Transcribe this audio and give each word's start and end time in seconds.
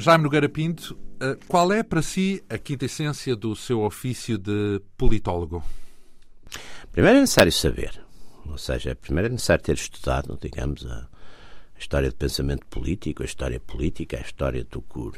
Jaime 0.00 0.22
Nogueira 0.22 0.48
Pinto. 0.48 0.96
Eh, 1.20 1.36
qual 1.48 1.72
é 1.72 1.82
para 1.82 2.00
si 2.02 2.42
a 2.48 2.56
quinta 2.56 2.84
essência 2.84 3.34
do 3.34 3.56
seu 3.56 3.82
ofício 3.82 4.38
de 4.38 4.80
politólogo? 4.96 5.62
Primeiro 6.92 7.18
é 7.18 7.20
necessário 7.22 7.50
saber, 7.50 8.00
ou 8.46 8.56
seja, 8.56 8.94
primeiro 8.94 9.26
é 9.26 9.32
necessário 9.32 9.64
ter 9.64 9.74
estudado, 9.74 10.38
digamos, 10.40 10.86
a 10.86 11.08
história 11.76 12.10
do 12.10 12.14
pensamento 12.14 12.64
político, 12.66 13.22
a 13.22 13.26
história 13.26 13.58
política, 13.58 14.18
a 14.18 14.20
história 14.20 14.64
do 14.64 14.80
CUR. 14.82 15.14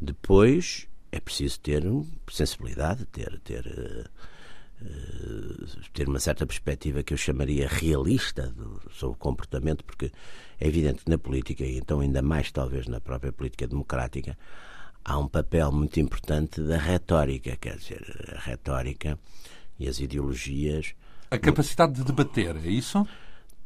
Depois 0.00 0.88
é 1.12 1.20
preciso 1.20 1.60
ter 1.60 1.84
sensibilidade, 2.28 3.06
ter, 3.06 3.38
ter, 3.44 3.66
uh, 3.66 4.10
ter 5.92 6.08
uma 6.08 6.20
certa 6.20 6.46
perspectiva 6.46 7.02
que 7.02 7.12
eu 7.12 7.18
chamaria 7.18 7.66
realista 7.68 8.54
sobre 8.92 9.16
o 9.16 9.18
comportamento, 9.18 9.84
porque 9.84 10.12
é 10.60 10.68
evidente 10.68 11.04
que 11.04 11.10
na 11.10 11.18
política, 11.18 11.64
e 11.64 11.78
então 11.78 12.00
ainda 12.00 12.22
mais 12.22 12.52
talvez 12.52 12.86
na 12.86 13.00
própria 13.00 13.32
política 13.32 13.66
democrática, 13.66 14.38
há 15.04 15.18
um 15.18 15.28
papel 15.28 15.72
muito 15.72 15.98
importante 15.98 16.60
da 16.60 16.76
retórica, 16.76 17.56
quer 17.56 17.76
dizer, 17.76 18.34
a 18.36 18.40
retórica 18.40 19.18
e 19.78 19.88
as 19.88 20.00
ideologias. 20.00 20.94
A 21.30 21.38
capacidade 21.38 21.94
de 21.94 22.04
debater, 22.04 22.56
é 22.56 22.68
isso? 22.68 23.06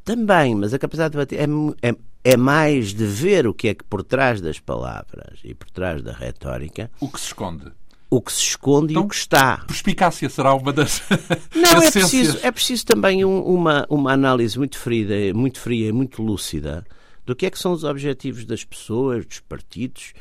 Também, 0.05 0.55
mas 0.55 0.75
a 0.75 0.79
capacidade 0.79 1.13
de 1.13 1.19
debater 1.19 1.41
é, 1.41 1.91
é, 1.91 1.97
é 2.25 2.37
mais 2.37 2.93
de 2.93 3.07
ver 3.07 3.47
o 3.47 3.55
que 3.55 3.69
é 3.69 3.75
que 3.75 3.85
por 3.85 4.03
trás 4.03 4.41
das 4.41 4.59
palavras 4.59 5.39
e 5.45 5.55
por 5.55 5.71
trás 5.71 6.03
da 6.03 6.13
retórica. 6.13 6.91
O 7.01 7.09
que 7.09 7.21
se 7.21 7.27
esconde 7.27 7.71
o 8.13 8.21
que 8.21 8.31
se 8.31 8.43
esconde 8.43 8.93
então, 8.93 9.05
e 9.05 9.07
o 9.07 9.09
que 9.09 9.15
está. 9.15 9.57
Perspicácia 9.67 10.29
será 10.29 10.55
uma 10.55 10.71
das. 10.71 11.03
Não, 11.57 11.83
é 11.83 11.91
preciso, 11.91 12.39
é 12.43 12.53
preciso 12.53 12.85
também 12.85 13.25
um, 13.25 13.41
uma, 13.41 13.87
uma 13.89 14.13
análise 14.13 14.59
muito 14.59 14.77
fria, 14.79 15.33
muito 15.33 15.59
fria 15.59 15.89
e 15.89 15.93
muito 15.93 16.23
lúcida 16.23 16.87
do 17.25 17.35
que 17.35 17.47
é 17.47 17.51
que 17.51 17.59
são 17.59 17.73
os 17.73 17.85
objetivos 17.85 18.45
das 18.45 18.65
pessoas, 18.65 19.25
dos 19.25 19.41
partidos. 19.41 20.13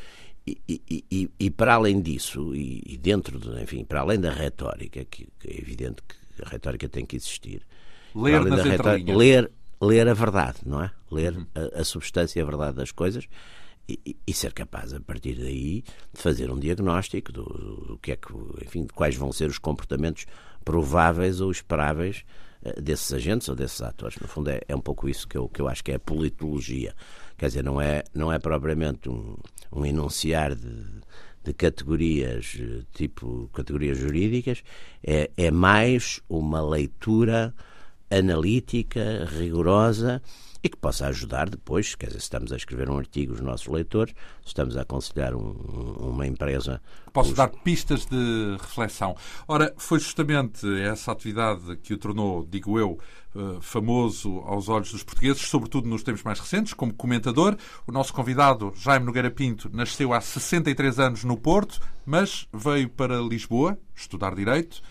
E, 0.47 0.57
e, 0.67 1.05
e, 1.11 1.29
e 1.37 1.51
para 1.51 1.73
além 1.75 2.01
disso, 2.01 2.55
e, 2.55 2.97
dentro, 2.97 3.37
de, 3.37 3.61
enfim, 3.61 3.83
para 3.83 3.99
além 3.99 4.19
da 4.19 4.31
retórica, 4.31 5.05
que, 5.05 5.27
que, 5.39 5.47
é 5.49 5.59
evidente 5.59 6.01
que 6.01 6.43
a 6.43 6.49
retórica 6.49 6.87
tem 6.87 7.05
que 7.05 7.17
existir, 7.17 7.61
ler, 8.15 8.43
nas 8.45 8.65
retórica, 8.65 9.15
ler, 9.15 9.51
ler 9.79 10.07
a 10.07 10.13
verdade, 10.13 10.59
não 10.65 10.81
é? 10.81 10.91
Ler 11.11 11.33
uhum. 11.33 11.45
a, 11.53 11.81
a 11.81 11.83
substância 11.83 12.39
e 12.39 12.41
a 12.41 12.45
verdade 12.45 12.77
das 12.77 12.91
coisas 12.91 13.27
e, 14.05 14.17
e, 14.25 14.33
ser 14.33 14.53
capaz, 14.53 14.93
a 14.93 14.99
partir 14.99 15.35
daí, 15.35 15.83
de 16.13 16.21
fazer 16.21 16.51
um 16.51 16.59
diagnóstico 16.59 17.31
do, 17.31 17.43
do, 17.43 17.99
que 18.01 18.11
é 18.11 18.15
que, 18.15 18.33
enfim, 18.63 18.83
de 18.83 18.93
quais 18.93 19.15
vão 19.15 19.31
ser 19.31 19.49
os 19.49 19.57
comportamentos 19.57 20.25
prováveis 20.63 21.41
ou 21.41 21.51
esperáveis 21.51 22.23
uh, 22.63 22.81
desses 22.81 23.11
agentes 23.13 23.49
ou 23.49 23.55
desses 23.55 23.81
atores. 23.81 24.17
No 24.19 24.27
fundo, 24.27 24.49
é, 24.49 24.61
é, 24.67 24.75
um 24.75 24.81
pouco 24.81 25.09
isso 25.09 25.27
que 25.27 25.37
eu, 25.37 25.49
que 25.49 25.61
eu 25.61 25.67
acho 25.67 25.83
que 25.83 25.91
é 25.91 25.95
a 25.95 25.99
politologia. 25.99 26.95
Quer 27.37 27.47
dizer, 27.47 27.63
não 27.63 27.81
é, 27.81 28.03
não 28.13 28.31
é 28.31 28.39
propriamente 28.39 29.09
um, 29.09 29.35
um 29.71 29.85
enunciar 29.85 30.55
de, 30.55 30.85
de 31.43 31.53
categorias, 31.53 32.57
eh, 32.59 32.83
tipo 32.93 33.49
categorias 33.53 33.97
jurídicas, 33.97 34.63
é, 35.03 35.31
é 35.35 35.49
mais 35.49 36.21
uma 36.29 36.61
leitura 36.61 37.53
analítica, 38.09 39.25
rigorosa 39.25 40.21
e 40.63 40.69
que 40.69 40.77
possa 40.77 41.07
ajudar 41.07 41.49
depois, 41.49 41.95
quer 41.95 42.07
dizer, 42.07 42.19
se 42.19 42.25
estamos 42.25 42.51
a 42.51 42.55
escrever 42.55 42.89
um 42.89 42.97
artigo, 42.97 43.33
os 43.33 43.41
nossos 43.41 43.67
leitores, 43.67 44.13
se 44.41 44.47
estamos 44.47 44.77
a 44.77 44.81
aconselhar 44.81 45.33
um, 45.33 45.51
uma 45.99 46.27
empresa. 46.27 46.81
Posso 47.11 47.31
os... 47.31 47.35
dar 47.35 47.49
pistas 47.49 48.05
de 48.05 48.57
reflexão. 48.59 49.15
Ora, 49.47 49.73
foi 49.77 49.99
justamente 49.99 50.67
essa 50.81 51.11
atividade 51.11 51.77
que 51.77 51.93
o 51.93 51.97
tornou, 51.97 52.45
digo 52.49 52.79
eu, 52.79 52.99
eh, 53.33 53.59
famoso 53.61 54.39
aos 54.39 54.67
olhos 54.67 54.91
dos 54.91 55.03
portugueses, 55.03 55.41
sobretudo 55.43 55.87
nos 55.87 56.03
tempos 56.03 56.21
mais 56.21 56.37
recentes, 56.37 56.73
como 56.73 56.93
comentador. 56.93 57.55
O 57.87 57.91
nosso 57.91 58.13
convidado, 58.13 58.73
Jaime 58.75 59.05
Nogueira 59.05 59.31
Pinto, 59.31 59.69
nasceu 59.73 60.13
há 60.13 60.19
63 60.19 60.99
anos 60.99 61.23
no 61.23 61.37
Porto, 61.37 61.79
mas 62.05 62.47
veio 62.53 62.89
para 62.89 63.21
Lisboa 63.21 63.77
estudar 63.95 64.35
Direito. 64.35 64.81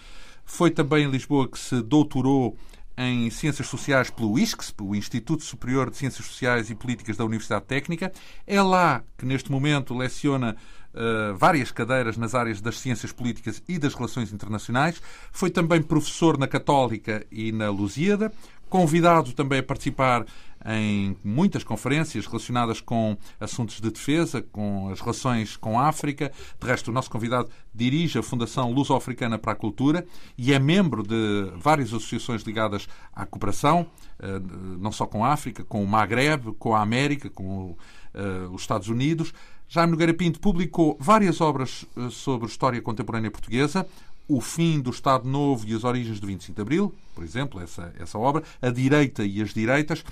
Foi 0.42 0.70
também 0.70 1.04
em 1.04 1.10
Lisboa 1.10 1.46
que 1.48 1.58
se 1.58 1.82
doutorou 1.82 2.56
em 2.96 3.30
Ciências 3.30 3.66
Sociais 3.66 4.10
pelo 4.10 4.38
ISCS, 4.38 4.74
o 4.80 4.94
Instituto 4.94 5.42
Superior 5.42 5.90
de 5.90 5.96
Ciências 5.96 6.26
Sociais 6.26 6.70
e 6.70 6.74
Políticas 6.74 7.16
da 7.16 7.24
Universidade 7.24 7.64
Técnica. 7.64 8.12
É 8.46 8.60
lá 8.60 9.02
que, 9.16 9.24
neste 9.24 9.50
momento, 9.50 9.96
leciona 9.96 10.56
uh, 10.94 11.34
várias 11.36 11.70
cadeiras 11.70 12.16
nas 12.16 12.34
áreas 12.34 12.60
das 12.60 12.78
ciências 12.78 13.12
políticas 13.12 13.62
e 13.68 13.78
das 13.78 13.94
relações 13.94 14.32
internacionais. 14.32 15.00
Foi 15.32 15.50
também 15.50 15.82
professor 15.82 16.36
na 16.36 16.46
Católica 16.46 17.24
e 17.30 17.52
na 17.52 17.70
Lusíada, 17.70 18.32
convidado 18.68 19.32
também 19.32 19.60
a 19.60 19.62
participar 19.62 20.24
em 20.66 21.16
muitas 21.24 21.64
conferências 21.64 22.26
relacionadas 22.26 22.80
com 22.80 23.16
assuntos 23.38 23.80
de 23.80 23.90
defesa, 23.90 24.42
com 24.42 24.90
as 24.90 25.00
relações 25.00 25.56
com 25.56 25.78
a 25.78 25.88
África. 25.88 26.30
De 26.60 26.66
resto, 26.66 26.88
o 26.88 26.94
nosso 26.94 27.10
convidado 27.10 27.48
dirige 27.74 28.18
a 28.18 28.22
Fundação 28.22 28.72
Luso-Africana 28.72 29.38
para 29.38 29.52
a 29.52 29.56
Cultura 29.56 30.04
e 30.36 30.52
é 30.52 30.58
membro 30.58 31.02
de 31.02 31.52
várias 31.56 31.88
associações 31.88 32.42
ligadas 32.42 32.88
à 33.12 33.24
cooperação, 33.24 33.86
eh, 34.18 34.40
não 34.78 34.92
só 34.92 35.06
com 35.06 35.24
a 35.24 35.32
África, 35.32 35.64
com 35.64 35.82
o 35.82 35.86
Maghreb, 35.86 36.52
com 36.58 36.74
a 36.74 36.82
América, 36.82 37.30
com 37.30 37.76
eh, 38.14 38.48
os 38.52 38.62
Estados 38.62 38.88
Unidos. 38.88 39.32
Jaime 39.68 39.92
Nogueira 39.92 40.12
Pinto 40.12 40.40
publicou 40.40 40.96
várias 41.00 41.40
obras 41.40 41.86
eh, 41.96 42.08
sobre 42.10 42.48
história 42.48 42.82
contemporânea 42.82 43.30
portuguesa, 43.30 43.86
o 44.28 44.40
fim 44.40 44.80
do 44.80 44.90
Estado 44.90 45.28
Novo 45.28 45.66
e 45.66 45.74
as 45.74 45.84
origens 45.84 46.20
do 46.20 46.26
25 46.26 46.54
de 46.54 46.62
Abril, 46.62 46.94
por 47.14 47.24
exemplo, 47.24 47.60
essa, 47.60 47.92
essa 47.98 48.18
obra, 48.18 48.42
A 48.62 48.70
Direita 48.70 49.24
e 49.24 49.42
as 49.42 49.52
Direitas. 49.52 50.04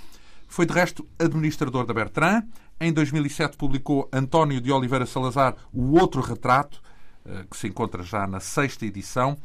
Foi, 0.49 0.65
de 0.65 0.73
resto, 0.73 1.07
administrador 1.19 1.85
da 1.85 1.93
Bertrand. 1.93 2.43
Em 2.81 2.91
2007 2.91 3.55
publicou 3.55 4.09
António 4.11 4.59
de 4.59 4.71
Oliveira 4.71 5.05
Salazar, 5.05 5.55
O 5.71 5.97
Outro 5.99 6.21
Retrato, 6.21 6.81
eh, 7.23 7.45
que 7.49 7.55
se 7.55 7.67
encontra 7.67 8.01
já 8.01 8.25
na 8.25 8.39
sexta 8.39 8.83
edição. 8.83 9.37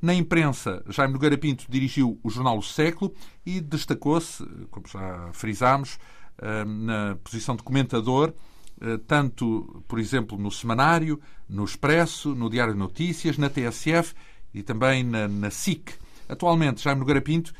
Na 0.00 0.14
imprensa, 0.14 0.82
Jaime 0.88 1.14
Nogueira 1.14 1.36
Pinto 1.36 1.66
dirigiu 1.68 2.18
o 2.22 2.30
jornal 2.30 2.56
O 2.56 2.62
Século 2.62 3.12
e 3.44 3.60
destacou-se, 3.60 4.46
como 4.70 4.86
já 4.86 5.30
frisámos, 5.32 5.98
eh, 6.38 6.64
na 6.64 7.16
posição 7.24 7.56
de 7.56 7.64
comentador, 7.64 8.32
eh, 8.80 8.98
tanto, 9.04 9.82
por 9.88 9.98
exemplo, 9.98 10.38
no 10.38 10.50
Semanário, 10.50 11.20
no 11.48 11.64
Expresso, 11.64 12.36
no 12.36 12.48
Diário 12.48 12.72
de 12.72 12.78
Notícias, 12.78 13.36
na 13.36 13.50
TSF 13.50 14.14
e 14.54 14.62
também 14.62 15.02
na, 15.02 15.26
na 15.26 15.50
SIC. 15.50 15.92
Atualmente, 16.28 16.82
Jaime 16.82 17.00
Nogueira 17.00 17.20
Pinto 17.20 17.52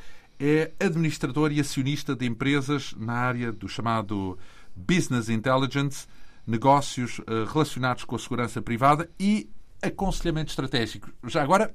é 0.42 0.72
administrador 0.80 1.52
e 1.52 1.60
acionista 1.60 2.16
de 2.16 2.26
empresas 2.26 2.92
na 2.98 3.12
área 3.12 3.52
do 3.52 3.68
chamado 3.68 4.36
Business 4.74 5.28
Intelligence, 5.28 6.08
negócios 6.44 7.20
uh, 7.20 7.44
relacionados 7.52 8.02
com 8.02 8.16
a 8.16 8.18
segurança 8.18 8.60
privada 8.60 9.08
e 9.20 9.48
aconselhamento 9.80 10.50
estratégico. 10.50 11.10
Já 11.28 11.44
agora, 11.44 11.72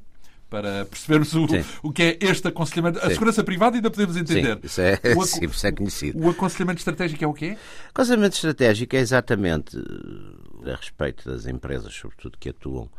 para 0.49 0.83
percebermos 0.85 1.33
o, 1.33 1.47
o 1.81 1.93
que 1.93 2.03
é 2.03 2.17
este 2.19 2.49
aconselhamento. 2.49 2.99
A 2.99 3.09
segurança 3.09 3.41
privada 3.41 3.77
ainda 3.77 3.89
podemos 3.89 4.17
entender. 4.17 4.55
Sim, 4.55 4.65
isso 4.65 4.81
é, 4.81 4.99
o, 5.15 5.23
sim, 5.25 5.45
isso 5.45 5.65
é 5.65 5.71
conhecido. 5.71 6.21
O 6.21 6.29
aconselhamento 6.29 6.79
estratégico 6.79 7.23
é 7.23 7.27
o 7.27 7.33
quê? 7.33 7.57
O 7.85 7.89
aconselhamento 7.91 8.35
estratégico 8.35 8.97
é 8.97 8.99
exatamente 8.99 9.77
eh, 9.77 10.71
a 10.73 10.75
respeito 10.75 11.29
das 11.29 11.45
empresas, 11.45 11.93
sobretudo 11.93 12.37
que 12.37 12.49
atuam 12.49 12.89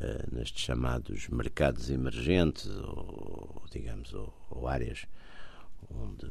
uh, 0.00 0.34
nestes 0.34 0.62
chamados 0.62 1.28
mercados 1.28 1.90
emergentes 1.90 2.66
ou, 2.66 3.62
digamos, 3.70 4.12
ou, 4.12 4.32
ou 4.50 4.68
áreas 4.68 5.06
onde 5.90 6.26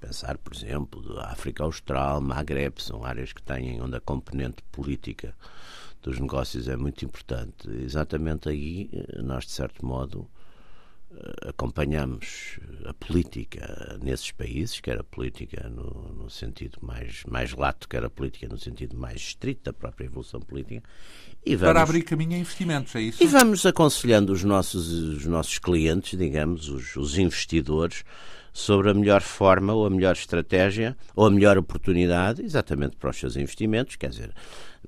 pensar, 0.00 0.38
por 0.38 0.54
exemplo, 0.54 1.18
África 1.20 1.64
Austral, 1.64 2.20
Maghreb, 2.20 2.80
são 2.80 3.04
áreas 3.04 3.32
que 3.32 3.42
têm 3.42 3.80
onde 3.80 3.96
a 3.96 4.00
componente 4.00 4.62
política 4.70 5.34
dos 6.02 6.18
negócios 6.18 6.68
é 6.68 6.76
muito 6.76 7.04
importante. 7.04 7.68
Exatamente 7.82 8.48
aí 8.48 8.88
eh, 8.92 9.22
nós, 9.22 9.44
de 9.44 9.52
certo 9.52 9.84
modo, 9.84 10.28
eh, 10.28 10.35
acompanhamos 11.46 12.58
a 12.84 12.94
política 12.94 13.98
nesses 14.02 14.30
países, 14.30 14.80
quer 14.80 14.98
a 14.98 15.04
política 15.04 15.68
no, 15.68 16.12
no, 16.14 16.30
sentido 16.30 16.78
mais, 16.82 17.22
mais 17.26 17.52
lato, 17.52 17.88
quer 17.88 18.04
a 18.04 18.10
política 18.10 18.48
no 18.48 18.58
sentido 18.58 18.96
mais 18.96 19.20
estrito 19.20 19.64
da 19.64 19.72
própria 19.72 20.06
evolução 20.06 20.40
política. 20.40 20.82
E 21.44 21.56
vamos, 21.56 21.72
Para 21.72 21.82
abrir 21.82 22.02
caminho 22.02 22.34
a 22.34 22.38
investimentos, 22.38 22.94
é 22.94 23.00
isso? 23.00 23.22
E 23.22 23.26
vamos 23.26 23.64
aconselhando 23.64 24.32
os 24.32 24.44
nossos, 24.44 24.88
os 24.92 25.26
nossos 25.26 25.58
clientes, 25.58 26.18
digamos, 26.18 26.68
os, 26.68 26.96
os 26.96 27.18
investidores, 27.18 28.04
sobre 28.56 28.88
a 28.88 28.94
melhor 28.94 29.20
forma 29.20 29.74
ou 29.74 29.84
a 29.84 29.90
melhor 29.90 30.14
estratégia 30.14 30.96
ou 31.14 31.26
a 31.26 31.30
melhor 31.30 31.58
oportunidade 31.58 32.42
exatamente 32.42 32.96
para 32.96 33.10
os 33.10 33.18
seus 33.18 33.36
investimentos. 33.36 33.96
Quer 33.96 34.08
dizer, 34.08 34.32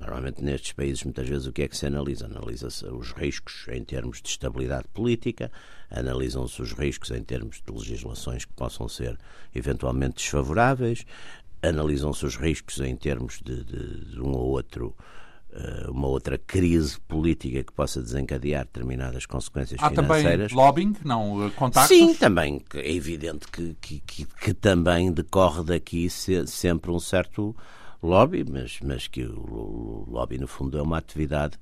normalmente 0.00 0.42
nestes 0.42 0.72
países 0.72 1.04
muitas 1.04 1.28
vezes 1.28 1.46
o 1.46 1.52
que 1.52 1.64
é 1.64 1.68
que 1.68 1.76
se 1.76 1.84
analisa? 1.84 2.24
Analisa-se 2.24 2.86
os 2.86 3.12
riscos 3.12 3.66
em 3.68 3.84
termos 3.84 4.22
de 4.22 4.28
estabilidade 4.30 4.88
política, 4.94 5.52
analisam-se 5.90 6.62
os 6.62 6.72
riscos 6.72 7.10
em 7.10 7.22
termos 7.22 7.60
de 7.60 7.70
legislações 7.70 8.46
que 8.46 8.54
possam 8.54 8.88
ser 8.88 9.18
eventualmente 9.54 10.14
desfavoráveis, 10.14 11.04
analisam-se 11.62 12.24
os 12.24 12.36
riscos 12.36 12.80
em 12.80 12.96
termos 12.96 13.38
de, 13.44 13.64
de, 13.64 14.04
de 14.12 14.20
um 14.22 14.32
ou 14.32 14.48
outro 14.48 14.96
uma 15.88 16.06
outra 16.06 16.38
crise 16.38 17.00
política 17.00 17.64
que 17.64 17.72
possa 17.72 18.02
desencadear 18.02 18.64
determinadas 18.64 19.26
consequências 19.26 19.80
Há 19.82 19.90
financeiras. 19.90 20.52
Há 20.52 20.54
também 20.54 20.64
lobbying, 20.66 20.96
não 21.04 21.46
eh, 21.46 21.50
contactos? 21.50 21.96
Sim, 21.96 22.14
também. 22.14 22.62
É 22.74 22.92
evidente 22.92 23.46
que, 23.48 23.74
que, 23.80 24.00
que, 24.00 24.26
que 24.26 24.54
também 24.54 25.10
decorre 25.10 25.64
daqui 25.64 26.08
sempre 26.10 26.90
um 26.90 27.00
certo 27.00 27.56
lobby, 28.02 28.44
mas, 28.48 28.78
mas 28.82 29.08
que 29.08 29.24
o 29.24 30.04
lobby, 30.08 30.38
no 30.38 30.46
fundo, 30.46 30.78
é 30.78 30.82
uma 30.82 30.98
atividade 30.98 31.58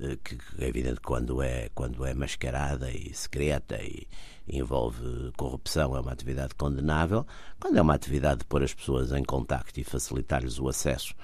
eh, 0.00 0.18
que 0.22 0.36
é 0.58 0.66
evidente 0.68 1.00
quando 1.00 1.40
é, 1.40 1.70
quando 1.74 2.04
é 2.04 2.12
mascarada 2.12 2.90
e 2.90 3.14
secreta 3.14 3.80
e 3.82 4.06
envolve 4.48 5.32
corrupção, 5.36 5.96
é 5.96 6.00
uma 6.00 6.12
atividade 6.12 6.54
condenável. 6.56 7.24
Quando 7.60 7.78
é 7.78 7.82
uma 7.82 7.94
atividade 7.94 8.40
de 8.40 8.46
pôr 8.46 8.64
as 8.64 8.74
pessoas 8.74 9.12
em 9.12 9.22
contacto 9.22 9.78
e 9.78 9.84
facilitar-lhes 9.84 10.58
o 10.58 10.68
acesso 10.68 11.14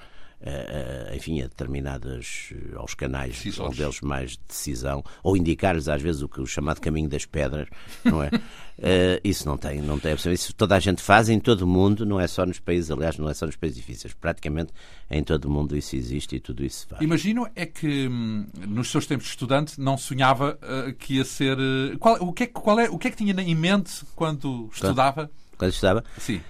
uh, 0.41 1.15
enfim, 1.15 1.41
a 1.41 1.47
determinadas, 1.47 2.53
aos 2.75 2.93
canais, 2.93 3.35
Decisões. 3.35 3.73
um 3.73 3.75
deles 3.77 4.01
mais 4.01 4.31
de 4.31 4.39
decisão, 4.47 5.03
ou 5.23 5.35
indicar-lhes 5.35 5.87
às 5.87 6.01
vezes 6.01 6.21
o, 6.21 6.29
que, 6.29 6.41
o 6.41 6.45
chamado 6.45 6.79
caminho 6.79 7.09
das 7.09 7.25
pedras, 7.25 7.67
não 8.03 8.21
é? 8.21 8.27
uh, 8.27 9.21
isso 9.23 9.47
não 9.47 9.57
tem, 9.57 9.81
não 9.81 9.99
tem 9.99 10.15
Isso 10.31 10.53
toda 10.53 10.75
a 10.75 10.79
gente 10.79 11.01
faz 11.01 11.29
em 11.29 11.39
todo 11.39 11.61
o 11.61 11.67
mundo, 11.67 12.05
não 12.05 12.19
é 12.19 12.27
só 12.27 12.45
nos 12.45 12.59
países, 12.59 12.91
aliás, 12.91 13.17
não 13.17 13.29
é 13.29 13.33
só 13.33 13.45
nos 13.45 13.55
países 13.55 13.77
difíceis, 13.77 14.13
praticamente 14.13 14.71
em 15.09 15.23
todo 15.23 15.45
o 15.45 15.49
mundo 15.49 15.75
isso 15.75 15.95
existe 15.95 16.35
e 16.35 16.39
tudo 16.39 16.63
isso 16.63 16.79
se 16.81 16.87
faz. 16.87 17.01
Imagino 17.01 17.47
é 17.55 17.65
que 17.65 18.07
hum, 18.07 18.45
nos 18.67 18.89
seus 18.89 19.05
tempos 19.05 19.25
de 19.25 19.31
estudante 19.31 19.79
não 19.79 19.97
sonhava 19.97 20.57
uh, 20.61 20.93
que 20.93 21.15
ia 21.15 21.25
ser. 21.25 21.57
Qual, 21.99 22.15
o, 22.21 22.33
que 22.33 22.43
é, 22.43 22.47
qual 22.47 22.79
é, 22.79 22.89
o 22.89 22.97
que 22.97 23.07
é 23.07 23.11
que 23.11 23.17
tinha 23.17 23.33
em 23.33 23.55
mente 23.55 24.03
quando 24.15 24.69
estudava? 24.73 25.29
Quando 25.57 25.71
estudava? 25.71 26.03
Sim. 26.17 26.41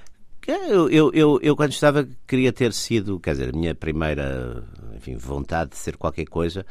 Eu, 0.47 0.89
eu, 0.89 1.11
eu, 1.13 1.39
eu, 1.41 1.55
quando 1.57 1.71
estava, 1.71 2.07
queria 2.25 2.53
ter 2.53 2.71
sido, 2.71 3.19
quer 3.19 3.31
dizer, 3.31 3.49
a 3.49 3.57
minha 3.57 3.75
primeira 3.75 4.63
enfim, 4.97 5.15
vontade 5.15 5.71
de 5.71 5.77
ser 5.77 5.95
qualquer 5.95 6.25
coisa 6.25 6.65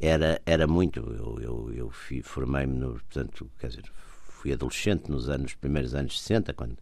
era, 0.00 0.40
era 0.44 0.66
muito. 0.66 0.98
Eu, 1.00 1.38
eu, 1.40 1.72
eu 1.74 1.90
formei-me, 2.22 2.80
portanto, 2.80 3.50
quer 3.58 3.68
dizer, 3.68 3.84
fui 4.28 4.52
adolescente 4.52 5.08
nos 5.10 5.28
anos, 5.28 5.54
primeiros 5.54 5.94
anos 5.94 6.20
60, 6.20 6.52
quando, 6.54 6.76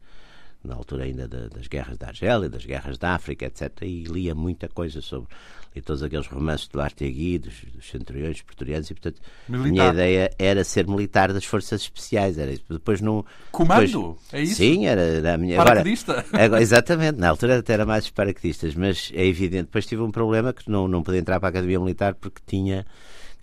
na 0.67 0.75
altura 0.75 1.05
ainda 1.05 1.27
das 1.27 1.67
guerras 1.67 1.97
da 1.97 2.09
Argélia, 2.09 2.49
das 2.49 2.65
guerras 2.65 2.99
da 2.99 3.15
África, 3.15 3.47
etc. 3.47 3.83
E 3.83 4.05
lia 4.05 4.35
muita 4.35 4.69
coisa 4.69 5.01
sobre 5.01 5.29
e 5.77 5.83
todos 5.83 6.03
aqueles 6.03 6.27
romances 6.27 6.69
do 6.69 6.81
Artegui, 6.81 7.39
dos, 7.39 7.53
dos 7.75 7.91
centuriões 7.91 8.41
pretorianos, 8.41 8.91
e 8.91 8.95
portanto 8.95 9.21
militar. 9.47 9.67
a 9.67 9.71
minha 9.71 9.93
ideia 9.93 10.31
era 10.39 10.65
ser 10.65 10.89
militar 10.89 11.35
das 11.35 11.45
forças 11.45 11.83
especiais, 11.83 12.39
era 12.39 12.51
isso. 12.51 12.65
Depois 12.71 13.03
não. 13.03 13.23
Comando? 13.53 13.87
Depois, 13.87 14.17
é 14.33 14.43
isso? 14.43 14.55
Sim, 14.55 14.87
era, 14.87 15.03
era 15.03 15.35
a 15.35 15.39
minha. 15.39 15.57
Paraquedista? 15.59 16.13
Agora, 16.13 16.27
agora, 16.45 16.63
exatamente, 16.63 17.19
na 17.19 17.29
altura 17.29 17.59
até 17.59 17.75
era 17.75 17.85
mais 17.85 18.09
paraquedistas, 18.09 18.75
mas 18.75 19.13
é 19.15 19.27
evidente. 19.27 19.65
Depois 19.65 19.85
tive 19.85 20.01
um 20.01 20.11
problema 20.11 20.55
que 20.55 20.69
não, 20.71 20.89
não 20.89 21.03
pude 21.03 21.19
entrar 21.19 21.39
para 21.39 21.49
a 21.49 21.51
Academia 21.51 21.79
Militar 21.79 22.15
porque 22.15 22.41
tinha 22.47 22.87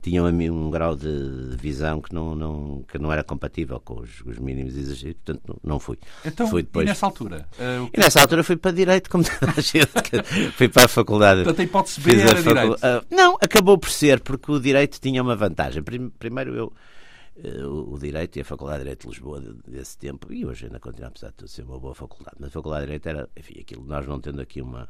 tinham 0.03 0.27
um 0.27 0.69
grau 0.69 0.97
de 0.97 1.55
visão 1.57 2.01
que 2.01 2.13
não, 2.13 2.35
não, 2.35 2.83
que 2.85 2.99
não 2.99 3.11
era 3.11 3.23
compatível 3.23 3.79
com 3.79 4.01
os, 4.01 4.19
os 4.25 4.37
mínimos 4.37 4.75
exigentes, 4.75 5.21
portanto 5.23 5.59
não, 5.63 5.79
fui. 5.79 5.97
Então, 6.25 6.45
fui 6.47 6.61
depois... 6.61 6.85
e 6.85 6.89
nessa 6.89 7.05
altura? 7.05 7.47
Uh, 7.53 7.89
e 7.93 7.99
nessa 7.99 8.19
altura 8.19 8.43
fui 8.43 8.57
para 8.57 8.71
Direito, 8.71 9.09
como 9.09 9.23
toda 9.39 9.53
a 9.55 9.61
gente, 9.61 9.87
fui 10.57 10.67
para 10.67 10.85
a 10.85 10.87
faculdade. 10.89 11.43
Portanto, 11.43 11.61
a 11.61 11.63
hipótese 11.63 12.01
B 12.01 12.19
era 12.19 12.35
facul... 12.35 12.53
Direito? 12.53 12.75
Uh, 12.75 13.15
não, 13.15 13.37
acabou 13.41 13.77
por 13.77 13.89
ser, 13.89 14.19
porque 14.19 14.51
o 14.51 14.59
Direito 14.59 14.99
tinha 14.99 15.21
uma 15.21 15.37
vantagem. 15.37 15.81
Primeiro 16.19 16.53
eu 16.53 16.73
uh, 17.37 17.93
o 17.93 17.97
Direito 17.97 18.37
e 18.37 18.41
a 18.41 18.45
Faculdade 18.45 18.79
de 18.79 18.83
Direito 18.83 19.01
de 19.03 19.07
Lisboa 19.07 19.41
desse 19.65 19.97
tempo, 19.97 20.33
e 20.33 20.45
hoje 20.45 20.65
ainda 20.65 20.81
continua, 20.81 21.07
apesar 21.07 21.33
de 21.37 21.49
ser 21.49 21.63
uma 21.63 21.79
boa 21.79 21.95
faculdade, 21.95 22.35
mas 22.39 22.49
a 22.49 22.51
Faculdade 22.51 22.81
de 22.81 22.85
Direito 22.87 23.07
era, 23.07 23.29
enfim, 23.37 23.61
aquilo, 23.61 23.85
nós 23.85 24.05
não 24.05 24.19
tendo 24.19 24.41
aqui 24.41 24.61
uma 24.61 24.89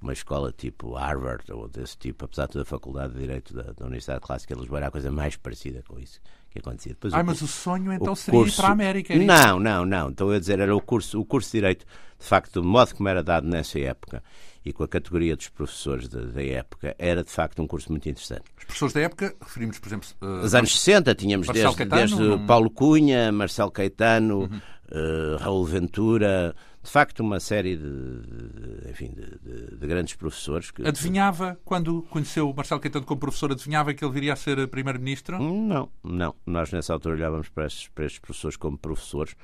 uma 0.00 0.12
escola 0.12 0.52
tipo 0.52 0.94
Harvard 0.94 1.50
ou 1.52 1.68
desse 1.68 1.96
tipo, 1.98 2.24
apesar 2.24 2.46
de 2.46 2.52
toda 2.52 2.62
a 2.62 2.66
Faculdade 2.66 3.14
de 3.14 3.20
Direito 3.20 3.54
da, 3.54 3.72
da 3.72 3.84
Universidade 3.84 4.20
Clássica 4.20 4.54
de 4.54 4.60
Lisboa, 4.60 4.78
era 4.78 4.88
a 4.88 4.90
coisa 4.90 5.10
mais 5.10 5.36
parecida 5.36 5.82
com 5.86 5.98
isso 5.98 6.20
que 6.50 6.58
acontecia. 6.60 6.92
Depois, 6.92 7.12
ah, 7.12 7.20
o, 7.20 7.26
mas 7.26 7.42
o 7.42 7.46
sonho 7.46 7.92
então 7.92 8.12
o 8.12 8.16
seria 8.16 8.40
curso... 8.40 8.54
ir 8.54 8.56
para 8.56 8.68
a 8.68 8.72
América? 8.72 9.14
É 9.14 9.18
não, 9.18 9.60
não, 9.60 9.84
não. 9.84 10.10
Estou 10.10 10.30
a 10.30 10.38
dizer, 10.38 10.60
era 10.60 10.74
o 10.74 10.80
curso, 10.80 11.20
o 11.20 11.24
curso 11.24 11.48
de 11.48 11.58
Direito, 11.58 11.86
de 12.18 12.24
facto, 12.24 12.60
do 12.60 12.64
modo 12.66 12.94
como 12.94 13.08
era 13.08 13.22
dado 13.22 13.46
nessa 13.46 13.78
época 13.78 14.22
e 14.64 14.72
com 14.72 14.82
a 14.82 14.88
categoria 14.88 15.36
dos 15.36 15.48
professores 15.48 16.08
da, 16.08 16.20
da, 16.20 16.44
época, 16.44 16.94
era 16.98 17.24
de 17.24 17.30
facto 17.30 17.62
um 17.62 17.66
curso 17.66 17.90
muito 17.90 18.08
interessante. 18.08 18.44
Os 18.58 18.64
professores 18.64 18.92
da 18.92 19.00
época, 19.00 19.34
referimos, 19.40 19.78
por 19.78 19.88
exemplo. 19.88 20.08
Uh, 20.20 20.44
Os 20.44 20.54
anos 20.54 20.78
60, 20.78 21.14
tínhamos 21.14 21.48
desde, 21.48 21.74
Caetano, 21.74 22.00
desde 22.00 22.22
não... 22.22 22.46
Paulo 22.46 22.70
Cunha, 22.70 23.32
Marcelo 23.32 23.70
Caetano, 23.70 24.40
uhum. 24.40 24.60
uh, 24.92 25.36
Raul 25.38 25.64
Ventura, 25.64 26.54
de 26.82 26.90
facto 26.90 27.20
uma 27.20 27.40
série 27.40 27.76
de, 27.76 27.82
de 27.82 28.90
enfim, 28.90 29.12
de, 29.12 29.76
de, 29.76 29.86
grandes 29.86 30.14
professores. 30.14 30.70
Que, 30.70 30.86
adivinhava, 30.86 31.58
quando 31.64 32.02
conheceu 32.02 32.48
o 32.48 32.54
Marcelo 32.54 32.80
Caetano 32.80 33.04
como 33.04 33.20
professor, 33.20 33.52
adivinhava 33.52 33.92
que 33.92 34.04
ele 34.04 34.12
viria 34.12 34.32
a 34.32 34.36
ser 34.36 34.66
primeiro-ministro? 34.68 35.38
Não, 35.38 35.90
não. 36.02 36.34
Nós 36.46 36.72
nessa 36.72 36.92
altura 36.92 37.14
olhávamos 37.14 37.48
para 37.48 37.66
estes, 37.66 37.88
para 37.88 38.06
estes 38.06 38.20
professores 38.20 38.56
como 38.56 38.78
professores 38.78 39.34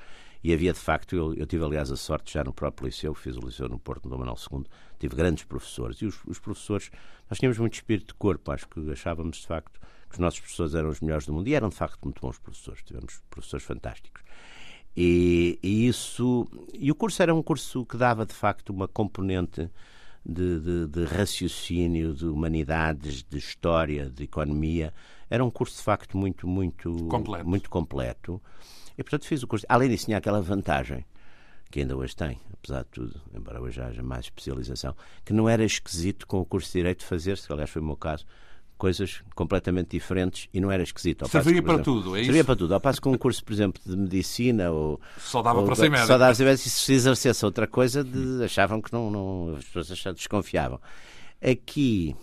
e 0.45 0.53
havia 0.53 0.75
de 0.75 0.79
facto, 0.79 1.17
eu, 1.17 1.35
eu, 1.35 1.47
tive 1.47 1.65
aliás 1.65 1.91
a 1.91 1.97
sorte 1.97 2.35
já 2.35 2.45
no 2.45 2.53
próprio 2.53 2.85
liceu, 2.85 3.15
fiz 3.15 3.35
o 3.35 3.41
liceu 3.41 3.67
no 3.67 3.79
Porto, 3.79 4.05
no 4.05 4.11
Dom 4.11 4.19
Manuel 4.19 4.37
II, 4.53 4.65
tive 4.99 5.17
grandes 5.17 5.43
professores 5.45 5.97
e 6.03 6.05
os, 6.05 6.21
os 6.27 6.39
professores, 6.39 6.91
nós 7.31 7.39
tínhamos 7.39 7.59
muito 7.59 7.73
espírito 7.73 8.09
de 8.09 8.15
corpo, 8.15 8.53
acho 8.53 8.69
que 8.69 8.91
achávamos 8.91 9.39
de 9.39 9.47
facto 9.47 9.81
que 10.07 10.13
os 10.13 10.19
nossos 10.19 10.41
professores 10.41 10.75
eram 10.75 10.91
os 10.91 11.01
melhores 11.01 11.25
do 11.25 11.33
mundo 11.33 11.49
e 11.49 11.55
eram 11.55 11.71
de 11.71 11.75
facto 11.75 11.99
muito 12.05 12.21
bons 12.21 12.39
professores, 12.39 12.83
tivemos 12.83 13.23
professores 13.31 13.65
fantásticos. 13.65 14.23
E, 14.97 15.59
e, 15.63 15.89
isso. 15.89 16.47
E 16.73 16.91
o 16.91 16.95
curso 16.95 17.23
era 17.23 17.35
um 17.35 17.43
curso 17.43 17.85
que 17.85 17.97
dava, 17.97 18.25
de 18.25 18.35
facto, 18.35 18.71
uma 18.71 18.87
componente 18.87 19.71
de, 20.25 20.61
de, 20.61 20.87
de, 20.87 21.05
raciocínio, 21.05 22.15
de 22.15 22.27
humanidades, 22.27 23.23
de 23.23 23.39
história, 23.39 24.09
de 24.09 24.25
economia. 24.25 24.93
Era 25.29 25.45
um 25.45 25.51
curso, 25.51 25.77
de 25.77 25.83
facto, 25.83 26.17
muito, 26.17 26.47
muito 26.47 27.07
completo. 27.09 27.49
Muito 27.49 27.71
completo. 27.71 28.43
E, 28.97 29.03
portanto, 29.03 29.27
fiz 29.27 29.43
o 29.43 29.47
curso. 29.47 29.67
Além 29.69 29.89
disso, 29.89 30.07
tinha 30.07 30.19
aquela 30.19 30.41
vantagem, 30.41 31.05
que 31.71 31.81
ainda 31.81 31.97
hoje 31.97 32.15
tem, 32.15 32.41
apesar 32.53 32.85
de 32.85 32.91
tudo, 32.91 33.21
embora 33.35 33.61
hoje 33.61 33.81
haja 33.81 34.03
mais 34.03 34.27
especialização, 34.27 34.95
que 35.25 35.33
não 35.33 35.49
era 35.49 35.65
esquisito 35.65 36.27
com 36.27 36.41
o 36.41 36.45
curso 36.45 36.69
de 36.69 36.79
Direito 36.79 37.05
fazer-se, 37.05 37.53
aliás, 37.53 37.69
foi 37.69 37.83
o 37.83 37.85
meu 37.85 37.97
caso, 37.97 38.25
coisas 38.77 39.23
completamente 39.35 39.91
diferentes 39.91 40.49
e 40.53 40.61
não 40.61 40.71
era 40.71 40.83
esquisito. 40.83 41.29
Servia 41.29 41.63
para 41.63 41.75
exemplo, 41.75 41.85
tudo, 41.85 42.17
é 42.17 42.21
isso? 42.21 42.27
Servia 42.27 42.45
para 42.45 42.57
tudo. 42.57 42.75
Ao 42.75 42.81
passo 42.81 43.01
que 43.01 43.09
um 43.09 43.17
curso, 43.17 43.45
por 43.45 43.53
exemplo, 43.53 43.81
de 43.85 43.97
medicina 43.97 44.71
ou... 44.71 45.01
Só 45.19 45.43
dava 45.43 45.61
ou, 45.61 45.67
para 45.67 45.75
ser 45.75 45.91
médico. 45.91 46.07
Só 46.07 46.19
dava 46.19 46.31
para 46.31 46.35
ser 46.35 46.45
médico. 46.45 46.69
Se 46.69 46.93
exercesse 46.93 47.45
outra 47.45 47.67
coisa, 47.67 48.05
de, 48.05 48.45
achavam 48.45 48.81
que 48.81 48.93
não, 48.93 49.11
não... 49.11 49.57
As 49.57 49.65
pessoas 49.65 50.15
desconfiavam. 50.15 50.81
Aqui... 51.43 52.15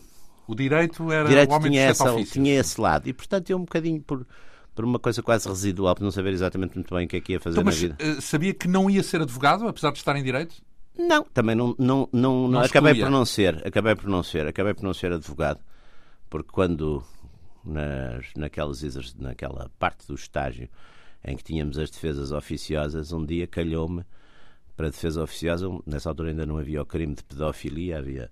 O 0.48 0.56
direito 0.56 1.10
era 1.12 1.30
direito 1.30 1.50
o 1.50 1.54
homem 1.54 1.72
tinha, 1.72 1.84
essa, 1.84 2.24
tinha 2.26 2.60
esse 2.60 2.82
lado. 2.82 3.08
E, 3.08 3.14
portanto, 3.14 3.50
eu 3.50 3.58
um 3.58 3.62
bocadinho 3.62 4.02
por 4.02 4.26
por 4.74 4.86
uma 4.86 5.00
coisa 5.00 5.22
quase 5.22 5.48
residual, 5.48 5.96
por 5.96 6.04
não 6.04 6.12
saber 6.12 6.32
exatamente 6.32 6.76
muito 6.76 6.94
bem 6.96 7.06
o 7.06 7.08
que 7.08 7.18
é 7.18 7.22
que 7.22 7.34
ia 7.34 7.40
fazer 7.40 7.60
então, 7.60 7.66
mas, 7.66 7.82
na 7.82 7.90
vida. 7.90 8.18
Uh, 8.18 8.22
sabia 8.22 8.54
que 8.54 8.68
não 8.68 8.90
ia 8.90 9.04
ser 9.04 9.22
advogado, 9.22 9.68
apesar 9.68 9.92
de 9.92 9.98
estar 9.98 10.16
em 10.16 10.24
direito? 10.24 10.56
Não, 10.98 11.24
também 11.24 11.56
não, 11.56 11.76
não, 11.78 12.08
não, 12.12 12.48
não 12.48 12.60
acabei 12.62 12.96
por 12.96 13.10
não 13.10 13.26
ser, 13.26 13.66
acabei 13.66 13.96
por 13.96 14.08
não 14.10 14.22
ser, 14.22 14.48
acabei 14.48 14.74
por 14.74 14.84
não 14.84 14.94
ser 14.94 15.12
advogado, 15.12 15.60
porque 16.32 16.50
quando 16.50 17.04
nas, 17.64 18.34
naquelas, 18.36 18.82
naquela 19.16 19.70
parte 19.78 20.08
do 20.08 20.16
estágio 20.16 20.70
em 21.24 21.36
que 21.36 21.44
tínhamos 21.44 21.78
as 21.78 21.92
defesas 21.92 22.32
oficiosas, 22.32 23.12
um 23.12 23.24
dia 23.24 23.46
calhou-me 23.46 24.04
para 24.76 24.88
a 24.88 24.90
defesa 24.90 25.22
oficiosa, 25.22 25.68
nessa 25.86 26.10
altura 26.10 26.30
ainda 26.30 26.46
não 26.46 26.58
havia 26.58 26.82
o 26.82 26.86
crime 26.86 27.14
de 27.14 27.24
pedofilia, 27.24 28.00
havia 28.00 28.32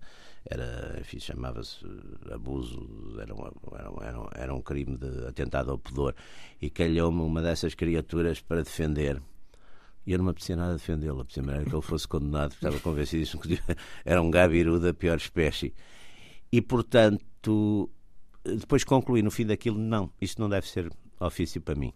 era, 0.50 0.98
enfim, 1.00 1.20
chamava-se 1.20 1.86
abuso, 2.32 3.20
era 3.22 3.36
um, 3.36 3.51
era, 3.77 3.91
um, 3.91 4.29
era 4.34 4.56
um 4.56 4.62
crime 4.62 4.98
de 4.98 5.27
atentado 5.27 5.70
ao 5.70 5.77
pudor, 5.77 6.15
e 6.60 6.70
calhou-me 6.70 7.22
uma 7.22 7.41
dessas 7.41 7.75
criaturas 7.75 8.39
para 8.39 8.63
defender. 8.63 9.22
E 10.08 10.13
eu 10.13 10.18
não 10.18 10.25
me 10.25 10.32
apetecia 10.32 10.56
nada 10.56 10.74
defendê-lo, 10.74 11.22
a 11.22 11.41
maneira 11.41 11.70
que 11.70 11.75
ele 11.75 11.82
fosse 11.82 12.08
condenado, 12.08 12.53
estava 12.53 12.79
convencido 12.79 13.38
que 13.39 13.60
era 14.06 14.22
um 14.22 14.32
gabiru 14.32 14.79
da 14.79 14.94
pior 14.94 15.18
espécie. 15.18 15.75
E, 16.51 16.62
portanto, 16.62 17.24
depois 18.43 18.84
concluí 18.84 19.22
no 19.22 19.31
fim 19.31 19.46
daquilo, 19.46 19.77
não, 19.77 20.12
isto 20.22 20.41
não 20.41 20.50
deve 20.50 20.67
ser 20.67 20.91
ofício 21.19 21.62
para 21.62 21.75
mim. 21.75 21.93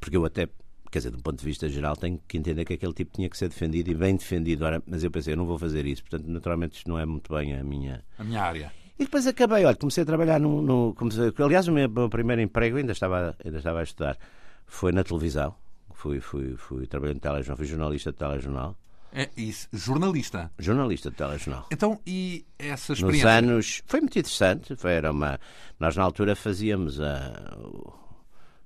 Porque 0.00 0.16
eu 0.16 0.24
até, 0.24 0.48
quer 0.90 0.98
dizer, 0.98 1.10
do 1.10 1.22
ponto 1.22 1.38
de 1.38 1.44
vista 1.44 1.68
geral, 1.68 1.96
tenho 1.96 2.20
que 2.26 2.36
entender 2.38 2.64
que 2.64 2.74
aquele 2.74 2.92
tipo 2.92 3.12
tinha 3.12 3.28
que 3.28 3.36
ser 3.36 3.48
defendido 3.48 3.90
e 3.90 3.94
bem 3.94 4.16
defendido. 4.16 4.64
Ora, 4.64 4.82
mas 4.86 5.04
eu 5.04 5.10
pensei, 5.10 5.32
eu 5.32 5.36
não 5.36 5.46
vou 5.46 5.58
fazer 5.58 5.86
isso. 5.86 6.02
Portanto, 6.02 6.26
naturalmente, 6.28 6.76
isto 6.76 6.88
não 6.88 6.98
é 6.98 7.06
muito 7.06 7.32
bem 7.32 7.54
a 7.54 7.62
minha... 7.62 8.04
A 8.18 8.24
minha 8.24 8.42
área. 8.42 8.72
E 8.98 9.04
depois 9.04 9.26
acabei, 9.26 9.64
olha, 9.64 9.76
comecei 9.76 10.02
a 10.02 10.06
trabalhar 10.06 10.38
no... 10.40 10.62
no 10.62 10.94
comecei, 10.94 11.32
aliás, 11.38 11.68
o 11.68 11.72
meu, 11.72 11.88
meu, 11.88 12.08
primeiro 12.08 12.42
emprego, 12.42 12.76
ainda 12.76 12.92
estava, 12.92 13.36
ainda 13.44 13.58
estava 13.58 13.80
a 13.80 13.82
estudar, 13.82 14.18
foi 14.66 14.92
na 14.92 15.04
televisão. 15.04 15.54
Fui, 15.94 16.20
fui, 16.20 16.56
fui 16.56 16.86
trabalhando 16.86 17.16
no 17.16 17.20
telejornal, 17.20 17.56
fui 17.56 17.66
jornalista 17.66 18.10
de 18.10 18.18
telejornal. 18.18 18.76
É 19.14 19.28
isso, 19.36 19.68
jornalista. 19.72 20.50
Jornalista 20.58 21.10
de 21.10 21.16
telejornal. 21.16 21.66
Então, 21.70 22.00
e 22.06 22.46
essa 22.58 22.94
experiência? 22.94 23.42
Nos 23.42 23.50
anos. 23.50 23.82
Foi 23.86 24.00
muito 24.00 24.18
interessante. 24.18 24.74
Foi, 24.74 24.92
era 24.92 25.10
uma... 25.10 25.38
Nós, 25.78 25.94
na 25.96 26.02
altura, 26.02 26.34
fazíamos. 26.34 26.98
A... 26.98 27.58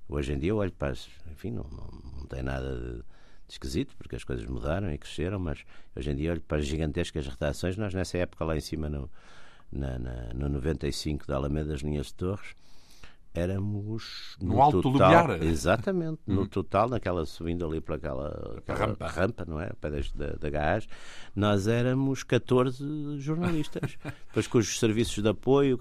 Hoje 0.07 0.33
em 0.33 0.39
dia, 0.39 0.51
eu 0.51 0.57
olho 0.57 0.71
para. 0.71 0.93
Enfim, 1.31 1.51
não, 1.51 1.65
não, 1.69 1.89
não 2.19 2.25
tem 2.27 2.41
nada 2.41 2.75
de, 2.75 2.93
de 2.97 3.03
esquisito, 3.49 3.93
porque 3.97 4.15
as 4.15 4.23
coisas 4.23 4.45
mudaram 4.45 4.89
e 4.91 4.97
cresceram, 4.97 5.37
mas 5.37 5.65
hoje 5.93 6.11
em 6.11 6.15
dia, 6.15 6.31
olho 6.31 6.41
para 6.41 6.59
as 6.59 6.65
gigantescas 6.65 7.27
redações. 7.27 7.75
Nós, 7.75 7.93
nessa 7.93 8.17
época, 8.17 8.45
lá 8.45 8.55
em 8.55 8.61
cima, 8.61 8.89
no, 8.89 9.09
na, 9.69 9.99
na, 9.99 10.33
no 10.33 10.47
95 10.47 11.27
da 11.27 11.35
Alameda 11.35 11.71
das 11.71 11.81
Linhas 11.81 12.07
de 12.07 12.13
Torres, 12.13 12.55
éramos 13.37 14.35
no, 14.41 14.55
no 14.55 14.61
alto 14.61 14.81
total, 14.81 15.27
Lumiar. 15.27 15.43
Exatamente, 15.43 16.19
no 16.25 16.41
uhum. 16.41 16.47
total, 16.47 16.89
naquela 16.89 17.25
subindo 17.25 17.65
ali 17.65 17.79
para 17.79 17.95
aquela, 17.95 18.55
aquela 18.57 18.79
rampa. 18.79 19.07
rampa. 19.07 19.45
não 19.47 19.61
é? 19.61 19.71
Pé 19.79 19.89
da, 20.15 20.27
da 20.33 20.49
gás, 20.49 20.87
nós 21.35 21.67
éramos 21.67 22.23
14 22.23 23.19
jornalistas. 23.19 23.97
Depois 24.27 24.47
com 24.47 24.57
os 24.57 24.79
serviços 24.79 25.21
de 25.21 25.29
apoio, 25.29 25.77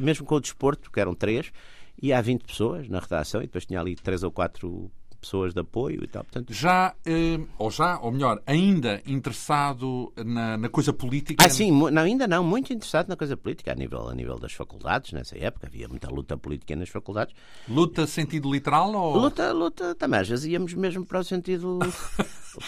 mesmo 0.00 0.24
com 0.26 0.36
o 0.36 0.40
desporto, 0.40 0.90
que 0.90 1.00
eram 1.00 1.14
três, 1.14 1.52
e 2.00 2.12
há 2.12 2.20
20 2.20 2.44
pessoas 2.44 2.88
na 2.88 3.00
redação 3.00 3.42
e 3.42 3.46
depois 3.46 3.66
tinha 3.66 3.80
ali 3.80 3.94
três 3.94 4.22
ou 4.22 4.30
quatro 4.30 4.90
pessoas 5.22 5.54
de 5.54 5.60
apoio 5.60 6.02
e 6.02 6.06
tal. 6.08 6.24
Portanto... 6.24 6.52
Já, 6.52 6.94
eh, 7.06 7.40
ou 7.56 7.70
já, 7.70 7.98
ou 8.00 8.10
melhor, 8.10 8.42
ainda 8.44 9.00
interessado 9.06 10.12
na, 10.16 10.58
na 10.58 10.68
coisa 10.68 10.92
política? 10.92 11.44
Ah, 11.46 11.48
sim, 11.48 11.70
não, 11.70 12.02
ainda 12.02 12.26
não, 12.26 12.42
muito 12.42 12.72
interessado 12.72 13.08
na 13.08 13.16
coisa 13.16 13.36
política, 13.36 13.72
a 13.72 13.74
nível, 13.74 14.08
a 14.08 14.14
nível 14.14 14.38
das 14.38 14.52
faculdades, 14.52 15.12
nessa 15.12 15.38
época 15.38 15.68
havia 15.68 15.88
muita 15.88 16.10
luta 16.10 16.36
política 16.36 16.74
nas 16.74 16.88
faculdades. 16.88 17.34
Luta 17.68 18.06
sentido 18.06 18.52
literal 18.52 18.92
ou... 18.92 19.16
Luta, 19.16 19.52
luta, 19.52 19.94
também, 19.94 20.20
às 20.20 20.28
vezes 20.28 20.44
íamos 20.44 20.74
mesmo 20.74 21.06
para 21.06 21.20
o 21.20 21.24
sentido... 21.24 21.78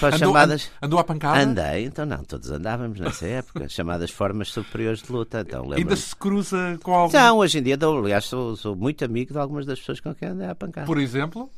Para 0.00 0.16
andou, 0.16 0.28
chamadas... 0.28 0.70
andou 0.80 0.98
à 0.98 1.04
pancada? 1.04 1.40
Andei, 1.40 1.84
então 1.84 2.06
não, 2.06 2.24
todos 2.24 2.50
andávamos 2.50 2.98
nessa 2.98 3.26
época, 3.26 3.68
chamadas 3.68 4.10
formas 4.10 4.48
superiores 4.48 5.02
de 5.02 5.12
luta. 5.12 5.40
Então, 5.40 5.70
Ainda 5.72 5.94
se 5.94 6.16
cruza 6.16 6.78
com 6.82 6.94
algum... 6.94 7.14
Não, 7.14 7.36
hoje 7.36 7.58
em 7.58 7.62
dia, 7.62 7.76
aliás, 7.78 8.24
sou, 8.24 8.56
sou 8.56 8.74
muito 8.74 9.04
amigo 9.04 9.34
de 9.34 9.38
algumas 9.38 9.66
das 9.66 9.78
pessoas 9.78 10.00
com 10.00 10.14
quem 10.14 10.28
andei 10.28 10.46
à 10.46 10.54
pancada. 10.54 10.86
Por 10.86 10.98
exemplo? 10.98 11.50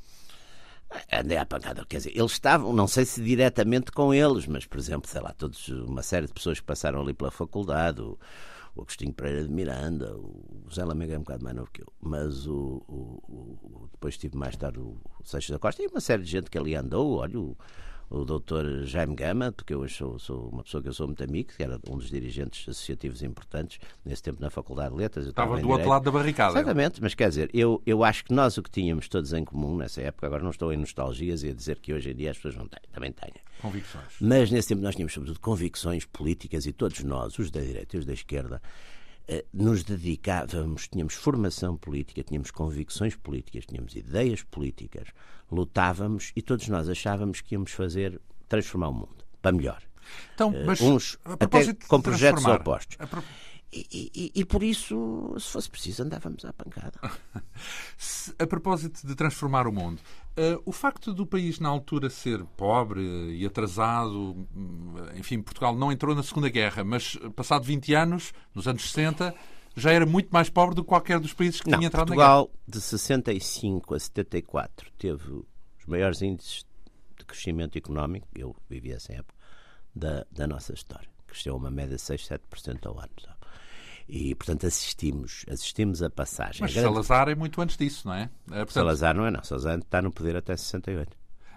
Andei 1.12 1.36
à 1.36 1.44
pancada, 1.44 1.84
quer 1.84 1.98
dizer, 1.98 2.16
eles 2.16 2.32
estavam, 2.32 2.72
não 2.72 2.86
sei 2.86 3.04
se 3.04 3.22
diretamente 3.22 3.90
com 3.90 4.14
eles, 4.14 4.46
mas, 4.46 4.64
por 4.64 4.78
exemplo, 4.78 5.10
sei 5.10 5.20
lá, 5.20 5.32
todos, 5.32 5.68
uma 5.68 6.02
série 6.02 6.26
de 6.26 6.32
pessoas 6.32 6.60
que 6.60 6.66
passaram 6.66 7.00
ali 7.00 7.12
pela 7.12 7.30
faculdade, 7.30 8.00
o, 8.00 8.18
o 8.74 8.82
Agostinho 8.82 9.12
Pereira 9.12 9.44
de 9.44 9.50
Miranda, 9.50 10.16
o 10.16 10.66
Zé 10.72 10.84
Lamega 10.84 11.14
é 11.14 11.18
um 11.18 11.22
bocado 11.22 11.44
mais 11.44 11.56
novo 11.56 11.70
que 11.72 11.82
eu, 11.82 11.92
mas 12.00 12.46
o, 12.46 12.82
o, 12.88 13.22
o 13.28 13.88
depois 13.92 14.16
tive 14.16 14.36
mais 14.36 14.56
tarde 14.56 14.78
o 14.78 14.96
Seixas 15.24 15.50
da 15.50 15.58
Costa 15.58 15.82
e 15.82 15.86
uma 15.86 16.00
série 16.00 16.22
de 16.22 16.30
gente 16.30 16.50
que 16.50 16.58
ali 16.58 16.74
andou, 16.76 17.16
olha, 17.16 17.38
o, 17.38 17.56
o 18.08 18.24
doutor 18.24 18.84
Jaime 18.84 19.14
Gama, 19.14 19.52
porque 19.52 19.74
eu 19.74 19.86
sou, 19.88 20.18
sou, 20.18 20.48
uma 20.48 20.62
pessoa 20.62 20.82
que 20.82 20.88
eu 20.88 20.92
sou 20.92 21.06
muito 21.06 21.22
amigo, 21.24 21.50
que 21.56 21.62
era 21.62 21.78
um 21.88 21.96
dos 21.96 22.08
dirigentes 22.08 22.68
associativos 22.68 23.22
importantes 23.22 23.78
nesse 24.04 24.22
tempo 24.22 24.40
na 24.40 24.50
Faculdade 24.50 24.90
de 24.90 24.96
Letras. 24.96 25.26
Estava 25.26 25.60
do 25.60 25.68
outro 25.68 25.88
lado 25.88 26.04
da 26.04 26.10
barricada. 26.10 26.58
Exatamente, 26.58 27.02
mas 27.02 27.14
quer 27.14 27.28
dizer, 27.28 27.50
eu, 27.52 27.82
eu 27.84 28.04
acho 28.04 28.24
que 28.24 28.32
nós 28.32 28.56
o 28.56 28.62
que 28.62 28.70
tínhamos 28.70 29.08
todos 29.08 29.32
em 29.32 29.44
comum 29.44 29.76
nessa 29.76 30.00
época, 30.00 30.26
agora 30.26 30.42
não 30.42 30.50
estou 30.50 30.72
em 30.72 30.76
nostalgias 30.76 31.42
e 31.42 31.50
a 31.50 31.54
dizer 31.54 31.78
que 31.78 31.92
hoje 31.92 32.10
em 32.10 32.14
dia 32.14 32.30
as 32.30 32.36
pessoas 32.36 32.56
não 32.56 32.68
têm, 32.68 32.80
também 32.92 33.12
têm. 33.12 33.32
Convicções. 33.60 34.04
Mas 34.20 34.50
nesse 34.50 34.68
tempo 34.68 34.82
nós 34.82 34.94
tínhamos 34.94 35.12
sobretudo 35.12 35.40
convicções 35.40 36.04
políticas 36.04 36.66
e 36.66 36.72
todos 36.72 37.02
nós, 37.02 37.38
os 37.38 37.50
da 37.50 37.60
direita 37.60 37.96
e 37.96 37.98
os 37.98 38.06
da 38.06 38.12
esquerda, 38.12 38.60
nos 39.52 39.82
dedicávamos, 39.82 40.88
tínhamos 40.88 41.14
formação 41.14 41.76
política, 41.76 42.22
tínhamos 42.22 42.50
convicções 42.50 43.16
políticas, 43.16 43.66
tínhamos 43.66 43.96
ideias 43.96 44.42
políticas, 44.42 45.08
lutávamos 45.50 46.32
e 46.36 46.42
todos 46.42 46.68
nós 46.68 46.88
achávamos 46.88 47.40
que 47.40 47.54
íamos 47.54 47.72
fazer 47.72 48.20
transformar 48.48 48.88
o 48.88 48.92
mundo 48.92 49.24
para 49.42 49.52
melhor. 49.52 49.82
Então, 50.34 50.52
eh, 50.54 50.64
mas, 50.64 50.80
Uns 50.80 51.18
até 51.24 51.74
com 51.88 52.00
projetos 52.00 52.44
opostos. 52.44 52.96
E, 53.72 54.10
e, 54.14 54.32
e, 54.40 54.44
por 54.44 54.62
isso, 54.62 55.34
se 55.38 55.50
fosse 55.50 55.68
preciso, 55.68 56.02
andávamos 56.02 56.44
à 56.44 56.52
pancada. 56.52 56.98
a 58.38 58.46
propósito 58.46 59.06
de 59.06 59.14
transformar 59.14 59.66
o 59.66 59.72
mundo, 59.72 59.98
uh, 60.38 60.62
o 60.64 60.72
facto 60.72 61.12
do 61.12 61.26
país 61.26 61.58
na 61.58 61.68
altura 61.68 62.08
ser 62.08 62.44
pobre 62.56 63.02
e 63.36 63.44
atrasado, 63.44 64.46
hum, 64.54 64.94
enfim, 65.16 65.42
Portugal 65.42 65.74
não 65.74 65.90
entrou 65.90 66.14
na 66.14 66.22
Segunda 66.22 66.48
Guerra, 66.48 66.84
mas 66.84 67.16
passado 67.34 67.64
20 67.64 67.92
anos, 67.94 68.32
nos 68.54 68.68
anos 68.68 68.90
60, 68.90 69.34
já 69.76 69.92
era 69.92 70.06
muito 70.06 70.30
mais 70.30 70.48
pobre 70.48 70.74
do 70.74 70.82
que 70.82 70.88
qualquer 70.88 71.20
dos 71.20 71.34
países 71.34 71.60
que 71.60 71.68
não, 71.68 71.78
tinha 71.78 71.88
entrado 71.88 72.06
Portugal, 72.06 72.42
na 72.42 72.46
guerra. 72.46 72.58
de 72.68 72.80
65 72.80 73.94
a 73.94 73.98
74, 73.98 74.90
teve 74.96 75.32
os 75.32 75.86
maiores 75.86 76.22
índices 76.22 76.64
de 77.18 77.24
crescimento 77.24 77.76
económico, 77.76 78.26
eu 78.34 78.56
vivi 78.70 78.92
essa 78.92 79.12
época, 79.12 79.34
da, 79.94 80.24
da 80.30 80.46
nossa 80.46 80.72
história. 80.72 81.08
Cresceu 81.26 81.56
uma 81.56 81.70
média 81.70 81.96
de 81.96 82.02
6, 82.02 82.28
7% 82.28 82.86
ao 82.86 82.98
ano. 82.98 83.10
Sabe? 83.20 83.35
E, 84.08 84.34
portanto, 84.34 84.66
assistimos, 84.66 85.44
assistimos 85.48 86.02
a 86.02 86.08
passagem. 86.08 86.60
Mas 86.60 86.72
grande... 86.72 86.88
Salazar 86.88 87.28
é 87.28 87.34
muito 87.34 87.60
antes 87.60 87.76
disso, 87.76 88.06
não 88.06 88.14
é? 88.14 88.22
é 88.22 88.28
portanto... 88.58 88.72
Salazar 88.72 89.14
não 89.16 89.26
é, 89.26 89.30
não. 89.30 89.42
Salazar 89.42 89.78
está 89.78 90.00
no 90.00 90.12
poder 90.12 90.36
até 90.36 90.56
68. 90.56 91.16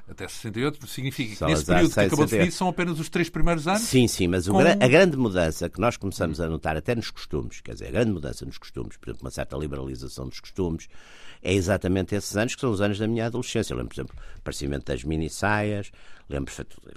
Até 0.10 0.28
68 0.28 0.88
significa 0.88 1.36
que 1.36 1.46
nesse 1.46 1.66
período 1.66 1.94
que 1.94 2.00
acabou 2.00 2.26
de 2.26 2.32
definir 2.32 2.52
são 2.52 2.68
apenas 2.68 3.00
os 3.00 3.10
três 3.10 3.30
primeiros 3.30 3.68
anos? 3.68 3.82
Sim, 3.82 4.08
sim, 4.08 4.28
mas 4.28 4.48
com... 4.48 4.58
a 4.58 4.88
grande 4.88 5.16
mudança 5.16 5.70
que 5.70 5.80
nós 5.80 5.98
começamos 5.98 6.42
a 6.42 6.50
notar 6.50 6.76
até 6.76 6.96
nos 6.96 7.12
costumes, 7.12 7.62
quer 7.62 7.74
dizer, 7.74 7.88
a 7.88 7.92
grande 7.92 8.12
mudança 8.12 8.44
nos 8.44 8.58
costumes, 8.58 8.98
por 8.98 9.10
exemplo, 9.10 9.24
uma 9.24 9.32
certa 9.32 9.56
liberalização 9.56 10.28
dos 10.28 10.40
costumes, 10.40 10.90
é 11.44 11.54
exatamente 11.54 12.16
esses 12.16 12.36
anos 12.36 12.56
que 12.56 12.62
são 12.62 12.72
os 12.72 12.82
anos 12.82 12.98
da 12.98 13.08
minha 13.08 13.28
adolescência. 13.28 13.74
Eu 13.74 13.78
lembro, 13.78 13.94
por 13.94 14.02
exemplo, 14.02 14.16
o 14.18 14.40
aparecimento 14.40 14.86
das 14.86 15.04
mini-saias, 15.04 15.92
lembro, 16.28 16.52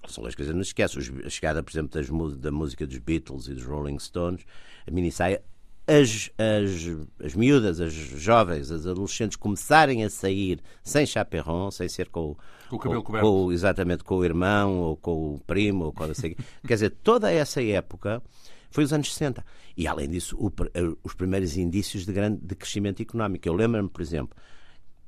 são 0.08 0.26
as 0.26 0.34
coisas 0.34 0.54
não 0.54 0.64
se 0.64 0.70
esquece, 0.70 0.98
a 1.24 1.30
chegada, 1.30 1.62
por 1.62 1.70
exemplo, 1.70 1.90
das, 2.00 2.38
da 2.38 2.50
música 2.50 2.86
dos 2.86 2.98
Beatles 2.98 3.46
e 3.46 3.54
dos 3.54 3.64
Rolling 3.64 3.98
Stones, 3.98 4.44
a 4.86 4.90
mini-saia 4.90 5.42
as, 5.86 6.30
as, 6.38 7.24
as 7.24 7.34
miúdas, 7.34 7.80
as 7.80 7.92
jovens, 7.92 8.70
as 8.70 8.86
adolescentes 8.86 9.36
começarem 9.36 10.04
a 10.04 10.10
sair 10.10 10.60
sem 10.82 11.04
chaperon, 11.04 11.70
sem 11.70 11.88
ser 11.88 12.08
com, 12.08 12.36
com 12.68 12.76
o 12.76 12.78
cabelo 12.78 13.02
coberto. 13.02 13.26
Com, 13.26 13.52
exatamente, 13.52 14.04
com 14.04 14.16
o 14.16 14.24
irmão 14.24 14.78
ou 14.78 14.96
com 14.96 15.34
o 15.34 15.40
primo, 15.40 15.86
ou 15.86 15.92
com 15.92 16.06
não 16.06 16.14
sei 16.14 16.36
Quer 16.66 16.74
dizer, 16.74 16.90
toda 17.02 17.32
essa 17.32 17.62
época 17.62 18.22
foi 18.70 18.84
os 18.84 18.92
anos 18.92 19.12
60. 19.12 19.44
E, 19.76 19.86
além 19.86 20.08
disso, 20.08 20.36
o, 20.38 20.50
eh, 20.74 20.96
os 21.02 21.14
primeiros 21.14 21.56
indícios 21.56 22.06
de, 22.06 22.12
grande, 22.12 22.40
de 22.42 22.54
crescimento 22.54 23.02
económico. 23.02 23.46
Eu 23.46 23.54
lembro-me, 23.54 23.88
por 23.88 24.02
exemplo, 24.02 24.36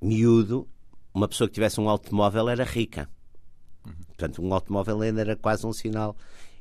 miúdo, 0.01 0.69
uma 1.13 1.29
pessoa 1.29 1.49
que 1.49 1.55
tivesse 1.55 1.81
um 1.81 1.89
automóvel 1.89 2.49
era 2.49 2.65
rica. 2.65 3.09
Uhum. 3.87 3.93
Portanto, 4.09 4.43
um 4.43 4.53
automóvel 4.53 5.01
ainda 5.01 5.21
era 5.21 5.37
quase 5.37 5.67
um 5.67 5.73
sinal 5.73 6.17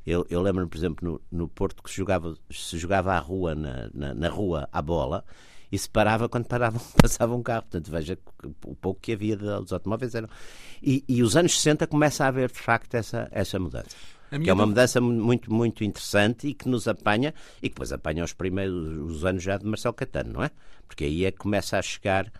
eu, 0.06 0.26
eu 0.28 0.42
lembro-me, 0.42 0.68
por 0.68 0.76
exemplo, 0.76 1.20
no, 1.30 1.38
no 1.38 1.48
Porto 1.48 1.82
que 1.82 1.90
se 1.90 1.96
jogava, 1.96 2.36
se 2.50 2.78
jogava 2.78 3.14
à 3.14 3.18
rua, 3.18 3.54
na, 3.54 3.88
na, 3.92 4.14
na 4.14 4.28
rua, 4.28 4.68
à 4.70 4.82
bola, 4.82 5.24
e 5.72 5.78
se 5.78 5.88
parava 5.88 6.28
quando 6.28 6.46
parava, 6.46 6.78
passava 7.00 7.34
um 7.34 7.42
carro. 7.42 7.62
Portanto, 7.62 7.90
veja 7.90 8.18
o 8.64 8.74
pouco 8.74 9.00
que 9.00 9.12
havia 9.12 9.36
dos 9.36 9.72
automóveis. 9.72 10.14
Eram... 10.14 10.28
E, 10.82 11.02
e 11.08 11.22
os 11.22 11.36
anos 11.36 11.56
60 11.56 11.86
começa 11.86 12.24
a 12.24 12.28
haver, 12.28 12.50
de 12.50 12.58
facto, 12.58 12.94
essa, 12.94 13.28
essa 13.30 13.58
mudança. 13.58 13.96
Que 14.42 14.50
é 14.50 14.52
uma 14.52 14.66
mudança 14.66 15.00
muito, 15.00 15.52
muito 15.52 15.84
interessante 15.84 16.48
e 16.48 16.54
que 16.54 16.68
nos 16.68 16.88
apanha, 16.88 17.32
e 17.58 17.68
que 17.68 17.74
depois 17.74 17.92
apanha 17.92 18.24
os 18.24 18.32
primeiros 18.32 19.14
os 19.14 19.24
anos 19.24 19.42
já 19.42 19.56
de 19.56 19.64
Marcelo 19.64 19.94
Catano, 19.94 20.32
não 20.32 20.42
é? 20.42 20.50
Porque 20.88 21.04
aí 21.04 21.24
é 21.24 21.30
que 21.30 21.38
começa 21.38 21.78
a 21.78 21.82
chegar 21.82 22.32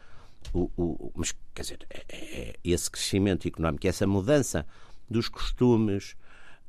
o. 0.53 0.71
o 0.77 1.13
mas, 1.15 1.33
quer 1.55 1.63
dizer, 1.63 1.79
é, 1.89 2.05
é, 2.09 2.49
é 2.51 2.55
esse 2.65 2.91
crescimento 2.91 3.47
económico, 3.47 3.87
essa 3.87 4.07
mudança 4.07 4.67
dos 5.09 5.29
costumes, 5.29 6.17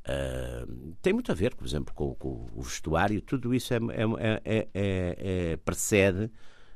Uh, 0.06 0.94
tem 1.02 1.12
muito 1.12 1.32
a 1.32 1.34
ver, 1.34 1.54
por 1.56 1.66
exemplo, 1.66 1.92
com, 1.92 2.14
com, 2.14 2.46
o 2.54 2.62
vestuário, 2.62 3.20
tudo 3.20 3.52
isso 3.52 3.74
é, 3.74 3.76
é, 3.76 4.40
é, 4.44 4.68
é, 4.72 5.56
precede, 5.56 6.30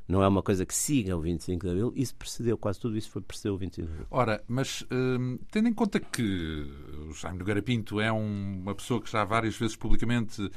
não 0.09 0.21
é 0.21 0.27
uma 0.27 0.43
coisa 0.43 0.67
que 0.67 0.75
siga 0.75 1.17
o 1.17 1.21
25 1.21 1.65
de 1.65 1.71
Abril, 1.71 1.93
isso 1.95 2.13
precedeu, 2.17 2.59
quase 2.59 2.81
tudo 2.81 2.97
isso 2.99 3.09
foi 3.09 3.23
precedeu 3.23 3.55
o 3.55 3.57
25 3.57 3.87
de 3.87 3.93
Abril. 3.93 4.07
Ora, 4.11 4.43
mas 4.49 4.83
uh, 4.83 5.39
tendo 5.53 5.69
em 5.69 5.73
conta 5.73 6.01
que 6.01 6.67
o 7.09 7.15
Jaime 7.15 7.39
Nogueira 7.39 7.63
Pinto 7.63 8.01
é 8.01 8.13
um, 8.13 8.63
uma 8.63 8.75
pessoa 8.75 9.01
que 9.01 9.09
já 9.09 9.23
várias 9.25 9.57
vezes 9.57 9.77
publicamente 9.77 10.45
eh, 10.45 10.51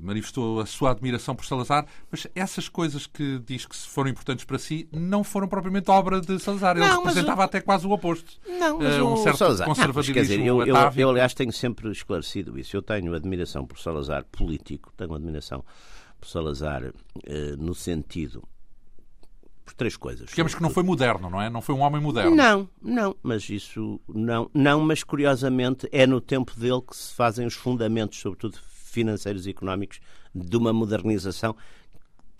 manifestou 0.00 0.60
a 0.60 0.66
sua 0.66 0.90
admiração 0.90 1.34
por 1.34 1.44
Salazar, 1.44 1.86
mas 2.10 2.26
essas 2.34 2.68
coisas 2.68 3.06
que 3.06 3.38
diz 3.40 3.66
que 3.66 3.76
foram 3.76 4.10
importantes 4.10 4.44
para 4.44 4.58
si 4.58 4.88
não 4.92 5.22
foram 5.24 5.48
propriamente 5.48 5.90
obra 5.90 6.20
de 6.20 6.38
Salazar. 6.38 6.76
Ele 6.76 6.86
não, 6.86 6.98
representava 6.98 7.42
o... 7.42 7.44
até 7.44 7.60
quase 7.60 7.86
o 7.86 7.90
oposto. 7.90 8.38
Não, 8.46 8.78
mas 8.78 8.98
uh, 8.98 9.04
um 9.04 9.16
certo 9.16 9.38
Salazar... 9.38 9.66
conservadorismo 9.66 10.14
não, 10.14 10.22
dizer, 10.22 10.40
eu, 10.40 10.66
eu, 10.66 10.76
eu, 10.96 11.10
aliás, 11.10 11.34
tenho 11.34 11.52
sempre 11.52 11.90
esclarecido 11.90 12.58
isso. 12.58 12.76
Eu 12.76 12.82
tenho 12.82 13.14
admiração 13.14 13.66
por 13.66 13.78
Salazar 13.78 14.24
político, 14.24 14.92
tenho 14.96 15.14
admiração 15.14 15.64
por 16.20 16.28
Salazar 16.28 16.84
uh, 16.84 16.92
no 17.58 17.74
sentido 17.74 18.42
por 19.70 19.74
três 19.74 19.96
coisas. 19.96 20.28
Digamos 20.28 20.54
que 20.54 20.62
não 20.62 20.70
foi 20.70 20.82
moderno, 20.82 21.30
não 21.30 21.40
é? 21.40 21.48
Não 21.48 21.62
foi 21.62 21.74
um 21.74 21.80
homem 21.80 22.00
moderno. 22.00 22.34
Não, 22.34 22.68
não, 22.82 23.16
mas 23.22 23.48
isso 23.48 24.00
não, 24.08 24.50
não, 24.52 24.80
mas 24.80 25.02
curiosamente 25.04 25.88
é 25.92 26.06
no 26.06 26.20
tempo 26.20 26.52
dele 26.58 26.82
que 26.82 26.96
se 26.96 27.14
fazem 27.14 27.46
os 27.46 27.54
fundamentos, 27.54 28.18
sobretudo 28.18 28.58
financeiros 28.90 29.46
e 29.46 29.50
económicos 29.50 30.00
de 30.34 30.56
uma 30.56 30.72
modernização 30.72 31.56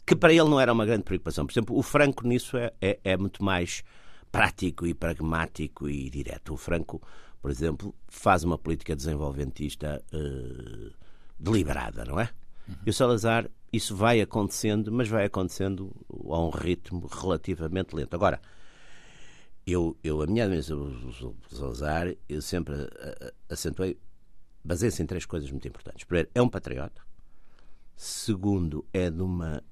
que 0.06 0.16
para 0.16 0.32
ele 0.32 0.48
não 0.48 0.60
era 0.60 0.72
uma 0.72 0.84
grande 0.84 1.04
preocupação. 1.04 1.46
Por 1.46 1.52
exemplo, 1.52 1.78
o 1.78 1.82
Franco 1.82 2.26
nisso 2.26 2.56
é, 2.56 2.72
é, 2.80 2.98
é 3.04 3.16
muito 3.16 3.44
mais 3.44 3.84
prático 4.32 4.86
e 4.86 4.92
pragmático 4.94 5.88
e 5.88 6.10
direto. 6.10 6.54
O 6.54 6.56
Franco, 6.56 7.00
por 7.40 7.50
exemplo, 7.50 7.94
faz 8.08 8.42
uma 8.42 8.58
política 8.58 8.96
desenvolvimentista 8.96 10.02
uh, 10.12 10.92
deliberada, 11.38 12.04
não 12.04 12.18
é? 12.18 12.28
Uhum. 12.68 12.74
E 12.86 12.90
o 12.90 12.92
Salazar, 12.92 13.48
isso 13.72 13.94
vai 13.94 14.20
acontecendo, 14.20 14.90
mas 14.90 15.08
vai 15.08 15.26
acontecendo 15.26 15.94
a 16.28 16.40
um 16.40 16.50
ritmo 16.50 17.06
relativamente 17.06 17.94
lento. 17.94 18.14
Agora, 18.14 18.40
eu, 19.66 19.96
eu 20.02 20.22
a 20.22 20.26
minha 20.26 20.44
admiração 20.44 20.76
do 20.78 21.56
Salazar, 21.56 22.12
eu 22.28 22.42
sempre 22.42 22.74
acentuei 23.48 23.96
baseia-se 24.64 25.02
em 25.02 25.06
três 25.06 25.24
coisas 25.26 25.50
muito 25.50 25.66
importantes. 25.66 26.04
Primeiro, 26.04 26.28
é 26.34 26.42
um 26.42 26.48
patriota. 26.48 27.02
Segundo, 27.96 28.84
é 28.92 29.10
de 29.10 29.22
uma, 29.22 29.62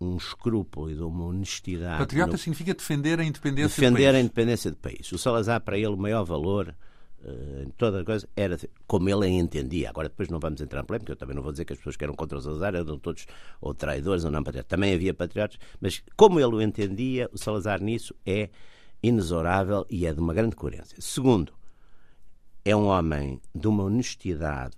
um 0.00 0.16
escrúpulo 0.16 0.90
e 0.90 0.94
de 0.94 1.02
uma 1.02 1.24
honestidade. 1.24 1.98
Patriota 1.98 2.32
no... 2.32 2.38
significa 2.38 2.74
defender 2.74 3.18
a 3.18 3.24
independência 3.24 3.80
defender 3.80 4.02
do 4.02 4.12
país. 4.12 4.16
a 4.16 4.20
independência 4.20 4.70
do 4.70 4.76
país. 4.76 5.12
O 5.12 5.18
Salazar, 5.18 5.60
para 5.60 5.76
ele, 5.76 5.88
o 5.88 5.96
maior 5.96 6.24
valor 6.24 6.74
uh, 7.22 7.62
em 7.62 7.70
toda 7.70 8.02
a 8.02 8.04
coisa 8.04 8.28
era 8.36 8.58
como 8.86 9.08
ele 9.08 9.24
a 9.24 9.28
entendia. 9.28 9.90
Agora, 9.90 10.08
depois 10.08 10.28
não 10.28 10.38
vamos 10.38 10.60
entrar 10.60 10.82
em 10.82 10.84
polémica, 10.84 11.12
eu 11.12 11.16
também 11.16 11.34
não 11.34 11.42
vou 11.42 11.52
dizer 11.52 11.64
que 11.64 11.72
as 11.72 11.78
pessoas 11.78 11.96
que 11.96 12.04
eram 12.04 12.14
contra 12.14 12.38
o 12.38 12.40
Salazar 12.40 12.74
eram 12.74 12.98
todos 12.98 13.26
ou 13.60 13.74
traidores 13.74 14.24
ou 14.24 14.30
não 14.30 14.42
patriotas. 14.42 14.68
Também 14.68 14.94
havia 14.94 15.14
patriotas, 15.14 15.58
mas 15.80 16.02
como 16.16 16.38
ele 16.38 16.54
o 16.54 16.60
entendia, 16.60 17.28
o 17.32 17.38
Salazar 17.38 17.82
nisso 17.82 18.14
é 18.24 18.50
inexorável 19.02 19.86
e 19.90 20.06
é 20.06 20.12
de 20.12 20.20
uma 20.20 20.32
grande 20.32 20.56
coerência. 20.56 20.96
Segundo, 21.00 21.52
é 22.64 22.74
um 22.74 22.86
homem 22.86 23.40
de 23.54 23.68
uma 23.68 23.84
honestidade 23.84 24.76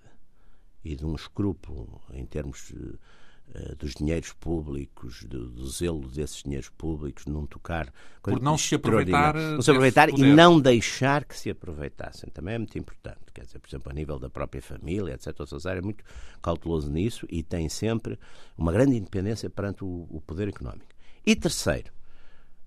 e 0.84 0.96
de 0.96 1.04
um 1.04 1.14
escrúpulo 1.14 2.00
em 2.12 2.24
termos 2.24 2.70
uh, 2.70 3.76
dos 3.78 3.94
dinheiros 3.94 4.32
públicos, 4.32 5.24
do, 5.24 5.48
do, 5.48 5.68
zelo 5.68 6.08
desses 6.08 6.42
dinheiros 6.42 6.68
públicos, 6.68 7.26
não 7.26 7.46
tocar. 7.46 7.92
Por 8.22 8.40
não 8.40 8.58
se 8.58 8.74
aproveitar. 8.74 9.34
Não 9.34 9.62
se 9.62 9.70
aproveitar 9.70 10.08
e 10.10 10.22
não 10.22 10.60
deixar 10.60 11.24
que 11.24 11.38
se 11.38 11.50
aproveitassem. 11.50 12.28
Também 12.30 12.54
é 12.54 12.58
muito 12.58 12.76
importante. 12.78 13.32
Quer 13.32 13.44
dizer, 13.44 13.58
por 13.60 13.68
exemplo, 13.68 13.90
a 13.90 13.94
nível 13.94 14.18
da 14.18 14.28
própria 14.28 14.62
família, 14.62 15.14
etc. 15.14 15.38
O 15.40 15.46
Salazar 15.46 15.76
é 15.76 15.80
muito 15.80 16.04
cauteloso 16.42 16.90
nisso 16.90 17.26
e 17.30 17.42
tem 17.42 17.68
sempre 17.68 18.18
uma 18.56 18.72
grande 18.72 18.96
independência 18.96 19.48
perante 19.48 19.84
o, 19.84 20.06
o 20.10 20.20
poder 20.20 20.48
económico. 20.48 20.86
E 21.24 21.34
terceiro, 21.34 21.92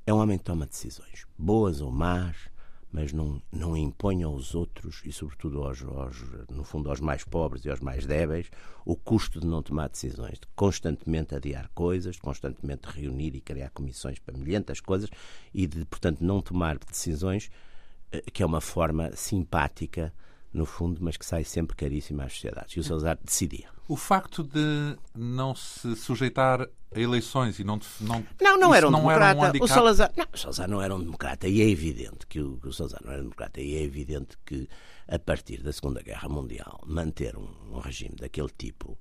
é 0.06 0.14
um 0.14 0.18
homem 0.18 0.38
que 0.38 0.44
toma 0.44 0.66
decisões, 0.66 1.26
boas 1.38 1.82
ou 1.82 1.92
más, 1.92 2.36
mas 2.92 3.14
não, 3.14 3.42
não 3.52 3.78
impõe 3.78 4.24
aos 4.24 4.56
outros 4.56 5.02
e, 5.06 5.12
sobretudo, 5.12 5.64
aos, 5.64 5.84
aos, 5.84 6.18
no 6.50 6.64
fundo, 6.64 6.90
aos 6.90 7.00
mais 7.00 7.24
pobres 7.24 7.64
e 7.66 7.70
aos 7.70 7.80
mais 7.80 8.06
débeis, 8.06 8.50
o 8.84 8.96
custo 8.96 9.40
de 9.40 9.46
não 9.46 9.62
tomar 9.62 9.90
decisões, 9.90 10.40
de 10.40 10.48
constantemente 10.56 11.36
adiar 11.36 11.70
coisas, 11.76 12.16
de 12.16 12.22
constantemente 12.22 12.88
reunir 12.88 13.36
e 13.36 13.42
criar 13.42 13.70
comissões 13.70 14.18
para 14.20 14.38
milhentas 14.38 14.80
coisas 14.80 15.10
e 15.54 15.68
de, 15.68 15.86
portanto, 15.86 16.22
não 16.22 16.42
tomar 16.42 16.80
decisões, 16.80 17.52
eh, 18.12 18.24
que 18.34 18.42
é 18.42 18.46
uma 18.46 18.62
forma 18.62 19.12
simpática 19.16 20.12
no 20.54 20.66
fundo, 20.66 21.00
mas 21.02 21.18
que 21.18 21.26
sai 21.26 21.44
sempre 21.44 21.76
caríssima 21.76 22.24
às 22.24 22.34
sociedades. 22.34 22.76
E 22.76 22.80
o 22.80 22.84
Salazar 22.84 23.18
decidia. 23.24 23.70
O 23.88 23.96
facto 23.96 24.44
de 24.44 24.98
não 25.16 25.56
se 25.56 25.96
sujeitar 25.96 26.62
a 26.62 27.00
eleições 27.00 27.60
e 27.60 27.64
não 27.64 27.80
não 28.02 28.26
não, 28.42 28.60
não 28.60 28.76
era 28.76 28.88
um 28.88 28.92
não 28.92 29.00
democrata. 29.00 29.48
Era 29.48 29.58
um 29.58 29.64
o 29.64 29.68
Salazar, 29.68 30.12
não, 30.16 30.26
o 30.34 30.38
Salazar 30.38 30.70
não 30.70 30.82
era 30.82 30.96
um 30.96 31.00
democrata 31.00 31.48
e 31.48 31.62
é 31.62 31.70
evidente 31.70 32.26
que 32.28 32.40
o, 32.40 32.60
o 32.64 32.74
Salazar 32.74 33.02
não 33.04 33.12
era 33.12 33.22
um 33.22 33.26
democrata 33.26 33.62
e 33.62 33.76
é 33.76 33.84
evidente 33.84 34.38
que 34.46 34.68
a 35.08 35.20
partir 35.20 35.62
da 35.62 35.72
Segunda 35.72 36.02
Guerra 36.02 36.28
Mundial 36.30 36.82
manter 36.86 37.36
um, 37.36 37.48
um 37.72 37.80
regime 37.80 38.16
daquele 38.16 38.50
tipo 38.58 38.98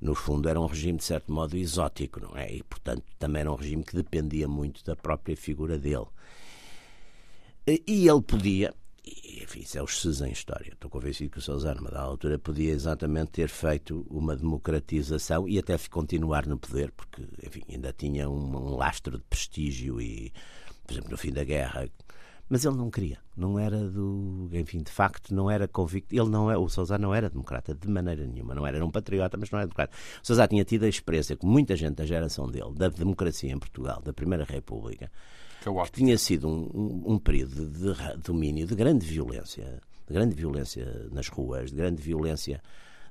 no 0.00 0.14
fundo 0.16 0.48
era 0.48 0.60
um 0.60 0.66
regime 0.66 0.98
de 0.98 1.04
certo 1.04 1.32
modo 1.32 1.56
exótico, 1.56 2.20
não 2.20 2.36
é? 2.36 2.52
E 2.52 2.62
portanto 2.64 3.04
também 3.18 3.40
era 3.40 3.52
um 3.52 3.54
regime 3.54 3.84
que 3.84 3.94
dependia 3.94 4.48
muito 4.48 4.84
da 4.84 4.96
própria 4.96 5.36
figura 5.36 5.78
dele. 5.78 6.06
E 7.64 8.08
ele 8.08 8.20
podia, 8.20 8.74
e, 9.04 9.42
enfim, 9.42 9.60
isso 9.60 9.78
é 9.78 9.82
os 9.82 10.00
Cs 10.00 10.20
em 10.20 10.30
história. 10.30 10.72
Estou 10.72 10.90
convencido 10.90 11.30
que 11.30 11.38
o 11.38 11.42
Salazar, 11.42 11.76
numa 11.76 11.90
dada 11.90 12.04
altura, 12.04 12.38
podia 12.38 12.72
exatamente 12.72 13.32
ter 13.32 13.48
feito 13.48 14.06
uma 14.08 14.36
democratização 14.36 15.48
e 15.48 15.58
até 15.58 15.76
continuar 15.90 16.46
no 16.46 16.56
poder, 16.56 16.92
porque, 16.92 17.22
enfim, 17.44 17.62
ainda 17.68 17.92
tinha 17.92 18.28
um, 18.28 18.56
um 18.56 18.76
lastro 18.76 19.18
de 19.18 19.24
prestígio 19.24 20.00
e, 20.00 20.32
por 20.86 20.92
exemplo, 20.92 21.10
no 21.10 21.18
fim 21.18 21.32
da 21.32 21.42
guerra. 21.42 21.88
Mas 22.48 22.64
ele 22.64 22.76
não 22.76 22.90
queria, 22.90 23.18
não 23.36 23.58
era 23.58 23.88
do, 23.88 24.48
enfim, 24.52 24.82
de 24.82 24.92
facto, 24.92 25.34
não 25.34 25.50
era 25.50 25.66
convicto. 25.66 26.14
Ele 26.14 26.28
não 26.28 26.50
é, 26.50 26.56
o 26.56 26.68
Salazar 26.68 27.00
não 27.00 27.14
era 27.14 27.30
democrata 27.30 27.74
de 27.74 27.88
maneira 27.88 28.26
nenhuma, 28.26 28.54
não 28.54 28.66
era, 28.66 28.76
era 28.76 28.86
um 28.86 28.90
patriota, 28.90 29.36
mas 29.38 29.50
não 29.50 29.58
era 29.58 29.66
democrata. 29.66 29.96
O 30.22 30.26
Salazar 30.26 30.48
tinha 30.48 30.64
tido 30.64 30.84
a 30.84 30.88
experiência 30.88 31.36
com 31.36 31.46
muita 31.46 31.74
gente 31.74 31.96
da 31.96 32.06
geração 32.06 32.46
dele, 32.46 32.72
da 32.74 32.88
democracia 32.88 33.50
em 33.50 33.58
Portugal, 33.58 34.02
da 34.02 34.12
Primeira 34.12 34.44
República, 34.44 35.10
que 35.62 35.92
tinha 35.92 36.18
sido 36.18 36.48
um, 36.48 36.70
um, 36.74 37.14
um 37.14 37.18
período 37.18 37.66
de, 37.68 37.94
de 37.94 38.22
domínio 38.22 38.66
de 38.66 38.74
grande 38.74 39.06
violência, 39.06 39.80
de 40.06 40.12
grande 40.12 40.34
violência 40.34 41.08
nas 41.10 41.28
ruas, 41.28 41.70
de 41.70 41.76
grande 41.76 42.02
violência 42.02 42.62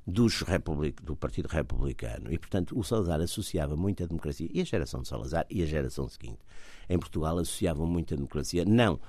dos 0.05 0.41
republic, 0.41 1.01
do 1.03 1.15
Partido 1.15 1.47
Republicano. 1.47 2.31
E, 2.31 2.37
portanto, 2.37 2.77
o 2.77 2.83
Salazar 2.83 3.21
associava 3.21 3.75
muito 3.75 4.03
a 4.03 4.07
democracia, 4.07 4.49
e 4.51 4.61
a 4.61 4.65
geração 4.65 5.01
de 5.01 5.07
Salazar 5.07 5.45
e 5.49 5.61
a 5.63 5.65
geração 5.65 6.07
seguinte, 6.09 6.39
em 6.89 6.97
Portugal, 6.97 7.37
associavam 7.37 7.85
muito 7.85 8.13
a 8.13 8.17
democracia, 8.17 8.65
não 8.65 8.99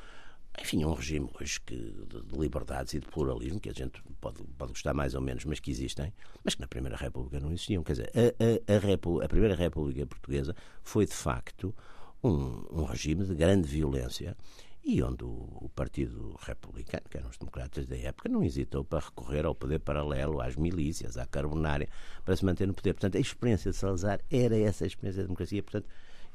enfim, 0.61 0.85
um 0.85 0.93
regime 0.93 1.31
hoje 1.41 1.61
que, 1.61 1.75
de 1.75 2.39
liberdades 2.39 2.93
e 2.95 3.01
de 3.01 3.07
pluralismo, 3.07 3.59
que 3.59 3.71
a 3.71 3.73
gente 3.73 4.03
pode, 4.21 4.43
pode 4.59 4.73
gostar 4.73 4.93
mais 4.93 5.15
ou 5.15 5.21
menos, 5.21 5.45
mas 5.45 5.61
que 5.61 5.71
existem, 5.71 6.13
mas 6.45 6.55
que 6.55 6.61
na 6.61 6.67
Primeira 6.67 6.97
República 6.97 7.41
não 7.41 7.49
existiam. 7.49 7.83
Quer 7.83 7.93
dizer, 7.93 8.13
a, 8.15 8.73
a, 8.73 9.23
a, 9.23 9.25
a 9.25 9.29
Primeira 9.29 9.55
República 9.55 10.07
Portuguesa 10.07 10.55
foi, 10.83 11.07
de 11.07 11.15
facto, 11.15 11.75
um, 12.23 12.65
um 12.71 12.85
regime 12.85 13.25
de 13.25 13.35
grande 13.35 13.69
violência 13.69 14.37
e 14.85 15.01
onde 15.03 15.23
o, 15.25 15.71
Partido 15.75 16.37
Republicano, 16.41 17.05
que 17.09 17.17
eram 17.17 17.31
os 17.31 17.39
democratas 17.39 17.87
da 17.87 17.97
época, 17.97 18.29
não 18.29 18.43
hesitou 18.43 18.85
para 18.85 18.99
recorrer 18.99 19.47
ao 19.47 19.55
poder 19.55 19.79
paralelo, 19.79 20.41
às 20.41 20.57
milícias, 20.57 21.17
à 21.17 21.25
carbonária, 21.25 21.89
para 22.25 22.35
se 22.35 22.45
manter 22.45 22.67
no 22.67 22.75
poder. 22.75 22.93
Portanto, 22.95 23.17
a 23.17 23.21
experiência 23.21 23.71
de 23.71 23.77
Salazar 23.77 24.21
era 24.31 24.59
essa 24.59 24.85
experiência 24.85 25.23
da 25.23 25.27
democracia. 25.29 25.63
Portanto, 25.63 25.89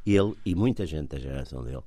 ele 0.06 0.34
e 0.45 0.56
muita 0.56 0.86
gente 0.86 1.10
da 1.10 1.19
geração 1.19 1.62
dele 1.62 1.84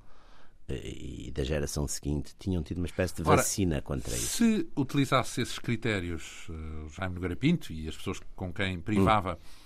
eh, 0.68 1.26
e 1.26 1.30
da 1.30 1.42
geração 1.44 1.88
seguinte 1.88 2.34
tinham 2.38 2.62
tido 2.62 2.76
uma 2.76 2.86
espécie 2.86 3.16
de 3.16 3.22
vacina 3.22 3.76
Ora, 3.76 3.82
contra 3.82 4.14
isso. 4.14 4.36
Se 4.36 4.68
utilizasse 4.76 5.40
esses 5.40 5.58
critérios, 5.58 6.46
uh, 6.50 6.90
Jaime 6.90 7.14
Nogueira 7.14 7.36
Pinto 7.36 7.72
e 7.72 7.88
as 7.88 7.96
pessoas 7.96 8.20
com 8.36 8.52
quem 8.52 8.78
privava 8.80 9.34
hum 9.34 9.60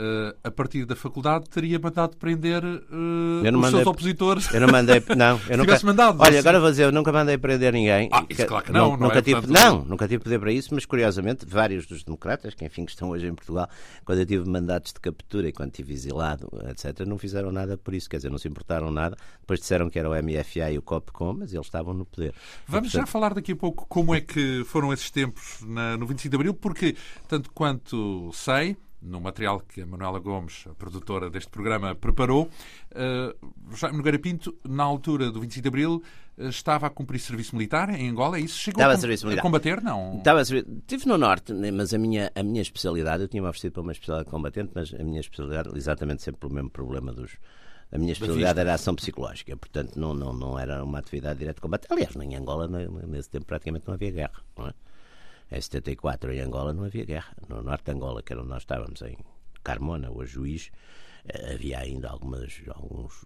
Uh, 0.00 0.34
a 0.42 0.50
partir 0.50 0.86
da 0.86 0.96
faculdade 0.96 1.44
teria 1.50 1.78
mandado 1.78 2.16
prender 2.16 2.64
uh, 2.64 3.42
os 3.44 3.52
mandei, 3.52 3.70
seus 3.70 3.86
opositores. 3.86 4.54
Eu 4.54 4.62
não 4.62 4.68
mandei, 4.68 5.02
não, 5.14 5.38
eu 5.46 5.58
nunca. 5.58 5.78
Mandado, 5.84 6.18
olha, 6.22 6.30
assim. 6.30 6.38
agora 6.38 6.58
vou 6.58 6.70
dizer, 6.70 6.84
eu 6.84 6.92
nunca 6.92 7.12
mandei 7.12 7.36
prender 7.36 7.74
ninguém. 7.74 8.08
Ah, 8.10 8.24
isso 8.30 8.46
claro 8.46 8.64
que 8.64 8.72
não, 8.72 8.92
não, 8.92 8.96
nunca 8.96 9.18
é, 9.18 9.22
tive, 9.22 9.46
não, 9.46 9.84
nunca 9.84 10.08
tive 10.08 10.24
poder 10.24 10.38
para 10.38 10.50
isso, 10.50 10.74
mas 10.74 10.86
curiosamente, 10.86 11.44
vários 11.44 11.86
dos 11.86 12.02
democratas, 12.02 12.54
que 12.54 12.64
enfim 12.64 12.86
que 12.86 12.92
estão 12.92 13.10
hoje 13.10 13.26
em 13.26 13.34
Portugal, 13.34 13.68
quando 14.02 14.20
eu 14.20 14.26
tive 14.26 14.48
mandatos 14.48 14.94
de 14.94 15.00
captura 15.00 15.48
e 15.48 15.52
quando 15.52 15.70
tive 15.70 15.92
exilado, 15.92 16.48
etc., 16.70 17.06
não 17.06 17.18
fizeram 17.18 17.52
nada 17.52 17.76
por 17.76 17.92
isso, 17.92 18.08
quer 18.08 18.16
dizer, 18.16 18.30
não 18.30 18.38
se 18.38 18.48
importaram 18.48 18.90
nada. 18.90 19.18
Depois 19.40 19.60
disseram 19.60 19.90
que 19.90 19.98
era 19.98 20.08
o 20.08 20.14
MFA 20.14 20.70
e 20.70 20.78
o 20.78 20.82
COPCOM, 20.82 21.34
mas 21.40 21.52
eles 21.52 21.66
estavam 21.66 21.92
no 21.92 22.06
poder. 22.06 22.32
Vamos 22.66 22.88
e, 22.88 22.92
portanto... 22.92 22.92
já 22.92 23.06
falar 23.06 23.34
daqui 23.34 23.52
a 23.52 23.56
pouco 23.56 23.84
como 23.86 24.14
é 24.14 24.20
que 24.22 24.64
foram 24.64 24.94
esses 24.94 25.10
tempos 25.10 25.58
na, 25.60 25.98
no 25.98 26.06
25 26.06 26.30
de 26.30 26.36
Abril, 26.36 26.54
porque, 26.54 26.96
tanto 27.28 27.50
quanto 27.52 28.30
sei, 28.32 28.78
no 29.02 29.20
material 29.20 29.60
que 29.60 29.80
a 29.80 29.86
Manuela 29.86 30.18
Gomes, 30.18 30.64
a 30.68 30.74
produtora 30.74 31.30
deste 31.30 31.50
programa, 31.50 31.94
preparou. 31.94 32.50
Uh, 32.92 33.76
Jaime 33.76 33.96
Nogueira 33.96 34.18
Pinto, 34.18 34.56
na 34.66 34.84
altura 34.84 35.30
do 35.30 35.40
25 35.40 35.62
de 35.62 35.68
Abril, 35.68 36.02
uh, 36.36 36.48
estava 36.48 36.86
a 36.86 36.90
cumprir 36.90 37.18
serviço 37.18 37.54
militar 37.54 37.88
em 37.90 38.08
Angola, 38.08 38.36
é 38.36 38.40
isso? 38.40 38.58
Chegou 38.58 38.80
estava 38.80 38.94
a, 38.94 38.98
serviço 38.98 39.26
militar. 39.26 39.40
a 39.40 39.42
combater? 39.42 39.82
Não. 39.82 40.18
Estava 40.18 40.40
a 40.40 40.44
serviço... 40.44 40.70
Estive 40.78 41.06
no 41.06 41.16
Norte, 41.16 41.52
né, 41.52 41.70
mas 41.70 41.94
a 41.94 41.98
minha, 41.98 42.30
a 42.34 42.42
minha 42.42 42.62
especialidade, 42.62 43.22
eu 43.22 43.28
tinha-me 43.28 43.48
oferecido 43.48 43.72
para 43.72 43.82
uma 43.82 43.92
especialidade 43.92 44.26
de 44.26 44.30
combatente, 44.30 44.70
mas 44.74 44.92
a 44.92 45.02
minha 45.02 45.20
especialidade, 45.20 45.70
exatamente 45.74 46.22
sempre 46.22 46.40
pelo 46.40 46.52
mesmo 46.52 46.70
problema 46.70 47.12
dos. 47.12 47.38
A 47.92 47.98
minha 47.98 48.12
especialidade 48.12 48.60
era 48.60 48.70
a 48.70 48.74
ação 48.74 48.94
psicológica, 48.94 49.56
portanto 49.56 49.98
não, 49.98 50.14
não, 50.14 50.32
não 50.32 50.56
era 50.56 50.84
uma 50.84 51.00
atividade 51.00 51.40
direta 51.40 51.56
de 51.56 51.60
combate. 51.60 51.88
Aliás, 51.90 52.14
em 52.14 52.36
Angola, 52.36 52.68
nesse 52.68 53.28
tempo, 53.28 53.46
praticamente 53.46 53.84
não 53.88 53.94
havia 53.94 54.12
guerra. 54.12 54.40
Não 54.56 54.68
é? 54.68 54.74
Em 55.50 55.60
74, 55.60 56.32
em 56.32 56.40
Angola, 56.40 56.72
não 56.72 56.84
havia 56.84 57.04
guerra. 57.04 57.34
No 57.48 57.62
norte 57.62 57.84
de 57.86 57.92
Angola, 57.92 58.22
que 58.22 58.32
era 58.32 58.40
onde 58.40 58.50
nós 58.50 58.62
estávamos, 58.62 59.02
em 59.02 59.16
Carmona, 59.62 60.10
a 60.10 60.24
Juiz, 60.24 60.70
eh, 61.24 61.54
havia 61.54 61.80
ainda 61.80 62.08
algumas, 62.08 62.62
alguns 62.68 63.24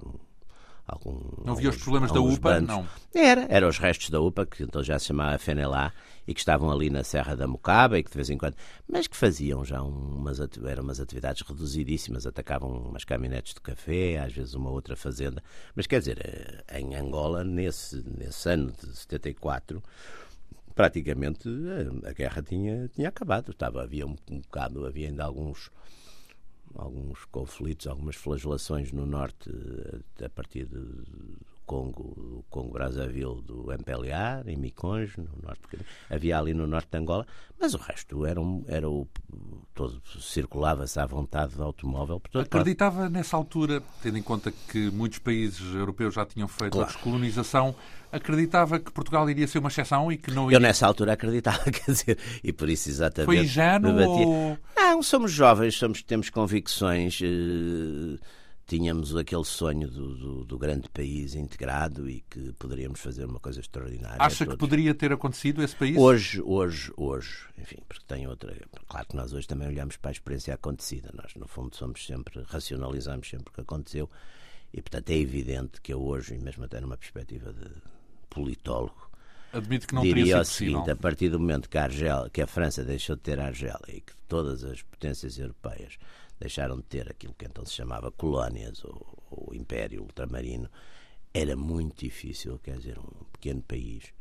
Algum, 0.87 1.19
não 1.43 1.55
havia 1.55 1.71
os 1.71 1.79
problemas 1.79 2.13
da 2.13 2.21
UPA? 2.21 2.61
Bandos. 2.61 2.69
Não. 2.69 2.87
Era, 3.15 3.47
eram 3.49 3.69
os 3.69 3.79
restos 3.79 4.11
da 4.11 4.21
UPA, 4.21 4.45
que 4.45 4.63
então 4.63 4.83
já 4.83 4.99
se 4.99 5.07
chamava 5.07 5.39
FNLA, 5.39 5.91
e 6.29 6.35
que 6.35 6.41
estavam 6.41 6.71
ali 6.71 6.91
na 6.91 7.03
Serra 7.03 7.35
da 7.35 7.47
Mocaba, 7.47 7.99
e 7.99 8.03
que 8.03 8.11
de 8.11 8.17
vez 8.17 8.29
em 8.29 8.37
quando. 8.37 8.55
Mas 8.87 9.07
que 9.07 9.17
faziam 9.17 9.65
já 9.65 9.83
umas, 9.83 10.39
eram 10.63 10.83
umas 10.83 11.01
atividades 11.01 11.41
reduzidíssimas, 11.41 12.27
atacavam 12.27 12.71
umas 12.71 13.03
caminhonetes 13.03 13.55
de 13.55 13.63
café, 13.63 14.19
às 14.19 14.35
vezes 14.35 14.53
uma 14.53 14.71
outra 14.71 14.95
fazenda. 14.95 15.43
Mas 15.75 15.87
quer 15.87 16.01
dizer, 16.01 16.19
eh, 16.23 16.79
em 16.79 16.95
Angola, 16.95 17.43
nesse, 17.43 18.05
nesse 18.07 18.47
ano 18.51 18.71
de 18.71 18.95
74 18.95 19.83
praticamente 20.75 21.49
a, 22.05 22.11
a 22.11 22.13
guerra 22.13 22.43
tinha, 22.43 22.89
tinha 22.89 23.09
acabado. 23.09 23.53
Estava, 23.53 23.83
havia 23.83 24.07
um, 24.07 24.17
um 24.31 24.41
bocado, 24.41 24.87
havia 24.87 25.09
ainda 25.09 25.25
alguns 25.25 25.71
alguns 26.75 27.25
conflitos, 27.27 27.87
algumas 27.87 28.17
flagelações 28.17 28.91
no 28.93 29.07
norte 29.07 29.49
a 30.25 30.29
partir 30.29 30.67
de 30.67 30.81
Congo, 31.67 32.15
do 32.17 32.45
Congo 32.51 32.73
Brazzaville 32.73 33.41
do 33.43 33.73
MPLA, 33.73 34.45
em 34.47 34.57
Miconge, 34.57 35.15
no 35.19 35.31
norte, 35.43 35.63
havia 36.11 36.39
ali 36.39 36.53
no 36.53 36.67
norte 36.67 36.89
de 36.91 36.99
Angola, 36.99 37.27
mas 37.59 37.75
o 37.75 37.79
resto 37.79 38.27
era, 38.27 38.41
um, 38.41 38.65
era 38.69 38.89
o 38.89 39.09
todo 39.75 40.01
circulava-se 40.21 41.01
à 41.01 41.07
vontade 41.07 41.55
de 41.55 41.63
automóvel. 41.63 42.21
Portanto, 42.21 42.47
Acreditava 42.47 43.09
nessa 43.09 43.37
altura, 43.37 43.83
tendo 44.03 44.19
em 44.19 44.23
conta 44.23 44.53
que 44.69 44.91
muitos 44.91 45.19
países 45.19 45.75
europeus 45.75 46.15
já 46.15 46.27
tinham 46.27 46.47
feito 46.47 46.73
claro. 46.73 46.89
a 46.89 46.93
descolonização, 46.93 47.75
acreditava 48.13 48.79
que 48.79 48.93
Portugal 48.93 49.29
iria 49.29 49.49
ser 49.49 49.59
uma 49.59 49.69
exceção 49.69 50.13
e 50.13 50.17
que 50.17 50.31
não 50.31 50.47
iria... 50.47 50.57
Eu 50.57 50.61
nessa 50.61 50.87
altura 50.87 51.15
acreditava, 51.15 51.65
quer 51.73 51.91
dizer, 51.91 52.19
e 52.43 52.53
por 52.53 52.69
isso 52.69 52.89
exatamente... 52.89 53.27
Foi 53.27 53.39
ingênuo 53.39 54.09
ou... 54.09 54.59
Não, 54.77 55.03
somos 55.03 55.33
jovens, 55.33 55.75
somos, 55.75 56.03
temos 56.03 56.31
convicções... 56.31 57.21
Eh 57.23 58.44
tínhamos 58.67 59.15
aquele 59.17 59.45
sonho 59.45 59.89
do, 59.89 60.17
do, 60.17 60.45
do, 60.45 60.59
grande 60.59 60.89
país 60.89 61.35
integrado 61.35 62.09
e 62.09 62.23
que 62.23 62.53
poderíamos 62.55 63.01
fazer 63.01 63.25
uma 63.25 63.39
coisa 63.39 63.61
extraordinária. 63.61 64.17
Acha 64.19 64.47
que 64.47 64.57
poderia 64.57 64.95
ter 64.95 65.13
acontecido 65.13 65.63
esse 65.63 65.77
país? 65.77 65.97
Hoje, 65.97 66.41
hoje, 66.43 66.93
hoje, 66.97 67.47
enfim, 67.59 67.79
porque 67.87 68.05
tem 68.07 68.27
outra. 68.27 68.55
Claro 68.89 69.07
que 69.07 69.17
nós 69.17 69.33
hoje 69.33 69.47
também 69.47 69.69
olhamos 69.69 69.97
para 69.97 70.11
a 70.11 70.13
experiência 70.13 70.55
acontecida. 70.55 71.11
Nós, 71.15 71.35
no 71.35 71.47
fundo, 71.47 71.77
somos 71.77 72.05
sempre, 72.05 72.43
racionalizamos 72.47 73.29
sempre 73.29 73.51
o 73.51 73.53
que 73.53 73.61
aconteceu 73.61 74.09
e, 74.73 74.81
portanto, 74.81 75.11
é 75.11 75.17
evidente 75.17 75.81
que 75.81 75.93
eu 75.93 76.03
hoje, 76.03 76.37
mesmo 76.39 76.65
até 76.65 76.81
numa 76.81 76.97
perspectiva 76.97 77.53
de 77.53 77.71
politólogo, 78.31 79.11
Admito 79.55 79.87
que 79.87 79.95
não 79.95 80.03
diria 80.03 80.41
o 80.41 80.45
seguinte: 80.45 80.91
a 80.91 80.97
partir 80.97 81.29
do 81.29 81.39
momento 81.39 81.69
que 81.69 81.79
a, 81.79 81.85
Argélia, 81.85 82.29
que 82.33 82.43
a 82.43 82.47
França 82.47 82.83
deixou 82.83 83.15
de 83.15 83.23
ter 83.23 83.39
a 83.39 83.47
Argélia 83.47 83.79
e 83.89 84.01
que 84.01 84.13
todas 84.27 84.65
as 84.65 84.83
potências 84.83 85.39
europeias 85.39 85.97
deixaram 86.45 86.77
de 86.77 86.83
ter 86.83 87.11
aquilo 87.11 87.35
que 87.35 87.47
então 87.47 87.65
se 87.65 87.73
chamava 87.73 88.11
colónias 88.13 88.85
ou, 88.85 89.25
ou 89.31 89.55
império 89.55 90.03
ultramarino, 90.03 90.69
era 91.33 91.57
muito 91.57 92.05
difícil, 92.05 92.59
quer 92.59 92.77
dizer, 92.77 92.99
um 92.99 93.25
pequeno 93.33 93.63
país 93.63 94.13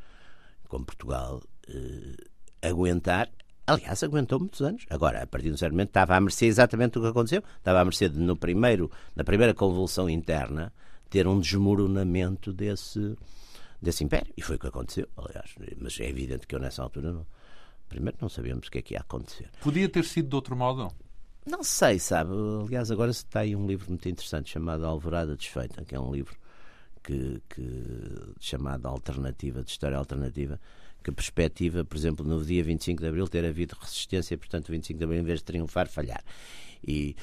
como 0.67 0.85
Portugal 0.85 1.43
eh, 1.67 2.67
aguentar. 2.67 3.29
Aliás, 3.67 4.01
aguentou 4.03 4.39
muitos 4.39 4.61
anos. 4.61 4.85
Agora, 4.89 5.21
a 5.21 5.27
partir 5.27 5.47
de 5.49 5.53
um 5.53 5.57
certo 5.57 5.73
momento, 5.73 5.89
estava 5.89 6.15
à 6.15 6.21
mercê 6.21 6.45
exatamente 6.47 6.93
do 6.93 7.01
que 7.01 7.07
aconteceu. 7.07 7.43
Estava 7.57 7.81
à 7.81 7.85
mercê 7.85 8.09
de, 8.09 8.17
no 8.17 8.35
primeiro, 8.35 8.89
na 9.15 9.23
primeira 9.23 9.53
convulsão 9.53 10.09
interna, 10.09 10.73
ter 11.09 11.27
um 11.27 11.39
desmoronamento 11.39 12.51
desse, 12.51 13.15
desse 13.81 14.03
império. 14.03 14.33
E 14.35 14.41
foi 14.41 14.55
o 14.55 14.59
que 14.59 14.67
aconteceu, 14.67 15.07
aliás. 15.17 15.53
Mas 15.77 15.99
é 15.99 16.09
evidente 16.09 16.47
que 16.47 16.55
eu, 16.55 16.59
nessa 16.59 16.81
altura, 16.81 17.11
não, 17.11 17.27
primeiro 17.87 18.17
não 18.19 18.29
sabíamos 18.29 18.67
o 18.67 18.71
que 18.71 18.79
é 18.79 18.81
que 18.81 18.93
ia 18.95 19.01
acontecer. 19.01 19.49
Podia 19.61 19.87
ter 19.87 20.03
sido 20.03 20.29
de 20.29 20.35
outro 20.35 20.55
modo? 20.55 20.91
Não 21.45 21.61
sei, 21.63 21.99
sabe? 21.99 22.31
Aliás, 22.65 22.89
agora 22.89 23.11
está 23.11 23.41
aí 23.41 23.55
um 23.55 23.67
livro 23.67 23.89
muito 23.89 24.07
interessante 24.07 24.49
chamado 24.49 24.85
Alvorada 24.85 25.35
Desfeita, 25.35 25.83
que 25.83 25.93
é 25.93 25.99
um 25.99 26.13
livro 26.13 26.35
que, 27.03 27.41
que, 27.49 28.33
chamado 28.39 28.87
Alternativa, 28.87 29.61
de 29.61 29.69
História 29.69 29.97
Alternativa, 29.97 30.59
que 31.03 31.11
perspectiva, 31.11 31.83
por 31.83 31.97
exemplo, 31.97 32.25
no 32.25 32.43
dia 32.43 32.63
25 32.63 33.01
de 33.01 33.09
Abril 33.09 33.27
ter 33.27 33.45
havido 33.45 33.75
resistência, 33.79 34.37
portanto, 34.37 34.69
o 34.69 34.71
25 34.71 34.97
de 34.97 35.03
Abril, 35.03 35.19
em 35.19 35.23
vez 35.23 35.39
de 35.39 35.45
triunfar, 35.45 35.89
falhar. 35.89 36.23
E 36.81 37.15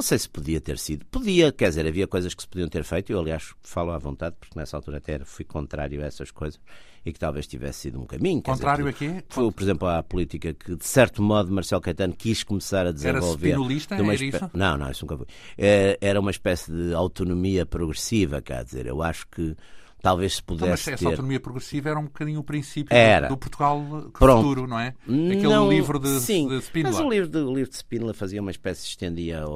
não 0.00 0.02
sei 0.02 0.18
se 0.18 0.30
podia 0.30 0.58
ter 0.62 0.78
sido. 0.78 1.04
Podia, 1.10 1.52
quer 1.52 1.68
dizer, 1.68 1.86
havia 1.86 2.06
coisas 2.06 2.32
que 2.32 2.40
se 2.40 2.48
podiam 2.48 2.70
ter 2.70 2.84
feito. 2.84 3.12
Eu, 3.12 3.20
aliás, 3.20 3.52
falo 3.62 3.90
à 3.90 3.98
vontade, 3.98 4.34
porque 4.40 4.58
nessa 4.58 4.74
altura 4.78 4.96
até 4.96 5.18
fui 5.26 5.44
contrário 5.44 6.02
a 6.02 6.06
essas 6.06 6.30
coisas 6.30 6.58
e 7.04 7.12
que 7.12 7.18
talvez 7.18 7.46
tivesse 7.46 7.80
sido 7.80 8.00
um 8.00 8.06
caminho. 8.06 8.40
Contrário 8.40 8.90
dizer, 8.90 9.10
a 9.10 9.20
quê? 9.20 9.24
Foi, 9.28 9.52
por 9.52 9.62
exemplo, 9.62 9.86
à 9.86 10.02
política 10.02 10.54
que, 10.54 10.74
de 10.74 10.86
certo 10.86 11.22
modo, 11.22 11.52
Marcelo 11.52 11.82
Caetano 11.82 12.14
quis 12.14 12.42
começar 12.42 12.86
a 12.86 12.92
desenvolver. 12.92 13.50
Era? 13.50 13.58
De 13.58 14.02
uma 14.02 14.14
era 14.14 14.24
isso? 14.24 14.50
Não, 14.54 14.78
não, 14.78 14.90
isso 14.90 15.04
nunca 15.04 15.18
foi. 15.18 15.26
É, 15.58 15.98
era 16.00 16.18
uma 16.18 16.30
espécie 16.30 16.72
de 16.72 16.94
autonomia 16.94 17.66
progressiva, 17.66 18.40
quer 18.40 18.64
dizer, 18.64 18.86
eu 18.86 19.02
acho 19.02 19.26
que 19.28 19.54
talvez 20.00 20.36
se 20.36 20.42
pudesse. 20.42 20.64
Então, 20.64 20.70
mas 20.70 20.88
essa 20.88 20.96
ter... 20.96 21.06
autonomia 21.06 21.40
progressiva 21.40 21.88
era 21.90 21.98
um 21.98 22.04
bocadinho 22.04 22.40
o 22.40 22.44
princípio 22.44 22.94
era. 22.94 23.28
do 23.28 23.36
Portugal 23.36 24.10
Pronto. 24.12 24.42
futuro, 24.42 24.66
não 24.66 24.78
é? 24.78 24.94
Aquele 25.04 25.42
não, 25.42 25.68
livro 25.68 25.98
de, 25.98 26.20
sim, 26.20 26.48
de 26.48 26.60
Spínola. 26.62 26.94
Mas 26.94 27.04
o 27.04 27.08
livro 27.08 27.28
de, 27.28 27.38
o 27.38 27.54
livro 27.54 27.70
de 27.70 27.76
Spínola 27.76 28.14
fazia 28.14 28.40
uma 28.40 28.50
espécie, 28.50 28.86
estendia. 28.86 29.46
O, 29.46 29.52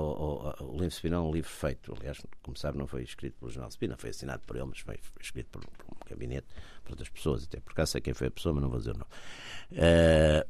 o, 0.61 0.65
o 0.67 0.73
livro 0.73 0.89
de 0.89 0.95
Spínola 0.95 1.25
é 1.25 1.29
um 1.29 1.33
livro 1.33 1.51
feito, 1.51 1.95
aliás, 1.99 2.21
como 2.43 2.57
sabe, 2.57 2.79
não 2.79 2.87
foi 2.87 3.03
escrito 3.03 3.37
pelo 3.39 3.51
Jornal 3.51 3.71
Spínola, 3.71 3.99
foi 3.99 4.11
assinado 4.11 4.43
por 4.47 4.57
ele, 4.57 4.67
mas 4.67 4.79
foi 4.81 4.99
escrito 5.21 5.59
por, 5.59 5.61
por, 5.61 5.87
um 5.95 6.09
gabinete, 6.09 6.47
por 6.85 6.93
outras 6.93 7.09
pessoas, 7.09 7.45
até 7.45 7.61
por 7.61 7.73
acaso 7.73 7.93
sei 7.93 8.01
quem 8.01 8.15
foi 8.15 8.29
a 8.29 8.31
pessoa, 8.31 8.55
mas 8.55 8.63
não 8.63 8.71
vou 8.71 8.79
dizer 8.79 8.93
o 8.93 8.99
nome. 8.99 9.11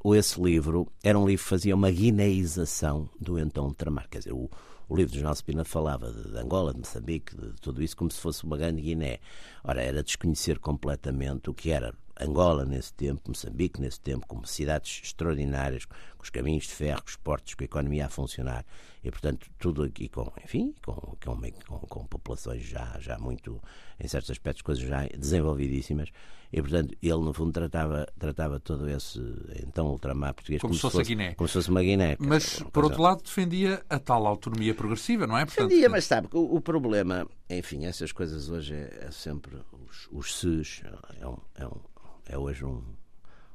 Uh, 0.05 0.15
esse 0.15 0.41
livro 0.41 0.93
era 1.03 1.19
um 1.19 1.27
livro 1.27 1.43
que 1.43 1.49
fazia 1.49 1.75
uma 1.75 1.91
guineização 1.91 3.09
do 3.21 3.39
então 3.39 3.73
Tramar, 3.73 4.09
quer 4.09 4.19
dizer, 4.19 4.33
o 4.33 4.51
o 4.89 4.97
livro 4.97 5.13
de 5.13 5.19
Jornal 5.19 5.35
Spina 5.35 5.65
falava 5.65 6.13
de 6.13 6.37
Angola, 6.39 6.73
de 6.73 6.79
Moçambique, 6.79 7.37
de 7.37 7.61
tudo 7.61 7.83
isso, 7.83 7.97
como 7.97 8.11
se 8.11 8.21
fosse 8.21 8.45
uma 8.45 8.57
grande 8.57 8.83
Guiné. 8.83 9.19
Ora, 9.63 9.83
era 9.83 10.03
desconhecer 10.03 10.59
completamente 10.59 11.49
o 11.49 11.55
que 11.55 11.71
era 11.71 11.95
Angola 12.21 12.65
nesse 12.65 12.93
tempo, 12.95 13.23
Moçambique 13.29 13.81
nesse 13.81 14.01
tempo, 14.01 14.27
como 14.27 14.47
cidades 14.47 15.01
extraordinárias, 15.05 15.85
com 15.85 16.23
os 16.23 16.31
caminhos 16.31 16.65
de 16.65 16.73
ferro, 16.73 17.03
com 17.03 17.09
os 17.09 17.17
portos, 17.17 17.55
com 17.55 17.65
a 17.65 17.67
economia 17.67 18.07
a 18.07 18.09
funcionar. 18.09 18.65
E, 19.03 19.11
portanto, 19.11 19.51
tudo 19.59 19.83
aqui 19.83 20.09
com, 20.09 20.33
enfim, 20.43 20.75
com, 20.85 20.95
com, 20.95 21.37
com, 21.67 21.79
com 21.87 22.07
populações 22.07 22.63
já, 22.63 22.97
já 22.99 23.19
muito, 23.19 23.61
em 24.01 24.09
certos 24.09 24.31
aspectos, 24.31 24.63
coisas 24.63 24.85
já 24.85 25.07
desenvolvidíssimas. 25.09 26.11
E, 26.51 26.63
portanto, 26.63 26.97
ele, 27.03 27.19
no 27.19 27.33
fundo, 27.33 27.53
tratava, 27.53 28.07
tratava 28.17 28.61
todo 28.61 28.89
esse, 28.89 29.19
então, 29.67 29.89
ultramar 29.89 30.33
português 30.35 30.63
como, 30.63 30.71
como, 30.71 30.77
se 30.77 30.83
fosse, 30.83 30.97
fosse 30.99 31.09
Guiné. 31.09 31.35
Como 31.35 31.49
se 31.49 31.55
fosse 31.55 31.69
uma 31.69 31.83
Guiné. 31.83 32.17
Mas, 32.21 32.61
por 32.61 32.71
coisa... 32.71 32.87
outro 32.87 33.03
lado, 33.03 33.23
defendia 33.25 33.85
a 33.91 33.99
tal 33.99 34.25
autonomia 34.25 34.73
progressiva, 34.73 35.27
não 35.27 35.37
é? 35.37 35.45
Portanto, 35.45 35.69
defendia, 35.69 35.89
mas 35.89 36.05
sabe 36.05 36.29
que 36.29 36.37
o, 36.37 36.55
o, 36.55 36.61
problema, 36.61 37.29
enfim, 37.51 37.87
essas 37.87 38.13
coisas 38.13 38.49
hoje 38.49 38.73
é, 38.73 39.07
é 39.09 39.11
sempre 39.11 39.57
os, 39.73 40.09
os 40.13 40.39
SES, 40.39 40.83
é, 41.21 41.27
um, 41.27 41.37
é, 41.57 41.67
um, 41.67 41.81
é 42.29 42.39
hoje 42.39 42.65
um, 42.65 42.83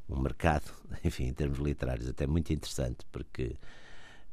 um 0.09 0.19
mercado, 0.19 0.71
enfim, 1.03 1.25
em 1.25 1.33
termos 1.33 1.59
literários, 1.59 2.07
até 2.07 2.27
muito 2.27 2.51
interessante, 2.53 3.05
porque 3.11 3.55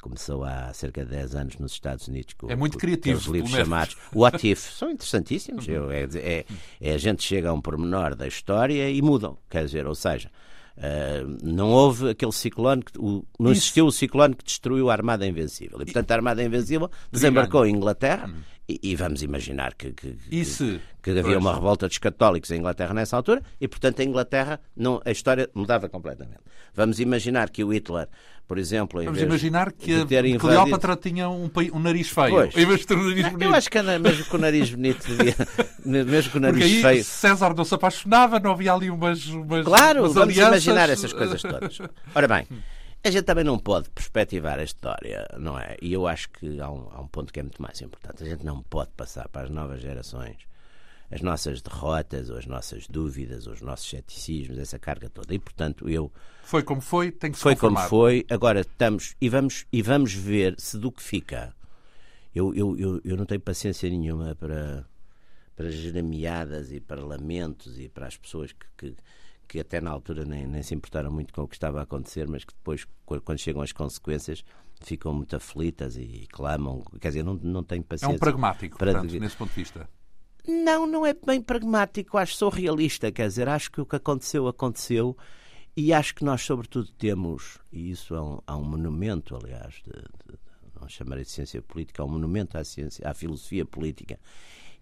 começou 0.00 0.44
há 0.44 0.72
cerca 0.72 1.04
de 1.04 1.10
10 1.10 1.34
anos 1.34 1.56
nos 1.58 1.72
Estados 1.72 2.06
Unidos 2.06 2.34
com, 2.34 2.50
é 2.50 2.54
muito 2.54 2.78
criativo, 2.78 3.18
os 3.18 3.26
livros 3.26 3.50
chamados 3.50 3.96
What 4.14 4.48
If. 4.48 4.70
São 4.70 4.90
interessantíssimos. 4.90 5.66
Eu, 5.66 5.90
é, 5.90 6.04
é, 6.14 6.44
é, 6.80 6.94
a 6.94 6.98
gente 6.98 7.24
chega 7.24 7.50
a 7.50 7.52
um 7.52 7.60
pormenor 7.60 8.14
da 8.14 8.26
história 8.28 8.88
e 8.88 9.02
mudam. 9.02 9.36
Quer 9.50 9.64
dizer, 9.64 9.84
ou 9.86 9.96
seja, 9.96 10.30
uh, 10.76 11.38
não 11.42 11.70
houve 11.70 12.10
aquele 12.10 12.32
ciclone, 12.32 12.82
que, 12.82 12.96
o, 12.98 13.24
não 13.38 13.50
Isso. 13.50 13.62
existiu 13.62 13.86
o 13.86 13.92
ciclone 13.92 14.36
que 14.36 14.44
destruiu 14.44 14.90
a 14.90 14.92
Armada 14.92 15.26
Invencível. 15.26 15.80
E, 15.80 15.84
portanto, 15.84 16.10
a 16.10 16.14
Armada 16.14 16.42
Invencível 16.42 16.90
desembarcou 17.10 17.66
em 17.66 17.74
Inglaterra. 17.74 18.28
Hum. 18.28 18.55
E, 18.68 18.80
e, 18.82 18.96
vamos 18.96 19.22
imaginar 19.22 19.74
que, 19.74 19.92
que, 19.92 20.18
que, 20.28 20.80
que 21.00 21.10
havia 21.10 21.38
uma 21.38 21.54
revolta 21.54 21.86
dos 21.86 21.98
católicos 21.98 22.50
em 22.50 22.58
Inglaterra 22.58 22.92
nessa 22.92 23.16
altura 23.16 23.40
e, 23.60 23.68
portanto, 23.68 24.00
a 24.00 24.04
Inglaterra, 24.04 24.60
não, 24.76 25.00
a 25.04 25.12
história 25.12 25.48
mudava 25.54 25.88
completamente. 25.88 26.40
Vamos 26.74 26.98
imaginar 26.98 27.48
que 27.50 27.62
o 27.62 27.72
Hitler 27.72 28.08
por 28.46 28.58
exemplo. 28.58 29.02
Vamos 29.02 29.20
imaginar 29.20 29.72
que 29.72 29.92
a 29.92 29.98
invadido... 30.02 30.38
Cleópatra 30.38 30.96
tinha 30.96 31.28
um, 31.28 31.50
um 31.72 31.78
nariz 31.80 32.08
feio. 32.08 32.30
Pois. 32.30 32.56
Em 32.56 32.64
vez 32.64 32.80
de 32.80 32.86
ter 32.86 32.94
um 32.94 33.02
nariz 33.02 33.28
bonito. 33.28 33.42
Eu 33.42 33.54
acho 33.54 33.70
que 33.70 33.82
mesmo 33.82 34.24
com 34.26 34.36
o 34.36 34.40
nariz 34.40 34.70
bonito 34.70 35.06
mesmo 35.84 36.32
com 36.32 36.38
o 36.38 36.40
nariz 36.40 36.60
Porque 36.60 36.76
aí 36.76 36.82
feio. 36.82 37.04
César 37.04 37.54
não 37.54 37.64
se 37.64 37.74
apaixonava, 37.74 38.38
não 38.38 38.52
havia 38.52 38.72
ali 38.72 38.88
umas. 38.88 39.26
umas 39.26 39.64
claro, 39.64 40.02
umas 40.02 40.14
vamos 40.14 40.38
alianças... 40.38 40.64
imaginar 40.64 40.90
essas 40.90 41.12
coisas 41.12 41.42
todas. 41.42 41.78
Ora 42.14 42.28
bem. 42.28 42.46
A 43.06 43.10
gente 43.10 43.24
também 43.24 43.44
não 43.44 43.58
pode 43.58 43.88
perspectivar 43.90 44.58
a 44.58 44.64
história, 44.64 45.28
não 45.38 45.58
é? 45.58 45.76
E 45.80 45.92
eu 45.92 46.06
acho 46.06 46.28
que 46.30 46.60
há 46.60 46.70
um, 46.70 46.88
há 46.90 47.00
um 47.00 47.06
ponto 47.06 47.32
que 47.32 47.38
é 47.38 47.42
muito 47.42 47.62
mais 47.62 47.80
importante. 47.80 48.22
A 48.22 48.26
gente 48.26 48.44
não 48.44 48.62
pode 48.62 48.90
passar 48.96 49.28
para 49.28 49.42
as 49.42 49.50
novas 49.50 49.80
gerações 49.80 50.36
as 51.10 51.20
nossas 51.20 51.62
derrotas, 51.62 52.30
ou 52.30 52.36
as 52.36 52.46
nossas 52.46 52.86
dúvidas, 52.88 53.46
ou 53.46 53.52
os 53.52 53.60
nossos 53.60 53.88
ceticismos, 53.88 54.58
essa 54.58 54.78
carga 54.78 55.08
toda. 55.08 55.32
E, 55.34 55.38
portanto, 55.38 55.88
eu. 55.88 56.10
Foi 56.42 56.62
como 56.62 56.80
foi, 56.80 57.12
tem 57.12 57.30
que 57.30 57.36
se 57.36 57.42
Foi 57.42 57.54
conformar. 57.54 57.88
como 57.88 57.88
foi, 57.88 58.26
agora 58.28 58.60
estamos. 58.60 59.14
E 59.20 59.28
vamos, 59.28 59.66
e 59.72 59.82
vamos 59.82 60.12
ver 60.12 60.54
se 60.58 60.76
do 60.78 60.90
que 60.90 61.02
fica. 61.02 61.54
Eu, 62.34 62.54
eu, 62.54 62.76
eu, 62.78 63.00
eu 63.04 63.16
não 63.16 63.24
tenho 63.24 63.40
paciência 63.40 63.88
nenhuma 63.88 64.34
para, 64.34 64.84
para 65.54 65.70
jeremiadas 65.70 66.72
e 66.72 66.80
para 66.80 67.02
lamentos 67.02 67.78
e 67.78 67.88
para 67.88 68.06
as 68.06 68.16
pessoas 68.16 68.52
que, 68.52 68.66
que, 68.76 68.96
que 69.46 69.60
até 69.60 69.80
na 69.80 69.90
altura 69.90 70.24
nem, 70.24 70.46
nem 70.46 70.62
se 70.62 70.74
importaram 70.74 71.10
muito 71.10 71.32
com 71.32 71.42
o 71.42 71.48
que 71.48 71.54
estava 71.54 71.80
a 71.80 71.82
acontecer, 71.82 72.28
mas 72.28 72.44
que 72.44 72.52
depois, 72.52 72.86
quando 73.24 73.38
chegam 73.38 73.62
as 73.62 73.72
consequências, 73.72 74.44
ficam 74.80 75.12
muito 75.12 75.34
aflitas 75.36 75.96
e 75.96 76.26
clamam. 76.30 76.82
Quer 77.00 77.08
dizer, 77.08 77.22
não, 77.22 77.34
não 77.34 77.62
tenho 77.62 77.82
paciência. 77.82 78.12
É 78.12 78.16
um 78.16 78.18
pragmático, 78.18 78.76
para... 78.76 78.92
portanto, 78.92 79.18
nesse 79.18 79.36
ponto 79.36 79.50
de 79.50 79.54
vista. 79.54 79.88
Não, 80.46 80.86
não 80.86 81.04
é 81.04 81.12
bem 81.12 81.40
pragmático, 81.40 82.16
acho 82.16 82.36
sou 82.36 82.48
realista, 82.48 83.10
quer 83.10 83.26
dizer, 83.26 83.48
acho 83.48 83.70
que 83.70 83.80
o 83.80 83.86
que 83.86 83.96
aconteceu, 83.96 84.46
aconteceu, 84.46 85.16
e 85.76 85.92
acho 85.92 86.14
que 86.14 86.24
nós, 86.24 86.42
sobretudo, 86.42 86.88
temos, 86.92 87.58
e 87.72 87.90
isso 87.90 88.14
é 88.14 88.20
um, 88.20 88.38
há 88.46 88.56
um 88.56 88.62
monumento, 88.62 89.34
aliás, 89.34 89.74
de, 89.84 89.90
de, 89.90 90.38
não 90.80 90.88
chamarei 90.88 91.24
de 91.24 91.30
ciência 91.30 91.60
política, 91.60 92.00
há 92.00 92.06
um 92.06 92.10
monumento 92.10 92.56
à, 92.56 92.62
ciência, 92.62 93.08
à 93.08 93.12
filosofia 93.12 93.64
política 93.64 94.20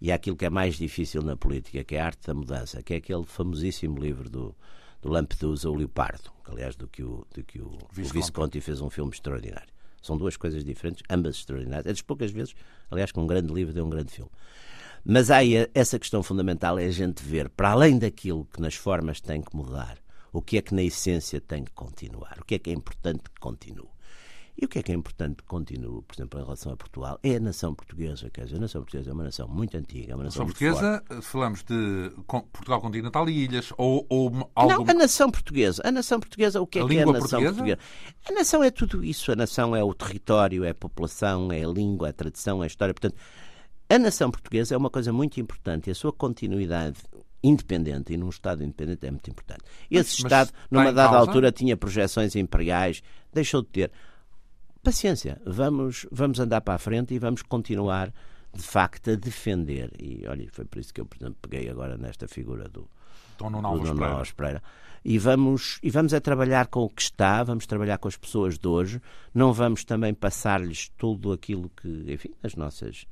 e 0.01 0.13
àquilo 0.13 0.37
que 0.37 0.45
é 0.45 0.51
mais 0.51 0.77
difícil 0.77 1.23
na 1.23 1.37
política, 1.37 1.85
que 1.85 1.97
é 1.97 2.01
a 2.01 2.07
arte 2.07 2.27
da 2.27 2.35
mudança, 2.35 2.83
que 2.83 2.95
é 2.95 2.97
aquele 2.97 3.25
famosíssimo 3.25 3.99
livro 3.99 4.29
do, 4.29 4.55
do 5.01 5.09
Lampedusa, 5.09 5.69
O 5.71 5.75
Leopardo, 5.75 6.31
que, 6.45 6.51
aliás, 6.51 6.77
do 6.77 6.89
que 6.89 7.03
o, 7.03 7.27
do 7.35 7.43
que 7.45 7.61
o, 7.61 7.79
Visconti. 7.93 8.11
o 8.11 8.21
Visconti 8.21 8.61
fez 8.61 8.81
um 8.81 8.91
filme 8.91 9.13
extraordinário. 9.13 9.73
São 10.03 10.19
duas 10.19 10.37
coisas 10.37 10.65
diferentes, 10.65 11.03
ambas 11.09 11.37
extraordinárias. 11.37 11.87
É 11.87 11.89
das 11.91 12.03
poucas 12.03 12.31
vezes, 12.31 12.55
aliás, 12.91 13.11
que 13.11 13.19
um 13.19 13.27
grande 13.27 13.53
livro 13.53 13.73
deu 13.73 13.87
um 13.87 13.91
grande 13.91 14.13
filme. 14.13 14.31
Mas 15.05 15.31
há 15.31 15.39
essa 15.75 15.99
questão 15.99 16.23
fundamental 16.23 16.79
é 16.79 16.87
a 16.87 16.91
gente 16.91 17.23
ver, 17.23 17.49
para 17.51 17.71
além 17.71 17.99
daquilo 17.99 18.47
que 18.47 18.61
nas 18.61 18.75
formas 18.75 19.21
tem 19.21 19.43
que 19.43 19.55
mudar, 19.55 19.99
o 20.33 20.43
que 20.43 20.59
é 20.59 20.63
que 20.63 20.75
na 20.75 20.83
essência 20.83 21.41
tem 21.41 21.65
que 21.65 21.73
continuar, 21.73 22.39
o 22.41 22.45
que 22.45 22.55
é 22.55 22.59
que 22.59 22.71
é 22.71 22.73
importante 22.73 23.23
que 23.23 23.41
continue. 23.41 23.94
E 24.57 24.65
o 24.67 24.69
que 24.69 24.79
é 24.79 24.83
que 24.83 24.93
é 24.93 24.95
importante 24.95 25.39
que 25.39 25.45
continue, 25.45 26.03
por 26.03 26.15
exemplo, 26.15 26.39
em 26.39 26.45
relação 26.45 26.73
a 26.73 26.77
Portugal, 26.77 27.19
é 27.25 27.37
a 27.37 27.41
nação 27.41 27.75
portuguesa. 27.75 28.31
Quer 28.31 28.45
dizer, 28.45 28.57
a 28.57 28.61
nação 28.61 28.83
portuguesa 28.83 29.11
é 29.11 29.13
uma 29.13 29.25
nação 29.25 29.49
muito 29.49 29.77
antiga, 29.77 30.13
é 30.13 30.15
uma 30.15 30.25
nação, 30.25 30.47
nação 30.47 30.47
portuguesa, 30.47 31.03
forte. 31.09 31.27
falamos 31.27 31.65
de 31.65 32.13
Portugal 32.27 32.81
continental 32.81 33.29
e 33.29 33.45
ilhas, 33.45 33.73
ou, 33.77 34.07
ou 34.09 34.51
algo... 34.55 34.85
Não, 34.85 34.91
a 34.91 34.95
nação 34.95 35.29
portuguesa. 35.29 35.83
A 35.85 35.91
nação 35.91 36.21
portuguesa, 36.21 36.61
o 36.61 36.67
que 36.69 36.79
é 36.79 36.83
a 36.83 36.87
que 36.87 36.97
é 36.97 37.03
a 37.03 37.07
nação 37.07 37.21
portuguesa? 37.21 37.53
portuguesa? 37.53 37.79
A 38.29 38.33
nação 38.33 38.63
é 38.63 38.71
tudo 38.71 39.05
isso. 39.05 39.33
A 39.33 39.37
nação 39.37 39.75
é 39.75 39.83
o 39.83 39.93
território, 39.93 40.63
é 40.63 40.71
a 40.71 40.75
população, 40.75 41.51
é 41.51 41.65
a 41.65 41.69
língua, 41.69 42.09
é 42.09 42.11
a 42.11 42.15
tradição, 42.15 42.63
é 42.63 42.65
a 42.65 42.69
história. 42.69 42.95
Portanto, 42.95 43.17
a 43.89 43.99
nação 43.99 44.31
portuguesa 44.31 44.75
é 44.75 44.79
uma 44.79 44.89
coisa 44.91 45.13
muito 45.13 45.41
importante 45.41 45.89
e 45.89 45.91
a 45.91 45.95
sua 45.95 46.13
continuidade 46.13 46.99
independente 47.43 48.15
e 48.15 48.17
num 48.17 48.31
Estado 48.31 48.65
independente 48.65 49.07
é 49.07 49.11
muito 49.11 49.31
importante. 49.31 49.63
Esse 49.91 50.23
mas 50.23 50.33
Estado, 50.33 50.51
numa 50.71 50.85
está 50.85 50.93
em 50.93 50.95
dada 50.95 51.17
altura, 51.19 51.53
tinha 51.53 51.77
projeções 51.77 52.35
imperiais, 52.35 53.03
deixou 53.33 53.61
de 53.61 53.69
ter. 53.69 53.93
Paciência, 54.85 55.41
vamos, 55.47 56.07
vamos 56.13 56.39
andar 56.39 56.61
para 56.61 56.75
a 56.75 56.79
frente 56.79 57.15
e 57.15 57.19
vamos 57.19 57.41
continuar, 57.41 58.13
de 58.53 58.63
facto, 58.63 59.11
a 59.11 59.15
defender. 59.15 59.91
E 59.99 60.27
olha, 60.27 60.47
foi 60.53 60.67
por 60.67 60.79
isso 60.79 60.93
que 60.93 61.01
eu, 61.01 61.07
por 61.07 61.17
exemplo, 61.17 61.37
peguei 61.41 61.71
agora 61.71 61.97
nesta 61.97 62.29
figura 62.29 62.69
do, 62.69 62.87
Dom 63.39 63.49
Nuno 63.49 63.67
Alves 63.67 63.89
Nuno 63.89 63.99
Pereira. 63.99 64.15
Alves 64.19 64.33
Pereira. 64.33 64.63
E 65.03 65.19
vamos, 65.19 65.79
e 65.83 65.91
vamos 65.91 66.13
a 66.13 66.21
trabalhar 66.21 66.67
com 66.67 66.81
o 66.81 66.89
que 66.91 67.01
está, 67.01 67.43
vamos 67.43 67.67
trabalhar 67.67 67.97
com 67.97 68.09
as 68.09 68.17
pessoas 68.17 68.59
de 68.59 68.69
hoje, 68.69 69.01
não 69.35 69.55
vamos 69.55 69.85
também 69.85 70.13
passar-lhes 70.13 70.91
tudo 70.99 71.33
aquilo 71.33 71.71
que, 71.77 72.05
enfim, 72.09 72.33
as 72.43 72.55
nossas 72.55 73.07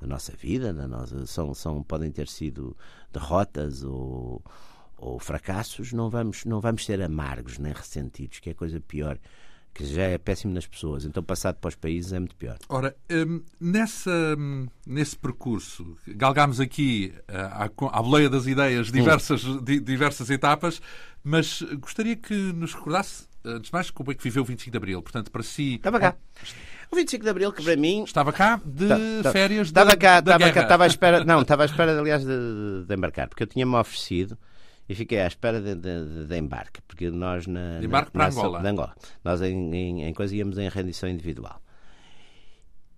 da 0.00 0.08
nossa 0.08 0.32
vida, 0.32 0.74
da 0.74 0.88
nossa, 0.88 1.24
são, 1.26 1.54
são, 1.54 1.82
podem 1.84 2.10
ter 2.10 2.26
sido 2.26 2.76
derrotas 3.12 3.84
ou, 3.84 4.42
ou 4.98 5.18
fracassos, 5.20 5.92
não 5.92 6.10
vamos, 6.10 6.44
não 6.44 6.60
vamos 6.60 6.84
ser 6.84 7.00
amargos 7.00 7.58
nem 7.58 7.72
ressentidos, 7.72 8.40
que 8.40 8.48
é 8.48 8.52
a 8.52 8.56
coisa 8.56 8.80
pior, 8.80 9.16
que 9.74 9.84
já 9.86 10.02
é 10.02 10.18
péssimo 10.18 10.52
nas 10.52 10.66
pessoas. 10.66 11.04
Então, 11.04 11.22
passado 11.22 11.56
para 11.56 11.68
os 11.68 11.74
países 11.74 12.12
é 12.12 12.18
muito 12.18 12.36
pior. 12.36 12.58
Ora, 12.68 12.94
hum, 13.10 13.42
nessa, 13.60 14.10
hum, 14.38 14.66
nesse 14.86 15.16
percurso, 15.16 15.96
galgámos 16.06 16.60
aqui 16.60 17.12
ah, 17.28 17.64
à, 17.68 17.98
à 17.98 18.02
boleia 18.02 18.28
das 18.28 18.46
ideias 18.46 18.92
diversas, 18.92 19.40
di- 19.62 19.80
diversas 19.80 20.28
etapas, 20.30 20.80
mas 21.24 21.62
gostaria 21.80 22.16
que 22.16 22.34
nos 22.34 22.74
recordasse, 22.74 23.26
antes 23.44 23.70
de 23.70 23.72
mais, 23.72 23.90
como 23.90 24.12
é 24.12 24.14
que 24.14 24.22
viveu 24.22 24.42
o 24.42 24.46
25 24.46 24.70
de 24.70 24.76
Abril. 24.76 25.02
Portanto, 25.02 25.30
para 25.30 25.42
si. 25.42 25.76
Estava 25.76 25.98
cá. 25.98 26.16
O 26.90 26.96
25 26.96 27.24
de 27.24 27.30
Abril, 27.30 27.50
que 27.52 27.62
para 27.64 27.74
mim 27.74 28.04
Estava 28.04 28.30
cá 28.34 28.60
de 28.62 28.86
Tá- 28.86 28.98
tá- 29.22 29.32
férias 29.32 29.68
Estava 29.68 29.90
da, 29.92 29.96
cá, 29.96 30.18
estava 30.18 30.52
cá, 30.52 30.62
estava 30.62 30.84
à 30.84 30.86
espera, 30.86 31.24
não, 31.24 31.40
estava 31.40 31.62
à 31.62 31.64
espera, 31.64 31.98
aliás, 31.98 32.22
de, 32.22 32.84
de 32.86 32.94
embarcar, 32.94 33.28
porque 33.28 33.42
eu 33.44 33.46
tinha-me 33.46 33.74
oferecido 33.76 34.36
e 34.92 34.94
fiquei 34.94 35.20
à 35.20 35.26
espera 35.26 35.60
de, 35.60 35.74
de- 35.74 36.26
de 36.26 36.36
embarque, 36.38 36.80
porque 36.82 37.10
nós 37.10 37.46
na. 37.46 37.80
De 37.80 37.86
embarque 37.86 38.10
na, 38.16 38.24
para 38.30 38.32
Angola. 38.32 38.60
de 38.60 38.68
Angola. 38.68 38.94
Nós 39.24 39.40
em, 39.42 39.74
em, 39.74 40.04
em 40.04 40.14
coisa 40.14 40.34
íamos 40.36 40.58
em 40.58 40.68
rendição 40.68 41.08
individual. 41.08 41.60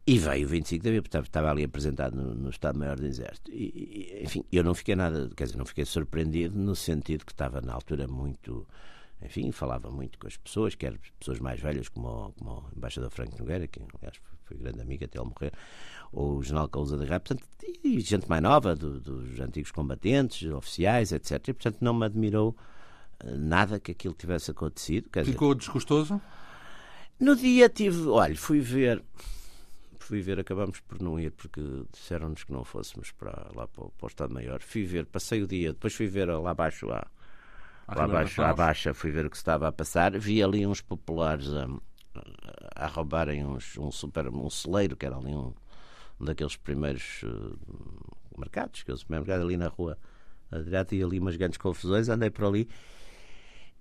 E 0.06 0.18
veio 0.18 0.46
o 0.46 0.50
25 0.50 0.82
de 0.82 0.88
abril, 0.90 1.02
portanto, 1.02 1.24
estava 1.26 1.50
ali 1.50 1.64
apresentado 1.64 2.14
no, 2.14 2.34
no 2.34 2.50
Estado-Maior 2.50 2.96
do 3.00 3.06
Exército. 3.06 3.50
E, 3.50 4.10
e, 4.20 4.22
enfim, 4.24 4.44
eu 4.52 4.62
não 4.62 4.74
fiquei 4.74 4.94
nada, 4.94 5.30
quer 5.34 5.44
dizer, 5.44 5.56
não 5.56 5.64
fiquei 5.64 5.86
surpreendido 5.86 6.58
no 6.58 6.76
sentido 6.76 7.24
que 7.24 7.32
estava 7.32 7.60
na 7.62 7.72
altura 7.72 8.06
muito. 8.06 8.66
Enfim, 9.22 9.50
falava 9.52 9.90
muito 9.90 10.18
com 10.18 10.26
as 10.26 10.36
pessoas, 10.36 10.74
quer 10.74 10.98
pessoas 11.18 11.38
mais 11.40 11.58
velhas, 11.58 11.88
como 11.88 12.06
o, 12.08 12.32
como 12.34 12.50
o 12.50 12.76
embaixador 12.76 13.08
Franco 13.10 13.38
Nogueira, 13.38 13.66
que 13.66 13.80
aliás 13.96 14.20
grande 14.64 14.80
amigo 14.82 15.04
até 15.04 15.18
ele 15.18 15.28
morrer, 15.28 15.52
ou 16.12 16.38
o 16.38 16.42
general 16.42 16.68
Calusa 16.68 16.96
de 16.98 17.04
Rá, 17.04 17.20
portanto, 17.20 17.44
e 17.84 18.00
gente 18.00 18.28
mais 18.28 18.42
nova, 18.42 18.74
do- 18.74 19.00
dos 19.00 19.38
antigos 19.40 19.70
combatentes, 19.70 20.50
oficiais, 20.50 21.12
etc. 21.12 21.48
E, 21.48 21.52
portanto, 21.52 21.78
não 21.80 21.94
me 21.94 22.04
admirou 22.06 22.56
eh, 23.20 23.36
nada 23.36 23.78
que 23.80 23.92
aquilo 23.92 24.14
tivesse 24.14 24.50
acontecido. 24.50 25.08
Quer 25.10 25.20
dizer, 25.22 25.32
Ficou 25.32 25.54
desgostoso? 25.54 26.20
no 27.20 27.36
dia 27.36 27.68
tive, 27.68 28.06
olha, 28.08 28.36
fui 28.36 28.60
ver, 28.60 29.02
fui 29.98 30.20
ver, 30.20 30.38
acabamos 30.40 30.80
por 30.80 31.00
não 31.00 31.18
ir 31.18 31.30
porque 31.32 31.60
disseram-nos 31.92 32.44
que 32.44 32.52
não 32.52 32.64
fôssemos 32.64 33.10
para 33.12 33.50
lá 33.54 33.66
para, 33.68 33.84
o- 33.84 33.90
para 33.90 34.04
o 34.06 34.08
Estado 34.08 34.34
Maior. 34.34 34.60
Fui 34.62 34.84
ver, 34.84 35.06
passei 35.06 35.42
o 35.42 35.46
dia, 35.46 35.72
depois 35.72 35.94
fui 35.94 36.06
ver 36.06 36.26
lá 36.28 36.50
abaixo 36.50 36.86
lá 36.86 37.06
Ribeira 37.88 38.04
abaixo, 38.04 38.40
Naus? 38.40 38.56
baixa, 38.56 38.94
fui 38.94 39.10
ver 39.10 39.26
o 39.26 39.30
que 39.30 39.36
se 39.36 39.42
estava 39.42 39.68
a 39.68 39.72
passar. 39.72 40.18
Vi 40.18 40.42
ali 40.42 40.66
uns 40.66 40.80
populares 40.80 41.48
a, 41.52 41.68
a 42.74 42.86
roubarem 42.86 43.44
uns, 43.44 43.76
um 43.78 43.90
super, 43.90 44.28
um 44.28 44.50
celeiro, 44.50 44.96
que 44.96 45.06
era 45.06 45.16
ali 45.16 45.34
um, 45.34 45.52
daqueles 46.20 46.56
primeiros 46.56 47.22
eh, 47.24 48.38
mercados, 48.38 48.82
que 48.82 48.90
é 48.90 48.94
o 48.94 48.96
supermercado 48.96 49.42
ali 49.42 49.56
na 49.56 49.68
rua 49.68 49.98
direita, 50.64 50.94
e 50.94 51.02
ali 51.02 51.18
umas 51.18 51.36
grandes 51.36 51.58
confusões, 51.58 52.08
andei 52.08 52.30
por 52.30 52.44
ali. 52.46 52.68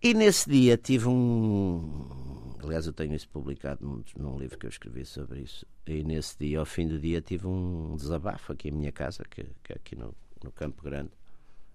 E 0.02 0.14
nesse 0.14 0.50
dia 0.50 0.78
tive 0.78 1.08
um. 1.08 2.54
Aliás, 2.62 2.86
eu 2.88 2.94
tenho 2.94 3.14
isso 3.14 3.28
publicado 3.30 3.86
num, 3.86 4.04
num 4.18 4.38
livro 4.38 4.58
que 4.58 4.66
eu 4.66 4.70
escrevi 4.70 5.06
sobre 5.06 5.42
isso. 5.42 5.66
E 5.86 6.04
nesse 6.04 6.38
dia, 6.38 6.60
ao 6.60 6.66
fim 6.66 6.88
do 6.88 7.00
dia, 7.00 7.22
tive 7.22 7.48
um 7.48 7.96
desabafo 7.96 8.54
aqui 8.54 8.70
em 8.70 8.72
minha 8.72 8.92
casa, 8.92 9.24
que, 9.30 9.44
que 9.64 9.74
é 9.74 9.76
aqui 9.76 9.96
no, 9.96 10.14
no 10.44 10.52
Campo 10.52 10.82
Grande. 10.84 11.12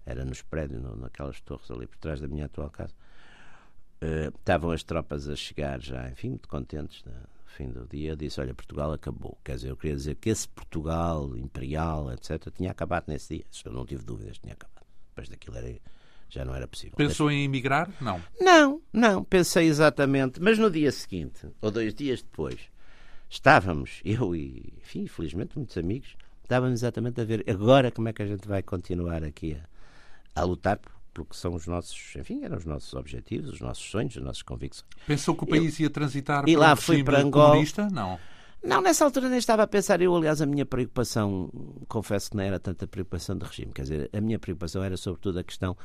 Era 0.05 0.25
nos 0.25 0.41
prédios, 0.41 0.81
no- 0.81 0.95
naquelas 0.95 1.39
torres 1.41 1.69
ali 1.71 1.87
por 1.87 1.97
trás 1.97 2.19
da 2.21 2.27
minha 2.27 2.45
atual 2.45 2.69
casa. 2.69 2.93
Eh, 4.01 4.31
estavam 4.33 4.71
as 4.71 4.81
tropas 4.81 5.27
a 5.27 5.35
chegar 5.35 5.81
já, 5.81 6.09
enfim, 6.09 6.29
muito 6.29 6.47
contentes 6.47 7.03
né, 7.03 7.11
no 7.13 7.51
fim 7.51 7.69
do 7.69 7.85
dia. 7.85 8.15
Disse: 8.15 8.39
Olha, 8.39 8.53
Portugal 8.53 8.93
acabou. 8.93 9.37
Quer 9.43 9.55
dizer, 9.55 9.69
eu 9.69 9.77
queria 9.77 9.95
dizer 9.95 10.15
que 10.15 10.29
esse 10.29 10.47
Portugal 10.47 11.35
imperial, 11.35 12.11
etc., 12.13 12.49
tinha 12.55 12.71
acabado 12.71 13.05
nesse 13.07 13.35
dia. 13.35 13.45
Isso 13.51 13.67
eu 13.67 13.73
não 13.73 13.85
tive 13.85 14.03
dúvidas, 14.03 14.37
tinha 14.37 14.53
acabado. 14.53 14.85
Depois 15.09 15.27
daquilo 15.27 15.57
era, 15.57 15.75
já 16.29 16.45
não 16.45 16.55
era 16.55 16.65
possível. 16.65 16.95
Pensou 16.95 17.29
em 17.29 17.43
emigrar? 17.43 17.91
Não. 17.99 18.21
Não, 18.39 18.81
não, 18.93 19.23
pensei 19.23 19.67
exatamente. 19.67 20.41
Mas 20.41 20.57
no 20.57 20.71
dia 20.71 20.91
seguinte, 20.93 21.47
ou 21.61 21.69
dois 21.69 21.93
dias 21.93 22.21
depois, 22.21 22.57
estávamos, 23.29 23.99
eu 24.05 24.33
e, 24.33 24.73
enfim, 24.77 25.07
felizmente, 25.07 25.57
muitos 25.57 25.77
amigos, 25.77 26.15
estávamos 26.41 26.79
exatamente 26.79 27.19
a 27.19 27.25
ver 27.25 27.43
agora 27.49 27.91
como 27.91 28.07
é 28.07 28.13
que 28.13 28.21
a 28.21 28.27
gente 28.27 28.47
vai 28.47 28.63
continuar 28.63 29.25
aqui 29.25 29.57
a, 30.35 30.41
a 30.41 30.43
lutar 30.45 30.79
pelo 31.13 31.25
que 31.27 31.35
são 31.35 31.53
os 31.53 31.65
nossos, 31.67 32.15
enfim, 32.15 32.43
eram 32.43 32.57
os 32.57 32.65
nossos 32.65 32.93
objetivos, 32.93 33.51
os 33.53 33.61
nossos 33.61 33.83
sonhos, 33.89 34.15
as 34.17 34.23
nossas 34.23 34.41
convicções. 34.41 34.87
Pensou 35.07 35.35
que 35.35 35.43
o 35.43 35.47
país 35.47 35.79
ia 35.79 35.89
transitar 35.89 36.47
e 36.47 36.53
para 36.55 36.59
lá 36.69 36.75
fui 36.75 37.03
para 37.03 37.19
Angola. 37.21 37.49
comunista? 37.51 37.87
Não. 37.89 38.19
Não, 38.61 38.81
nessa 38.81 39.05
altura 39.05 39.29
nem 39.29 39.39
estava 39.39 39.63
a 39.63 39.67
pensar. 39.67 40.01
Eu, 40.01 40.13
aliás, 40.15 40.41
a 40.41 40.45
minha 40.45 40.65
preocupação, 40.65 41.49
confesso 41.87 42.29
que 42.31 42.35
não 42.37 42.43
era 42.43 42.59
tanta 42.59 42.85
preocupação 42.85 43.37
de 43.37 43.45
regime. 43.45 43.71
Quer 43.71 43.83
dizer, 43.83 44.09
a 44.11 44.19
minha 44.19 44.37
preocupação 44.37 44.83
era 44.83 44.97
sobretudo 44.97 45.39
a 45.39 45.43
questão 45.43 45.77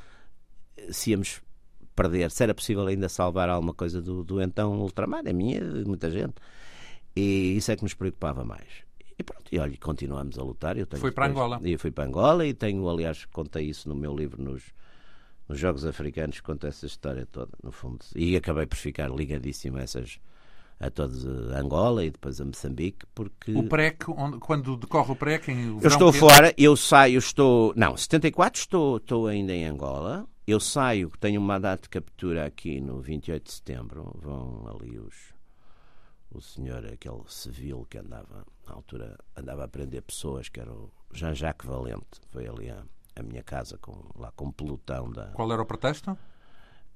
eh, 0.77 0.93
se 0.93 1.13
íamos 1.13 1.41
perder, 1.95 2.31
se 2.33 2.43
era 2.43 2.53
possível 2.53 2.85
ainda 2.87 3.09
salvar 3.09 3.49
alguma 3.49 3.73
coisa 3.73 4.03
do, 4.03 4.25
do 4.25 4.43
então 4.43 4.81
ultramar, 4.81 5.23
a 5.29 5.33
minha 5.33 5.59
e 5.59 5.61
de 5.61 5.85
muita 5.85 6.11
gente. 6.11 6.35
E 7.15 7.57
isso 7.57 7.71
é 7.71 7.77
que 7.77 7.85
nos 7.85 7.95
preocupava 7.95 8.45
mais. 8.45 8.67
E 9.17 9.23
pronto, 9.23 9.45
e 9.53 9.59
olha, 9.61 9.77
continuamos 9.81 10.37
a 10.37 10.43
lutar. 10.43 10.77
Eu 10.77 10.87
tenho 10.87 11.01
Foi 11.01 11.13
para 11.13 11.29
depois- 11.29 11.45
Angola. 11.47 11.61
E 11.63 11.73
eu 11.73 11.79
fui 11.79 11.93
para 11.93 12.05
Angola 12.05 12.45
e 12.45 12.53
tenho, 12.53 12.89
aliás, 12.91 13.25
contei 13.27 13.67
isso 13.69 13.89
no 13.89 13.95
meu 13.95 14.13
livro 14.17 14.43
nos, 14.43 14.65
nos 15.49 15.59
Jogos 15.59 15.85
Africanos, 15.85 16.41
conto 16.41 16.67
essa 16.67 16.87
história 16.87 17.27
toda, 17.27 17.53
no 17.63 17.71
fundo. 17.73 18.05
E 18.17 18.37
acabei 18.37 18.67
por 18.67 18.77
ficar 18.77 19.11
ligadíssimo 19.11 19.79
a 19.79 19.83
essas 19.83 20.19
a 20.81 20.91
todos 20.91 21.25
a 21.53 21.61
Angola 21.61 22.05
e 22.05 22.11
depois 22.11 22.41
a 22.41 22.45
Moçambique, 22.45 23.07
porque 23.15 23.53
O 23.53 23.69
PREC, 23.69 24.11
onde- 24.11 24.39
quando 24.39 24.77
decorre 24.77 25.13
o 25.13 25.17
PREC, 25.17 25.49
em 25.53 25.79
eu 25.81 25.89
estou 25.89 26.11
quente, 26.11 26.21
fora, 26.21 26.55
eu 26.59 26.77
saio, 26.77 27.19
estou. 27.19 27.73
Não, 27.77 27.97
74 27.97 28.61
estou, 28.61 28.97
estou 28.97 29.27
ainda 29.29 29.53
em 29.53 29.65
Angola. 29.67 30.27
Eu 30.47 30.59
saio, 30.61 31.11
tenho 31.21 31.41
um 31.41 31.45
mandato 31.45 31.85
de 31.85 31.89
captura 31.91 32.45
aqui 32.45 32.81
no 32.81 33.01
28 33.01 33.45
de 33.45 33.53
setembro. 33.53 34.13
Vão 34.21 34.67
ali 34.69 34.99
os. 34.99 35.33
O 36.31 36.41
senhor, 36.41 36.85
aquele 36.87 37.23
civil 37.29 37.87
que 37.89 37.97
andava, 37.99 38.45
na 38.67 38.75
altura, 38.75 39.17
andava 39.37 39.65
a 39.65 39.69
prender 39.69 40.03
pessoas, 40.03 40.49
que 40.49 40.59
era 40.59 40.73
o 40.73 40.91
Jean-Jacques 41.13 41.67
Valente. 41.67 42.21
Foi 42.29 42.47
ali 42.49 42.69
a, 42.71 42.83
a 43.17 43.23
minha 43.23 43.43
casa, 43.43 43.79
com, 43.79 44.11
lá 44.17 44.33
com 44.33 44.47
um 44.47 44.53
pelotão 44.53 45.11
da. 45.11 45.27
Qual 45.29 45.51
era 45.53 45.63
o 45.63 45.67
pretexto? 45.67 46.17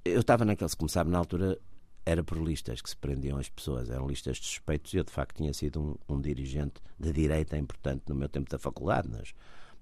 Eu 0.05 0.21
estava 0.21 0.45
naquele, 0.45 0.71
como 0.77 0.89
sabe, 0.89 1.11
na 1.11 1.19
altura 1.19 1.59
era 2.05 2.25
por 2.25 2.39
listas 2.39 2.81
que 2.81 2.89
se 2.89 2.97
prendiam 2.97 3.39
as 3.39 3.49
pessoas, 3.51 3.91
eram 3.91 4.07
listas 4.07 4.39
de 4.39 4.47
suspeitos 4.47 4.95
eu 4.95 5.05
de 5.05 5.13
facto 5.13 5.37
tinha 5.37 5.53
sido 5.53 5.81
um, 6.09 6.15
um 6.15 6.21
dirigente 6.21 6.81
de 6.99 7.13
direita 7.13 7.59
importante 7.59 8.05
no 8.09 8.15
meu 8.15 8.29
tempo 8.29 8.49
da 8.49 8.59
faculdade, 8.59 9.09
nas, 9.09 9.35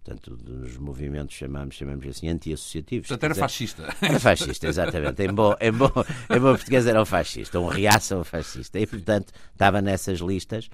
portanto, 0.03 0.37
nos 0.44 0.77
movimentos 0.77 1.37
chamamos, 1.37 1.77
chamamos 1.77 2.05
assim 2.07 2.29
anti-associativos. 2.29 3.09
Portanto, 3.09 3.25
era 3.25 3.35
dizer, 3.35 3.42
fascista. 3.42 3.96
Era 4.03 4.18
fascista, 4.18 4.66
exatamente. 4.66 5.22
Em 5.22 5.33
bom, 5.33 5.55
em, 5.61 5.72
bom, 5.72 5.92
em 6.31 6.40
bom 6.40 6.55
português 6.55 6.87
era 6.87 7.01
um 7.01 7.05
fascista, 7.05 7.61
um 7.61 7.66
reaça 7.66 8.16
um 8.16 8.25
fascista. 8.25 8.79
E, 8.79 8.87
portanto, 8.87 9.33
estava 9.53 9.81
nessas 9.81 10.18
listas. 10.18 10.68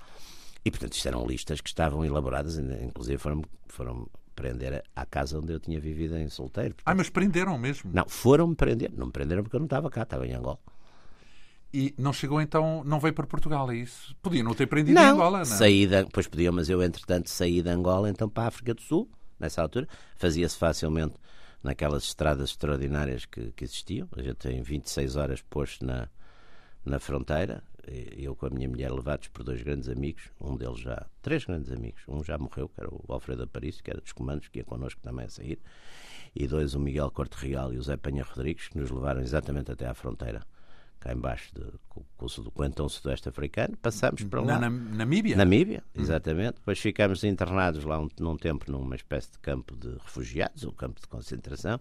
E, 0.64 0.70
portanto, 0.70 0.94
isto 0.94 1.08
eram 1.08 1.26
listas 1.26 1.60
que 1.60 1.68
estavam 1.68 2.04
elaboradas, 2.04 2.58
inclusive 2.58 3.18
foram, 3.18 3.42
foram 3.66 4.08
prender 4.34 4.82
à 4.94 5.06
casa 5.06 5.38
onde 5.38 5.52
eu 5.52 5.60
tinha 5.60 5.80
vivido 5.80 6.16
em 6.16 6.28
solteiro. 6.28 6.74
Ah, 6.84 6.94
mas 6.94 7.08
prenderam 7.08 7.56
mesmo. 7.58 7.90
Não, 7.92 8.08
foram-me 8.08 8.54
prender. 8.54 8.90
Não 8.92 9.06
me 9.06 9.12
prenderam 9.12 9.42
porque 9.42 9.56
eu 9.56 9.60
não 9.60 9.66
estava 9.66 9.90
cá, 9.90 10.02
estava 10.02 10.26
em 10.26 10.34
Angola. 10.34 10.58
E 11.74 11.94
não 11.96 12.12
chegou 12.12 12.40
então, 12.40 12.82
não 12.84 13.00
veio 13.00 13.14
para 13.14 13.26
Portugal, 13.26 13.70
é 13.70 13.76
isso? 13.76 14.14
Podia 14.20 14.42
não 14.42 14.54
ter 14.54 14.66
prendido 14.66 14.98
em 14.98 15.02
Angola, 15.02 15.38
não? 15.38 15.44
saí 15.46 15.86
da, 15.86 16.04
pois 16.04 16.28
podia, 16.28 16.52
mas 16.52 16.68
eu 16.68 16.82
entretanto 16.82 17.30
saí 17.30 17.62
de 17.62 17.70
Angola 17.70 18.10
então 18.10 18.28
para 18.28 18.44
a 18.44 18.48
África 18.48 18.74
do 18.74 18.82
Sul, 18.82 19.08
nessa 19.40 19.62
altura. 19.62 19.88
Fazia-se 20.16 20.56
facilmente 20.58 21.14
naquelas 21.62 22.02
estradas 22.04 22.50
extraordinárias 22.50 23.24
que, 23.24 23.52
que 23.52 23.64
existiam. 23.64 24.06
A 24.16 24.22
gente 24.22 24.36
tem 24.36 24.60
26 24.60 25.16
horas 25.16 25.40
posto 25.40 25.84
na, 25.86 26.08
na 26.84 26.98
fronteira. 26.98 27.62
E 27.88 28.24
Eu 28.24 28.36
com 28.36 28.46
a 28.46 28.50
minha 28.50 28.68
mulher 28.68 28.92
levados 28.92 29.28
por 29.28 29.42
dois 29.42 29.62
grandes 29.62 29.88
amigos, 29.88 30.30
um 30.40 30.56
deles 30.56 30.78
já, 30.78 31.06
três 31.20 31.44
grandes 31.44 31.72
amigos, 31.72 32.02
um 32.06 32.22
já 32.22 32.38
morreu, 32.38 32.68
que 32.68 32.80
era 32.80 32.88
o 32.88 33.04
Alfredo 33.08 33.42
Aparício, 33.42 33.82
que 33.82 33.90
era 33.90 34.00
dos 34.00 34.12
comandos, 34.12 34.48
que 34.48 34.60
ia 34.60 34.64
connosco 34.64 35.00
também 35.00 35.26
a 35.26 35.28
sair, 35.28 35.58
e 36.34 36.46
dois, 36.46 36.74
o 36.74 36.80
Miguel 36.80 37.10
Corte 37.10 37.34
Real 37.34 37.72
e 37.72 37.78
o 37.78 37.82
Zé 37.82 37.96
Penha 37.96 38.22
Rodrigues, 38.22 38.68
que 38.68 38.78
nos 38.78 38.90
levaram 38.90 39.20
exatamente 39.20 39.72
até 39.72 39.86
à 39.86 39.94
fronteira 39.94 40.42
cá 41.02 41.12
embaixo 41.12 41.52
de, 41.52 41.64
com, 41.88 42.04
com 42.16 42.26
o 42.26 42.50
Quentão 42.52 42.88
Sudoeste 42.88 43.28
Africano, 43.28 43.76
passamos 43.76 44.22
para 44.22 44.40
lá. 44.40 44.58
Na, 44.58 44.70
Namíbia? 44.70 45.36
Namíbia, 45.36 45.82
exatamente. 45.94 46.54
Depois 46.54 46.78
ficámos 46.78 47.24
internados 47.24 47.84
lá 47.84 47.98
um, 47.98 48.08
num 48.20 48.36
tempo 48.36 48.70
numa 48.70 48.94
espécie 48.94 49.32
de 49.32 49.38
campo 49.40 49.76
de 49.76 49.90
refugiados, 49.94 50.62
um 50.62 50.70
campo 50.70 51.00
de 51.00 51.08
concentração. 51.08 51.80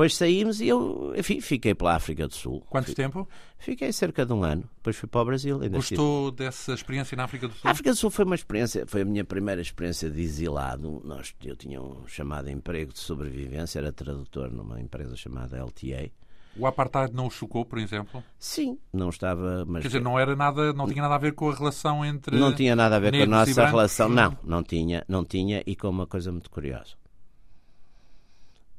Depois 0.00 0.16
saímos 0.16 0.62
e 0.62 0.68
eu, 0.68 1.12
enfim, 1.14 1.42
fiquei 1.42 1.74
pela 1.74 1.94
África 1.94 2.26
do 2.26 2.32
Sul. 2.32 2.64
Quanto 2.70 2.94
tempo? 2.94 3.28
Fiquei 3.58 3.92
cerca 3.92 4.24
de 4.24 4.32
um 4.32 4.42
ano. 4.42 4.64
Depois 4.76 4.96
fui 4.96 5.06
para 5.06 5.20
o 5.20 5.24
Brasil. 5.26 5.58
Gostou 5.68 6.28
estive... 6.30 6.36
dessa 6.38 6.72
experiência 6.72 7.14
na 7.18 7.24
África 7.24 7.48
do 7.48 7.52
Sul? 7.52 7.60
A 7.68 7.70
África 7.70 7.90
do 7.90 7.96
Sul 7.96 8.10
foi 8.10 8.24
uma 8.24 8.34
experiência, 8.34 8.86
foi 8.86 9.02
a 9.02 9.04
minha 9.04 9.26
primeira 9.26 9.60
experiência 9.60 10.10
de 10.10 10.22
exilado. 10.22 11.02
Nós, 11.04 11.34
eu 11.44 11.54
tinha 11.54 11.82
um 11.82 12.06
chamado 12.06 12.48
emprego 12.48 12.94
de 12.94 12.98
sobrevivência, 12.98 13.78
era 13.78 13.92
tradutor 13.92 14.50
numa 14.50 14.80
empresa 14.80 15.14
chamada 15.16 15.62
LTA. 15.62 16.10
O 16.56 16.66
apartheid 16.66 17.12
não 17.12 17.26
o 17.26 17.30
chocou, 17.30 17.66
por 17.66 17.78
exemplo? 17.78 18.24
Sim, 18.38 18.78
não 18.90 19.10
estava. 19.10 19.66
Mas... 19.66 19.82
Quer 19.82 19.88
dizer, 19.88 20.00
não 20.00 20.18
era 20.18 20.34
nada, 20.34 20.72
não 20.72 20.88
tinha 20.88 21.02
nada 21.02 21.16
a 21.16 21.18
ver 21.18 21.34
com 21.34 21.50
a 21.50 21.54
relação 21.54 22.02
entre. 22.02 22.38
Não 22.38 22.54
tinha 22.54 22.74
nada 22.74 22.96
a 22.96 22.98
ver 22.98 23.12
com 23.12 23.22
a 23.22 23.26
nossa 23.26 23.66
relação, 23.66 24.08
não, 24.08 24.34
não 24.42 24.62
tinha, 24.62 25.04
não 25.06 25.26
tinha, 25.26 25.62
e 25.66 25.76
com 25.76 25.90
uma 25.90 26.06
coisa 26.06 26.32
muito 26.32 26.50
curiosa. 26.50 26.98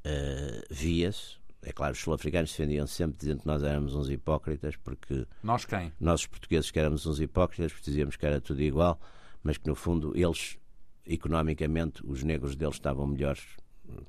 Uh, 0.06 0.66
via-se 0.70 1.42
é 1.64 1.72
claro, 1.72 1.94
os 1.94 2.00
sul-africanos 2.00 2.52
defendiam 2.52 2.88
-se 2.88 2.96
sempre 2.96 3.18
dizendo 3.20 3.42
que 3.42 3.48
nós 3.48 3.62
éramos 3.62 3.94
uns 3.94 4.10
hipócritas, 4.10 4.76
porque. 4.78 5.28
Nós 5.44 5.64
quem? 5.64 5.94
Nós, 6.00 6.22
os 6.22 6.28
portugueses, 6.28 6.72
que 6.72 6.80
éramos 6.80 7.06
uns 7.06 7.20
hipócritas, 7.20 7.72
porque 7.72 7.86
dizíamos 7.86 8.16
que 8.16 8.26
era 8.26 8.42
tudo 8.42 8.62
igual, 8.62 9.00
mas 9.44 9.58
que, 9.58 9.68
no 9.68 9.76
fundo, 9.76 10.12
eles, 10.16 10.58
economicamente, 11.06 12.02
os 12.06 12.24
negros 12.24 12.56
deles 12.56 12.76
estavam 12.76 13.06
melhores 13.06 13.46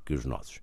que 0.05 0.15
os 0.15 0.25
nossos. 0.25 0.61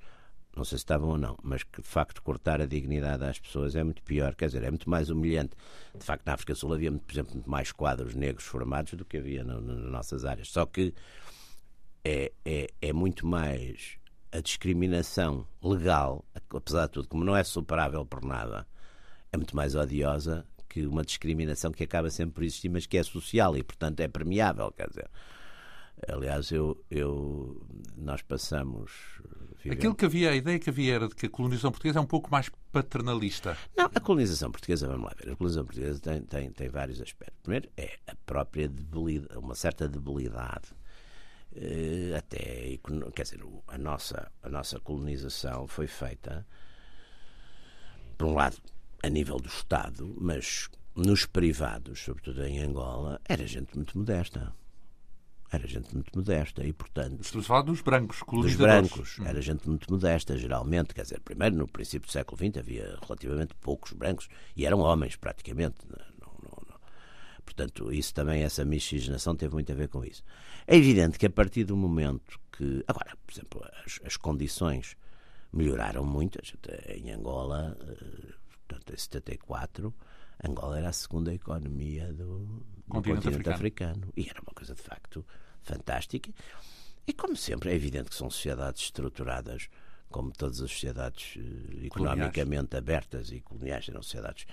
Não 0.56 0.64
sei 0.66 0.80
se 0.80 0.84
estavam 0.84 1.10
ou 1.10 1.18
não, 1.18 1.38
mas 1.44 1.62
que, 1.62 1.80
de 1.80 1.88
facto, 1.88 2.24
cortar 2.24 2.60
a 2.60 2.66
dignidade 2.66 3.24
às 3.24 3.40
pessoas 3.40 3.76
é 3.76 3.84
muito 3.84 4.02
pior, 4.02 4.34
quer 4.34 4.48
dizer, 4.48 4.64
é 4.64 4.70
muito 4.70 4.90
mais 4.90 5.12
humilhante. 5.12 5.56
De 5.96 6.04
facto, 6.04 6.26
na 6.26 6.34
África 6.34 6.54
do 6.54 6.60
Sul 6.60 6.74
havia, 6.74 6.92
por 6.92 7.12
exemplo, 7.12 7.34
muito 7.34 7.50
mais 7.50 7.72
quadros 7.72 8.16
negros 8.16 8.46
formados 8.46 8.94
do 8.94 9.06
que 9.06 9.18
havia 9.18 9.44
no, 9.44 9.62
no, 9.62 9.76
nas 9.76 9.92
nossas 9.92 10.26
áreas. 10.26 10.50
Só 10.50 10.66
que 10.66 10.94
é, 12.04 12.32
é, 12.44 12.68
é 12.82 12.92
muito 12.92 13.28
mais 13.28 13.99
a 14.32 14.40
discriminação 14.42 15.46
legal, 15.62 16.24
apesar 16.54 16.86
de 16.88 16.94
tudo, 16.94 17.08
como 17.08 17.24
não 17.24 17.36
é 17.36 17.44
superável 17.44 18.06
por 18.06 18.24
nada, 18.24 18.68
é 19.32 19.38
muito 19.38 19.56
mais 19.56 19.76
odiosa 19.76 20.46
que 20.68 20.86
uma 20.86 21.04
discriminação 21.04 21.72
que 21.72 21.84
acaba 21.84 22.10
sempre 22.10 22.36
por 22.36 22.44
existir, 22.44 22.70
mas 22.70 22.86
que 22.86 22.98
é 22.98 23.04
social 23.04 23.58
e, 23.58 23.64
portanto, 23.64 24.00
é 24.02 24.08
premiável. 24.08 24.72
Quer 24.72 24.88
dizer, 24.88 25.10
aliás, 26.08 26.52
eu, 26.52 26.84
eu 26.92 27.66
nós 27.98 28.22
passamos. 28.22 28.92
Vivemos... 29.58 29.78
Aquilo 29.78 29.96
que 29.96 30.06
havia, 30.06 30.30
a 30.30 30.36
ideia 30.36 30.60
que 30.60 30.70
havia 30.70 30.96
era 30.96 31.08
de 31.08 31.16
que 31.16 31.26
a 31.26 31.30
colonização 31.30 31.72
portuguesa 31.72 31.98
é 31.98 32.02
um 32.02 32.06
pouco 32.06 32.30
mais 32.30 32.50
paternalista. 32.72 33.58
Não, 33.76 33.90
a 33.94 34.00
colonização 34.00 34.52
portuguesa, 34.52 34.88
vamos 34.88 35.06
lá 35.06 35.16
ver, 35.18 35.32
a 35.32 35.36
colonização 35.36 35.66
portuguesa 35.66 36.00
tem, 36.00 36.22
tem, 36.22 36.52
tem 36.52 36.70
vários 36.70 37.02
aspectos. 37.02 37.40
Primeiro, 37.42 37.68
é 37.76 37.98
a 38.08 38.16
própria 38.26 38.70
debilidade, 38.70 39.38
uma 39.40 39.56
certa 39.56 39.90
debilidade 39.90 40.70
até 42.18 42.78
quer 43.16 43.24
dizer 43.24 43.40
a 43.68 43.78
nossa 43.78 44.32
a 44.44 44.50
nossa 44.50 44.80
colonização 44.80 45.68
foi 45.68 45.88
feita 45.88 46.46
por 48.18 48.28
um 48.28 48.34
lado 48.34 48.58
a 49.04 49.10
nível 49.10 49.38
do 49.38 49.48
Estado 49.48 50.16
mas 50.20 50.70
nos 50.96 51.26
privados 51.26 52.00
sobretudo 52.00 52.46
em 52.46 52.60
Angola 52.60 53.20
era 53.28 53.46
gente 53.48 53.76
muito 53.76 53.98
modesta 53.98 54.54
era 55.52 55.68
gente 55.68 55.94
muito 55.94 56.12
modesta 56.16 56.64
e, 56.64 56.72
portanto... 56.72 57.22
Estamos 57.22 57.46
a 57.46 57.48
falar 57.48 57.62
dos 57.64 57.82
brancos, 57.82 58.22
Dos 58.28 58.56
brancos. 58.56 59.18
Hum. 59.18 59.26
Era 59.26 59.42
gente 59.42 59.68
muito 59.68 59.92
modesta, 59.92 60.38
geralmente. 60.38 60.94
Quer 60.94 61.02
dizer, 61.02 61.20
primeiro, 61.22 61.56
no 61.56 61.68
princípio 61.68 62.08
do 62.08 62.12
século 62.12 62.38
XX 62.38 62.58
havia 62.58 62.98
relativamente 63.02 63.56
poucos 63.56 63.94
brancos 63.94 64.28
e 64.56 64.66
eram 64.66 64.80
homens, 64.80 65.16
praticamente. 65.16 65.78
Portanto, 67.50 67.92
isso 67.92 68.14
também, 68.14 68.44
essa 68.44 68.64
miscigenação 68.64 69.36
teve 69.36 69.56
muito 69.56 69.72
a 69.72 69.76
ver 69.76 69.88
com 69.88 70.06
isso. 70.06 70.24
É 70.68 70.76
evidente 70.76 71.18
que 71.18 71.26
a 71.26 71.30
partir 71.32 71.64
do 71.64 71.76
momento 71.76 72.40
que. 72.52 72.84
Agora, 72.88 73.18
por 73.26 73.34
exemplo, 73.34 73.66
as, 73.84 74.00
as 74.06 74.18
condições 74.18 74.96
melhoraram 75.52 76.06
muito. 76.06 76.40
Em 76.88 77.12
Angola, 77.12 77.76
eh, 77.82 78.34
portanto, 78.68 78.94
em 78.94 78.98
74, 78.98 79.92
Angola 80.48 80.78
era 80.78 80.90
a 80.90 80.94
segunda 80.94 81.34
economia 81.34 82.14
do, 82.14 82.46
do 82.46 82.66
continente, 82.88 83.24
continente 83.24 83.50
africano. 83.50 83.94
africano. 83.94 84.14
E 84.16 84.30
era 84.30 84.40
uma 84.42 84.54
coisa, 84.54 84.76
de 84.76 84.82
facto, 84.84 85.26
fantástica. 85.64 86.32
E, 87.08 87.14
como 87.14 87.36
sempre, 87.36 87.72
é 87.72 87.74
evidente 87.74 88.12
que 88.12 88.16
são 88.16 88.30
sociedades 88.30 88.84
estruturadas 88.84 89.70
como 90.08 90.32
todas 90.32 90.62
as 90.62 90.70
sociedades 90.70 91.36
eh, 91.36 91.88
economicamente 91.88 92.78
abertas 92.78 93.32
e 93.32 93.42
coloniais 93.42 93.90
eram 93.90 94.04
sociedades 94.04 94.46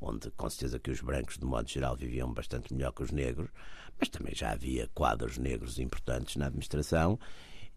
onde 0.00 0.30
com 0.32 0.48
certeza 0.48 0.78
que 0.78 0.90
os 0.90 1.00
brancos, 1.00 1.38
de 1.38 1.44
modo 1.44 1.68
geral, 1.68 1.96
viviam 1.96 2.32
bastante 2.32 2.72
melhor 2.72 2.92
que 2.92 3.02
os 3.02 3.10
negros, 3.10 3.50
mas 3.98 4.08
também 4.08 4.34
já 4.34 4.52
havia 4.52 4.88
quadros 4.94 5.38
negros 5.38 5.78
importantes 5.78 6.36
na 6.36 6.46
administração 6.46 7.18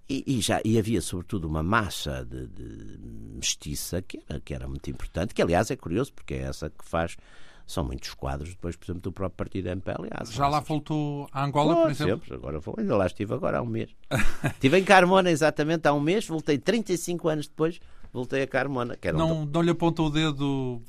e, 0.09 0.23
e, 0.27 0.41
já, 0.41 0.61
e 0.65 0.77
havia, 0.77 1.01
sobretudo, 1.01 1.47
uma 1.47 1.63
massa 1.63 2.25
de, 2.25 2.47
de 2.47 2.99
mestiça 3.35 4.01
que 4.01 4.21
era, 4.27 4.39
que 4.39 4.53
era 4.53 4.67
muito 4.67 4.89
importante, 4.89 5.33
que, 5.33 5.41
aliás, 5.41 5.71
é 5.71 5.75
curioso, 5.75 6.13
porque 6.13 6.33
é 6.33 6.41
essa 6.41 6.69
que 6.69 6.83
faz 6.83 7.15
são 7.65 7.83
muitos 7.83 8.13
quadros 8.13 8.49
depois, 8.49 8.75
por 8.75 8.85
exemplo, 8.85 9.01
do 9.01 9.11
próprio 9.11 9.37
partido 9.37 9.69
MPLA. 9.69 10.25
Já 10.29 10.47
lá 10.47 10.59
voltou 10.59 11.29
a 11.31 11.45
Angola, 11.45 11.75
por 11.75 11.91
exemplo? 11.91 12.19
Sempre, 12.19 12.33
agora 12.35 12.59
vou, 12.59 12.75
ainda 12.77 12.97
lá 12.97 13.05
estive 13.05 13.33
agora 13.33 13.59
há 13.59 13.61
um 13.61 13.65
mês. 13.65 13.89
estive 14.53 14.77
em 14.77 14.83
Carmona 14.83 15.31
exatamente 15.31 15.87
há 15.87 15.93
um 15.93 15.99
mês, 15.99 16.27
voltei 16.27 16.57
35 16.57 17.29
anos 17.29 17.47
depois, 17.47 17.79
voltei 18.13 18.43
a 18.43 18.47
Carmona. 18.47 18.95
Que 18.95 19.11
não, 19.11 19.41
um... 19.41 19.45
não 19.45 19.61
lhe 19.61 19.71
aponta 19.71 20.03
o 20.03 20.09
dedo 20.09 20.81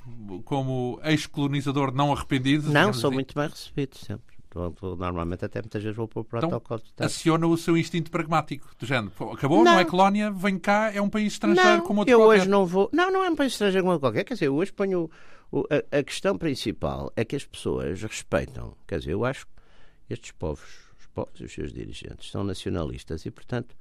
como 0.44 1.00
ex-colonizador 1.02 1.92
não 1.92 2.12
arrependido? 2.12 2.70
Não, 2.70 2.92
sou 2.92 3.08
assim? 3.08 3.14
muito 3.14 3.34
bem 3.34 3.48
recebido 3.48 3.96
sempre. 3.96 4.34
Normalmente 4.80 5.44
até 5.44 5.60
muitas 5.60 5.82
vezes 5.82 5.96
vou 5.96 6.06
para 6.06 6.20
o 6.20 6.22
então, 6.22 6.40
protocolo. 6.40 6.80
Então, 6.92 7.06
aciona 7.06 7.44
o 7.44 7.56
seu 7.56 7.76
instinto 7.76 8.08
pragmático, 8.08 8.70
do 8.78 8.86
género. 8.86 9.12
Acabou, 9.32 9.64
não, 9.64 9.72
não 9.72 9.80
é 9.80 9.84
colónia, 9.84 10.30
vem 10.30 10.56
cá, 10.58 10.92
é 10.94 11.02
um 11.02 11.10
país 11.10 11.32
estrangeiro 11.32 11.78
não, 11.78 11.80
como 11.80 12.00
outro 12.00 12.14
eu 12.14 12.20
qualquer. 12.20 12.40
hoje 12.42 12.48
não 12.48 12.64
vou... 12.64 12.88
Não, 12.92 13.10
não 13.10 13.24
é 13.24 13.30
um 13.30 13.34
país 13.34 13.52
estrangeiro 13.52 13.82
como 13.82 13.94
outro 13.94 14.06
qualquer. 14.06 14.22
Quer 14.22 14.34
dizer, 14.34 14.46
eu 14.46 14.54
hoje 14.54 14.72
ponho... 14.72 15.10
O, 15.50 15.64
a, 15.70 15.98
a, 15.98 16.02
questão 16.04 16.38
principal 16.38 17.12
é 17.16 17.24
que 17.24 17.34
as 17.34 17.44
pessoas 17.44 18.02
respeitam. 18.02 18.76
Quer 18.86 19.00
dizer, 19.00 19.12
eu 19.12 19.24
acho 19.24 19.44
que 19.46 19.52
estes 20.08 20.30
povos, 20.30 20.68
os 21.00 21.06
povos 21.08 21.40
e 21.40 21.44
os 21.44 21.52
seus 21.52 21.72
dirigentes, 21.72 22.30
são 22.30 22.44
nacionalistas 22.44 23.26
e, 23.26 23.30
portanto, 23.32 23.76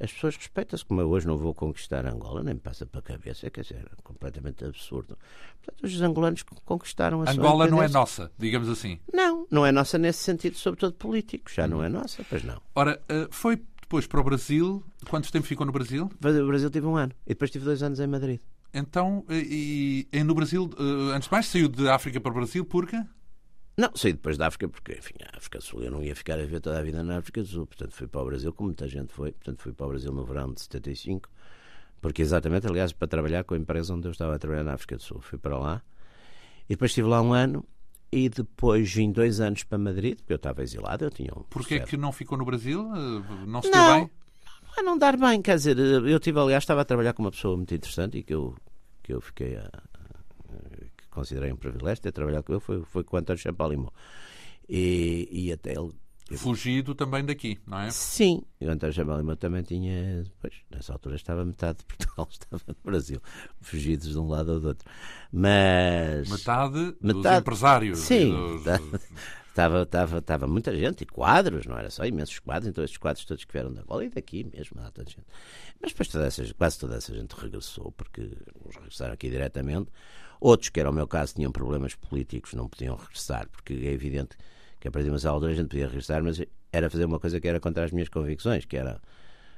as 0.00 0.12
pessoas 0.12 0.36
respeitam-se, 0.36 0.84
como 0.84 1.00
eu 1.00 1.10
hoje 1.10 1.26
não 1.26 1.36
vou 1.36 1.52
conquistar 1.52 2.06
Angola, 2.06 2.42
nem 2.42 2.54
me 2.54 2.60
passa 2.60 2.86
para 2.86 3.00
a 3.00 3.02
cabeça, 3.02 3.50
quer 3.50 3.62
dizer, 3.62 3.84
é 3.92 4.02
completamente 4.02 4.64
absurdo. 4.64 5.18
Portanto, 5.62 5.84
os 5.84 6.00
angolanos 6.00 6.44
conquistaram 6.64 7.22
a 7.22 7.30
Angola 7.30 7.66
não 7.66 7.82
é 7.82 7.88
nossa, 7.88 8.30
digamos 8.38 8.68
assim. 8.68 9.00
Não, 9.12 9.46
não 9.50 9.66
é 9.66 9.72
nossa 9.72 9.98
nesse 9.98 10.22
sentido, 10.22 10.56
sobretudo 10.56 10.94
político, 10.94 11.50
já 11.50 11.66
não 11.66 11.82
é 11.82 11.88
nossa, 11.88 12.24
pois 12.28 12.44
não. 12.44 12.60
Ora, 12.74 13.00
eh, 13.08 13.26
foi 13.30 13.60
depois 13.80 14.06
para 14.06 14.20
o 14.20 14.24
Brasil, 14.24 14.84
quanto 15.08 15.32
tempo 15.32 15.46
ficou 15.46 15.66
no 15.66 15.72
Brasil? 15.72 16.04
O 16.04 16.46
Brasil 16.46 16.70
tive 16.70 16.86
um 16.86 16.96
ano, 16.96 17.12
e 17.26 17.30
depois 17.30 17.50
tive 17.50 17.64
dois 17.64 17.82
anos 17.82 17.98
em 17.98 18.06
Madrid. 18.06 18.40
Então, 18.72 19.24
e, 19.30 20.06
e 20.12 20.22
no 20.22 20.34
Brasil, 20.34 20.70
eh, 20.78 21.14
antes 21.14 21.28
de 21.28 21.32
mais, 21.32 21.46
saiu 21.46 21.68
de 21.68 21.88
África 21.88 22.20
para 22.20 22.30
o 22.30 22.34
Brasil, 22.34 22.64
porque? 22.64 22.96
Não, 23.78 23.92
saí 23.94 24.12
depois 24.12 24.36
da 24.36 24.48
África, 24.48 24.68
porque, 24.68 24.94
enfim, 24.94 25.14
a 25.32 25.38
África 25.38 25.58
do 25.58 25.64
Sul 25.64 25.84
eu 25.84 25.90
não 25.92 26.02
ia 26.02 26.16
ficar 26.16 26.36
a 26.36 26.44
ver 26.44 26.60
toda 26.60 26.80
a 26.80 26.82
vida 26.82 27.00
na 27.04 27.18
África 27.18 27.40
do 27.40 27.46
Sul. 27.46 27.64
Portanto, 27.64 27.92
fui 27.92 28.08
para 28.08 28.20
o 28.20 28.24
Brasil, 28.24 28.52
como 28.52 28.70
muita 28.70 28.88
gente 28.88 29.12
foi. 29.12 29.30
Portanto, 29.30 29.62
fui 29.62 29.72
para 29.72 29.86
o 29.86 29.88
Brasil 29.90 30.10
no 30.10 30.24
verão 30.24 30.52
de 30.52 30.60
75, 30.62 31.30
porque 32.00 32.20
exatamente, 32.20 32.66
aliás, 32.66 32.92
para 32.92 33.06
trabalhar 33.06 33.44
com 33.44 33.54
a 33.54 33.56
empresa 33.56 33.94
onde 33.94 34.08
eu 34.08 34.10
estava 34.10 34.34
a 34.34 34.38
trabalhar 34.38 34.64
na 34.64 34.72
África 34.72 34.96
do 34.96 35.02
Sul. 35.02 35.20
Fui 35.20 35.38
para 35.38 35.56
lá 35.56 35.80
e 36.68 36.74
depois 36.74 36.90
estive 36.90 37.06
lá 37.06 37.22
um 37.22 37.32
ano 37.32 37.64
e 38.10 38.28
depois 38.28 38.92
vim 38.92 39.12
dois 39.12 39.38
anos 39.38 39.62
para 39.62 39.78
Madrid, 39.78 40.16
porque 40.16 40.32
eu 40.32 40.38
estava 40.38 40.60
exilado, 40.60 41.04
eu 41.04 41.10
tinha 41.12 41.32
um. 41.36 41.44
Porquê 41.44 41.76
é 41.76 41.78
que 41.78 41.96
não 41.96 42.10
ficou 42.10 42.36
no 42.36 42.44
Brasil? 42.44 42.82
Não 43.46 43.62
se 43.62 43.70
não, 43.70 43.86
deu 43.86 43.94
bem? 43.94 44.10
Não, 44.76 44.84
não 44.84 44.98
dar 44.98 45.16
bem, 45.16 45.40
quer 45.40 45.54
dizer, 45.54 45.78
eu 45.78 46.18
tive, 46.18 46.40
aliás, 46.40 46.64
estava 46.64 46.80
a 46.80 46.84
trabalhar 46.84 47.12
com 47.12 47.22
uma 47.22 47.30
pessoa 47.30 47.56
muito 47.56 47.72
interessante 47.72 48.18
e 48.18 48.24
que 48.24 48.34
eu, 48.34 48.56
que 49.04 49.12
eu 49.12 49.20
fiquei 49.20 49.56
a. 49.56 49.70
considerei 51.10 51.52
um 51.52 51.56
privilégio 51.56 52.02
ter 52.02 52.12
trabalhado 52.12 52.44
com 52.44 52.52
ele, 52.52 52.60
foi, 52.60 52.82
foi 52.84 53.04
com 53.04 53.16
o 53.16 53.18
António 53.18 53.42
Champalimau. 53.42 53.92
E, 54.68 55.28
e 55.30 55.52
até 55.52 55.72
ele. 55.72 55.92
Fugido 56.36 56.94
também 56.94 57.24
daqui, 57.24 57.58
não 57.66 57.78
é? 57.78 57.90
Sim, 57.90 58.42
o 58.60 58.68
António 58.68 58.94
Chamalima 58.94 59.34
também 59.34 59.62
tinha. 59.62 60.24
Pois, 60.38 60.52
nessa 60.70 60.92
altura 60.92 61.16
estava 61.16 61.42
metade 61.42 61.78
de 61.78 61.84
Portugal, 61.86 62.28
estava 62.30 62.62
no 62.66 62.76
Brasil, 62.84 63.22
fugidos 63.62 64.08
de 64.10 64.18
um 64.18 64.28
lado 64.28 64.52
ou 64.52 64.60
do 64.60 64.68
outro. 64.68 64.86
Mas. 65.32 66.28
Metade, 66.28 66.96
metade... 67.00 67.22
dos 67.22 67.38
empresários. 67.38 67.98
Sim, 68.00 68.30
dos... 68.30 68.66
estava, 69.48 69.82
estava, 69.84 70.18
estava 70.18 70.46
muita 70.46 70.76
gente, 70.76 71.00
e 71.00 71.06
quadros, 71.06 71.64
não 71.64 71.78
era 71.78 71.88
só 71.88 72.04
imensos 72.04 72.38
quadros, 72.40 72.68
então 72.68 72.84
estes 72.84 72.98
quadros 72.98 73.24
todos 73.24 73.46
que 73.46 73.52
vieram 73.52 73.72
da 73.72 73.80
Angola 73.80 74.04
e 74.04 74.10
daqui 74.10 74.44
mesmo, 74.44 74.78
há 74.82 74.90
tanta 74.90 75.10
gente. 75.10 75.26
Mas 75.80 75.92
depois 75.92 76.08
toda 76.08 76.26
essa, 76.26 76.54
quase 76.54 76.78
toda 76.78 76.96
essa 76.96 77.14
gente 77.14 77.32
regressou, 77.32 77.90
porque 77.92 78.30
uns 78.66 78.76
regressaram 78.76 79.14
aqui 79.14 79.30
diretamente, 79.30 79.90
outros, 80.40 80.68
que 80.68 80.80
era 80.80 80.90
o 80.90 80.92
meu 80.92 81.06
caso, 81.06 81.34
tinham 81.34 81.52
problemas 81.52 81.94
políticos, 81.94 82.54
não 82.54 82.68
podiam 82.68 82.96
regressar, 82.96 83.48
porque 83.50 83.74
é 83.74 83.92
evidente 83.92 84.36
que 84.80 84.88
a 84.88 84.90
partir 84.90 85.10
de 85.10 85.10
uma 85.10 85.30
altura 85.30 85.52
a 85.52 85.54
gente 85.54 85.68
podia 85.68 85.88
registrar, 85.88 86.22
mas 86.22 86.40
era 86.72 86.88
fazer 86.88 87.04
uma 87.04 87.18
coisa 87.18 87.40
que 87.40 87.48
era 87.48 87.58
contra 87.58 87.84
as 87.84 87.90
minhas 87.90 88.08
convicções, 88.08 88.64
que 88.64 88.76
era 88.76 89.00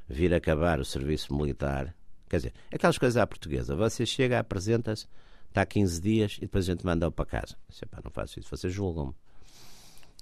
vir 0.08 0.32
acabar 0.34 0.80
o 0.80 0.84
serviço 0.84 1.34
militar. 1.34 1.94
Quer 2.28 2.36
dizer, 2.36 2.54
aquelas 2.72 2.98
coisas 2.98 3.16
à 3.16 3.26
portuguesa. 3.26 3.74
Você 3.76 4.06
chega, 4.06 4.38
apresenta-se, 4.38 5.06
está 5.48 5.66
15 5.66 6.00
dias 6.00 6.36
e 6.38 6.42
depois 6.42 6.68
a 6.68 6.72
gente 6.72 6.86
manda-o 6.86 7.12
para 7.12 7.26
casa. 7.26 7.56
Disse, 7.68 7.84
não 8.02 8.10
faço 8.10 8.40
isso, 8.40 8.48
vocês 8.48 8.72
julgam-me. 8.72 9.14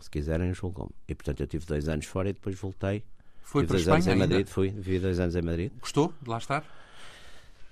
Se 0.01 0.11
quiserem, 0.11 0.53
julgam-me. 0.55 0.91
E 1.07 1.15
portanto 1.15 1.41
eu 1.41 1.47
tive 1.47 1.67
dois 1.67 1.89
anos 1.89 2.07
fora 2.07 2.31
e 2.31 2.33
depois 2.33 2.59
voltei. 2.59 3.05
Foi 3.43 3.65
para 3.65 3.77
dois 3.77 3.89
anos 3.89 4.01
Espanha 4.01 4.19
em 4.19 4.23
ainda? 4.23 4.35
Madrid, 4.35 4.49
fui, 4.49 4.69
vivi 4.71 4.99
dois 4.99 5.21
anos 5.21 5.35
em 5.35 5.43
Madrid. 5.43 5.73
Gostou 5.81 6.13
de 6.23 6.29
lá 6.29 6.39
estar? 6.39 6.65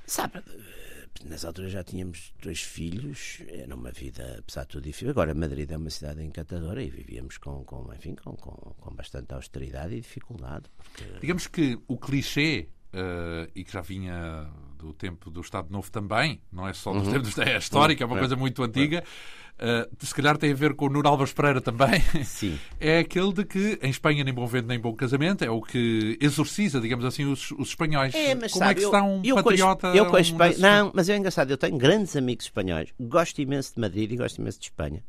Sabe, 0.06 0.42
nessa 1.24 1.48
altura 1.48 1.68
já 1.68 1.82
tínhamos 1.82 2.32
dois 2.42 2.60
filhos, 2.60 3.42
era 3.48 3.74
uma 3.74 3.90
vida, 3.90 4.36
apesar 4.38 4.62
de 4.62 4.68
tudo, 4.68 4.84
difícil. 4.84 5.10
Agora, 5.10 5.34
Madrid 5.34 5.70
é 5.70 5.76
uma 5.76 5.90
cidade 5.90 6.22
encantadora 6.22 6.82
e 6.82 6.90
vivíamos 6.90 7.38
com, 7.38 7.64
com, 7.64 7.92
enfim, 7.94 8.14
com, 8.14 8.36
com, 8.36 8.52
com 8.52 8.94
bastante 8.94 9.32
austeridade 9.34 9.94
e 9.94 10.00
dificuldade. 10.00 10.64
Porque... 10.76 11.20
Digamos 11.20 11.46
que 11.46 11.78
o 11.88 11.96
clichê, 11.96 12.68
eh, 12.92 13.50
e 13.54 13.64
que 13.64 13.72
já 13.72 13.80
vinha 13.80 14.50
do 14.76 14.92
tempo 14.92 15.30
do 15.30 15.40
Estado 15.40 15.68
Novo 15.70 15.90
também, 15.90 16.40
não 16.52 16.66
é 16.68 16.72
só 16.72 16.92
dos 16.92 17.08
tempos 17.08 17.34
da 17.34 17.44
é 17.44 17.56
histórica, 17.58 18.04
é 18.04 18.06
uma 18.06 18.14
Uhum. 18.14 18.20
coisa 18.20 18.36
muito 18.36 18.62
antiga, 18.62 19.02
eh, 19.58 19.88
se 20.00 20.14
calhar 20.14 20.36
tem 20.36 20.52
a 20.52 20.54
ver 20.54 20.74
com 20.74 20.86
o 20.86 20.88
Nuno 20.90 21.08
Álvares 21.08 21.32
Pereira 21.32 21.60
também. 21.60 22.00
Sim. 22.24 22.58
É 22.78 22.98
aquele 22.98 23.32
de 23.32 23.44
que 23.44 23.78
em 23.82 23.88
Espanha 23.90 24.22
nem 24.22 24.32
bom 24.34 24.46
vento 24.46 24.66
nem 24.66 24.78
bom 24.78 24.94
casamento, 24.94 25.42
é 25.42 25.50
o 25.50 25.60
que 25.62 26.18
exorciza, 26.20 26.80
digamos 26.80 27.04
assim, 27.04 27.24
os, 27.24 27.50
os 27.52 27.68
espanhóis. 27.68 28.14
É, 28.14 28.34
mas 28.34 28.52
Como 28.52 28.64
sabe, 28.64 28.72
é 28.72 28.74
que 28.74 28.84
eu- 28.84 28.88
está 28.90 29.02
um 29.02 29.22
eu 29.24 29.34
patriota? 29.36 29.86
Eu 29.88 30.06
com 30.06 30.16
a 30.16 30.18
um 30.18 30.22
Espanha. 30.22 30.48
desses- 30.50 30.62
Não, 30.62 30.92
mas 30.94 31.08
é 31.08 31.16
engraçado. 31.16 31.50
Eu 31.50 31.56
tenho 31.58 31.78
grandes 31.78 32.14
amigos 32.16 32.44
espanhóis. 32.44 32.90
Gosto 33.00 33.40
imenso 33.40 33.74
de 33.74 33.80
Madrid 33.80 34.12
e 34.12 34.16
gosto 34.16 34.38
imenso 34.40 34.58
de 34.60 34.66
Espanha. 34.66 35.02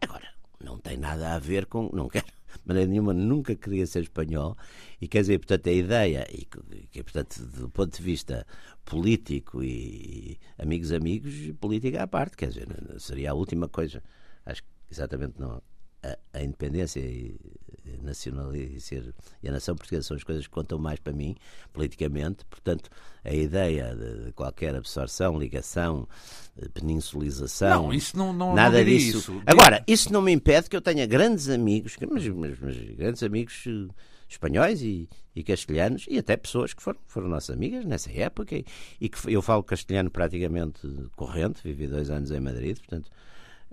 Agora, 0.00 0.28
não 0.64 0.78
tem 0.78 0.96
nada 0.96 1.34
a 1.34 1.38
ver 1.38 1.66
com. 1.66 1.90
Não 1.92 2.08
quero. 2.08 2.24
De 2.54 2.66
maneira 2.66 2.88
nenhuma, 2.90 3.12
nunca 3.12 3.54
queria 3.54 3.86
ser 3.86 4.02
espanhol. 4.02 4.56
E 5.00 5.08
quer 5.08 5.20
dizer, 5.20 5.38
portanto, 5.38 5.68
a 5.68 5.72
ideia, 5.72 6.26
e 6.30 6.44
que, 6.90 7.02
portanto, 7.02 7.42
do 7.44 7.70
ponto 7.70 7.96
de 7.96 8.02
vista 8.02 8.46
político 8.84 9.62
e 9.62 10.38
amigos, 10.58 10.92
amigos, 10.92 11.34
política 11.60 12.02
à 12.02 12.06
parte, 12.06 12.36
quer 12.36 12.48
dizer, 12.48 12.68
seria 12.98 13.30
a 13.30 13.34
última 13.34 13.68
coisa. 13.68 14.02
Acho 14.44 14.62
que 14.62 14.68
exatamente 14.90 15.40
não. 15.40 15.62
A, 16.02 16.38
a 16.38 16.42
independência 16.42 16.98
e, 17.00 17.36
e 17.84 18.02
nacional 18.02 18.54
e, 18.54 18.80
ser, 18.80 19.14
e 19.42 19.48
a 19.48 19.52
nação 19.52 19.76
portuguesa 19.76 20.06
são 20.08 20.16
as 20.16 20.24
coisas 20.24 20.46
que 20.46 20.50
contam 20.52 20.78
mais 20.78 20.98
para 20.98 21.12
mim 21.12 21.36
politicamente. 21.74 22.44
Portanto, 22.46 22.88
a 23.22 23.34
ideia 23.34 23.94
de, 23.94 24.32
qualquer 24.32 24.74
absorção, 24.74 25.38
ligação, 25.38 26.08
eh, 26.56 26.68
peninsulização. 26.72 27.84
Não, 27.84 27.92
isso 27.92 28.16
não, 28.16 28.32
não 28.32 28.54
Nada 28.54 28.78
não 28.78 28.84
disso. 28.84 29.18
Isso. 29.18 29.42
Agora, 29.44 29.84
isso 29.86 30.10
não 30.12 30.22
me 30.22 30.32
impede 30.32 30.70
que 30.70 30.76
eu 30.76 30.80
tenha 30.80 31.04
grandes 31.06 31.48
amigos, 31.50 31.96
mas, 32.10 32.26
mas- 32.28 32.58
mas 32.58 32.76
grandes 32.96 33.22
amigos 33.22 33.64
eh, 33.66 33.92
espanhóis 34.26 34.80
e, 34.80 35.06
e 35.36 35.42
castelhanos, 35.42 36.06
e 36.08 36.16
até 36.18 36.34
pessoas 36.36 36.72
que 36.72 36.82
foram, 36.82 37.00
foram 37.06 37.28
nossas 37.28 37.54
amigas 37.54 37.84
nessa 37.84 38.10
época, 38.10 38.54
e, 38.56 38.64
e 39.00 39.08
que 39.10 39.18
eu 39.30 39.42
falo 39.42 39.62
castelhano 39.62 40.10
praticamente 40.10 40.80
corrente, 41.14 41.60
vivi 41.62 41.86
dois 41.86 42.08
anos 42.08 42.30
em 42.30 42.40
Madrid, 42.40 42.78
portanto. 42.78 43.10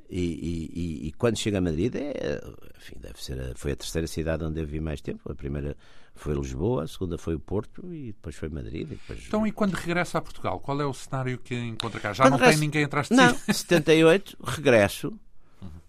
E, 0.10 0.22
e- 0.22 1.08
e- 1.08 1.12
quando 1.14 1.38
chego 1.38 1.58
a 1.58 1.62
Madrid, 1.62 1.94
é, 1.96 2.42
enfim, 2.78 2.96
deve 3.00 3.22
ser 3.22 3.40
a- 3.40 3.56
foi 3.56 3.74
a 3.74 3.76
terceira 3.76 4.08
cidade 4.08 4.44
onde 4.44 4.62
eu 4.62 4.66
vivi 4.66 4.80
mais 4.80 5.02
tempo. 5.02 5.30
A 5.30 5.36
primeira 5.36 5.76
foi 6.16 6.34
Lisboa, 6.34 6.84
a 6.86 6.88
segunda 6.88 7.18
foi 7.18 7.36
o 7.36 7.40
Porto 7.40 7.94
e 7.94 8.08
depois 8.14 8.36
foi 8.36 8.48
Madrid. 8.48 8.84
E 8.84 8.96
depois... 8.96 9.26
Então, 9.28 9.46
e 9.46 9.52
quando 9.52 9.74
regressa 9.74 10.18
a 10.18 10.22
Portugal, 10.22 10.60
qual 10.62 10.80
é 10.80 10.86
o 10.86 10.94
cenário 10.94 11.38
que 11.38 11.54
encontra 11.56 12.00
cá? 12.00 12.14
Já 12.14 12.24
Quando 12.24 12.32
não 12.32 12.38
regresso- 12.40 12.60
tem 12.60 12.68
ninguém 12.68 12.84
atrás 12.86 13.10
de 13.10 13.16
Não, 13.16 13.36
si? 13.36 13.54
78, 13.54 14.38
regresso, 14.44 15.14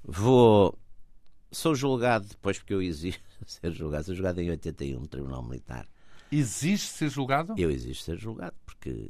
vou. 0.03 0.77
Sou 1.51 1.75
julgado 1.75 2.27
depois, 2.27 2.59
porque 2.59 2.75
eu 2.75 2.83
exijo 2.83 3.19
ser 3.47 3.73
julgado. 3.73 4.05
Sou 4.05 4.15
julgado 4.15 4.41
em 4.41 4.51
81 4.51 5.01
no 5.01 5.07
Tribunal 5.07 5.43
Militar. 5.43 5.87
Exige 6.31 6.87
ser 6.89 7.09
julgado? 7.09 7.55
Eu 7.57 7.71
exijo 7.71 8.01
ser 8.01 8.19
julgado 8.19 8.55
porque. 8.67 9.09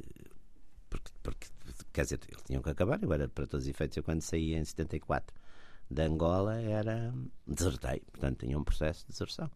Porque, 0.89 1.11
porque 1.21 1.47
quer 1.93 2.03
dizer, 2.03 2.19
eles 2.27 2.43
tinham 2.43 2.61
que 2.61 2.69
acabar. 2.69 3.01
Eu 3.03 3.11
era, 3.13 3.27
para 3.27 3.45
todos 3.47 3.65
os 3.65 3.69
efeitos, 3.69 3.97
eu 3.97 4.03
quando 4.03 4.21
saí 4.21 4.53
em 4.55 4.63
74 4.63 5.35
de 5.89 6.01
Angola, 6.01 6.59
era. 6.61 7.13
desertei. 7.47 8.01
Portanto, 8.11 8.39
tinha 8.45 8.57
um 8.57 8.63
processo 8.63 9.05
de 9.05 9.11
deserção. 9.13 9.49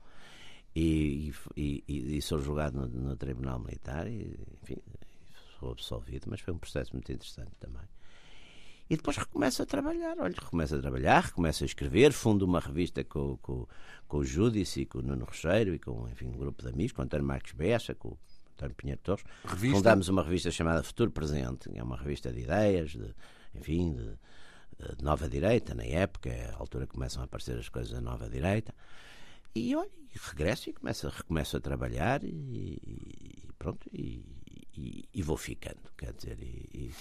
E, 0.75 1.31
e, 1.55 1.83
e- 1.87 2.17
e 2.17 2.21
sou 2.21 2.39
julgado 2.39 2.79
no, 2.79 2.87
no 2.87 3.15
Tribunal 3.15 3.59
Militar 3.59 4.07
e, 4.07 4.35
enfim, 4.63 4.77
sou 5.59 5.71
absolvido, 5.71 6.25
mas 6.29 6.41
foi 6.41 6.53
um 6.53 6.57
processo 6.57 6.93
muito 6.93 7.11
interessante 7.11 7.51
também. 7.59 7.83
E 8.89 8.97
depois 8.97 9.15
recomeço 9.17 9.61
a 9.61 9.65
trabalhar, 9.65 10.17
olha, 10.19 10.33
recomeço 10.35 10.75
a 10.75 10.79
trabalhar, 10.81 11.19
recomeço 11.25 11.63
a 11.63 11.67
escrever, 11.67 12.11
fundo 12.11 12.43
uma 12.45 12.59
revista 12.59 13.03
com, 13.03 13.37
com, 13.37 13.67
com 14.07 14.17
o 14.17 14.23
Júdice 14.25 14.81
e 14.81 14.85
com 14.85 14.97
o 14.97 15.01
Nuno 15.01 15.25
Rocheiro 15.25 15.73
e 15.75 15.79
com, 15.79 16.07
enfim, 16.09 16.25
um 16.27 16.37
grupo 16.37 16.61
de 16.63 16.69
amigos, 16.69 16.91
com 16.91 17.01
o 17.01 17.05
António 17.05 17.25
Marques 17.25 17.53
Bessa, 17.53 17.93
com 17.95 18.09
o 18.09 18.17
António 18.53 18.75
Pinheiro 18.75 19.01
Torres. 19.03 19.23
Revista? 19.45 19.77
Fundámos 19.77 20.07
uma 20.09 20.23
revista 20.23 20.51
chamada 20.51 20.83
Futuro 20.83 21.11
Presente, 21.11 21.69
é 21.73 21.83
uma 21.83 21.97
revista 21.97 22.31
de 22.31 22.41
ideias, 22.41 22.91
de, 22.91 23.13
enfim, 23.55 23.93
de, 23.93 24.95
de 24.97 25.03
nova 25.03 25.27
direita, 25.27 25.73
na 25.73 25.83
época, 25.83 26.29
é 26.29 26.49
a 26.51 26.55
altura 26.57 26.85
que 26.87 26.93
começam 26.93 27.21
a 27.21 27.25
aparecer 27.25 27.57
as 27.57 27.69
coisas 27.69 27.91
da 27.91 28.01
nova 28.01 28.29
direita. 28.29 28.73
E 29.55 29.75
olha, 29.75 29.89
regresso 30.31 30.69
e 30.69 30.73
começo, 30.73 31.07
recomeço 31.07 31.57
a 31.57 31.59
trabalhar 31.59 32.23
e, 32.23 32.27
e 32.29 33.43
pronto, 33.59 33.87
e, 33.93 34.23
e- 34.75 35.03
e 35.13 35.21
vou 35.21 35.37
ficando, 35.37 35.77
quer 35.95 36.11
dizer, 36.13 36.37
e, 36.41 36.91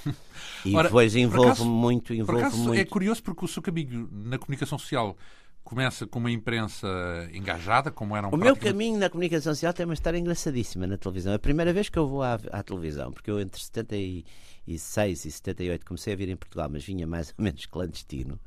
e, 0.67 0.75
Ora, 0.77 0.89
depois 0.89 1.17
envolvo-me 1.17 1.71
muito, 1.71 2.13
envolvo 2.13 2.41
acaso 2.41 2.63
é 2.63 2.77
muito. 2.77 2.91
curioso 2.91 3.23
porque 3.23 3.45
o 3.45 3.49
seu 3.49 3.63
caminho 3.63 4.07
na 4.13 4.39
comunicação 4.39 4.79
social 4.79 5.17
começa 5.65 6.07
com 6.07 6.19
uma 6.19 6.31
imprensa 6.31 6.87
engajada, 7.33 7.91
como 7.91 8.17
eram 8.17 8.31
O 8.31 8.37
meu 8.37 8.57
caminho 8.57 8.99
na 8.99 9.09
comunicação 9.09 9.55
social 9.55 9.73
tem 9.73 9.85
uma 9.87 9.95
história 9.95 10.19
engraçadíssima 10.19 10.87
na 10.87 10.99
televisão. 10.99 11.33
É 11.33 11.37
a 11.37 11.39
primeira 11.39 11.73
vez 11.73 11.89
que 11.89 11.99
eu 11.99 12.07
vou 12.07 12.23
à, 12.23 12.35
à 12.51 12.63
televisão, 12.63 13.13
porque 13.13 13.31
eu 13.31 13.41
entre 13.41 13.61
76 13.61 15.25
e 15.25 15.31
78 15.31 15.87
comecei 15.87 16.13
a 16.13 16.17
vir 16.17 16.29
em 16.29 16.37
Portugal, 16.37 16.69
mas 16.71 16.85
vinha 16.85 17.07
mais 17.07 17.35
ou 17.37 17.45
menos 17.45 17.67
clandestino. 17.67 18.41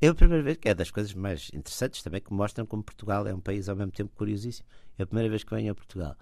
É 0.00 0.06
a 0.06 0.14
primeira 0.14 0.44
vez, 0.44 0.56
que 0.56 0.68
é 0.68 0.74
das 0.74 0.90
coisas 0.90 1.12
mais 1.12 1.50
interessantes 1.52 2.02
também, 2.02 2.20
que 2.20 2.32
mostram 2.32 2.64
como 2.64 2.84
Portugal 2.84 3.26
é 3.26 3.34
um 3.34 3.40
país 3.40 3.68
ao 3.68 3.74
mesmo 3.74 3.90
tempo 3.90 4.14
curiosíssimo. 4.14 4.66
É 4.96 5.02
a 5.02 5.06
primeira 5.06 5.28
vez 5.28 5.42
que 5.42 5.54
venho 5.54 5.72
a 5.72 5.74
Portugal. 5.74 6.16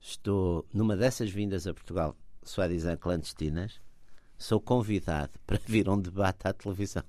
Estou 0.00 0.64
numa 0.72 0.96
dessas 0.96 1.28
vindas 1.28 1.66
a 1.66 1.74
Portugal, 1.74 2.16
soi-disant 2.44 2.96
clandestinas, 2.98 3.80
sou 4.38 4.60
convidado 4.60 5.32
para 5.44 5.58
vir 5.66 5.88
a 5.88 5.92
um 5.92 6.00
debate 6.00 6.46
à 6.46 6.52
televisão. 6.52 7.02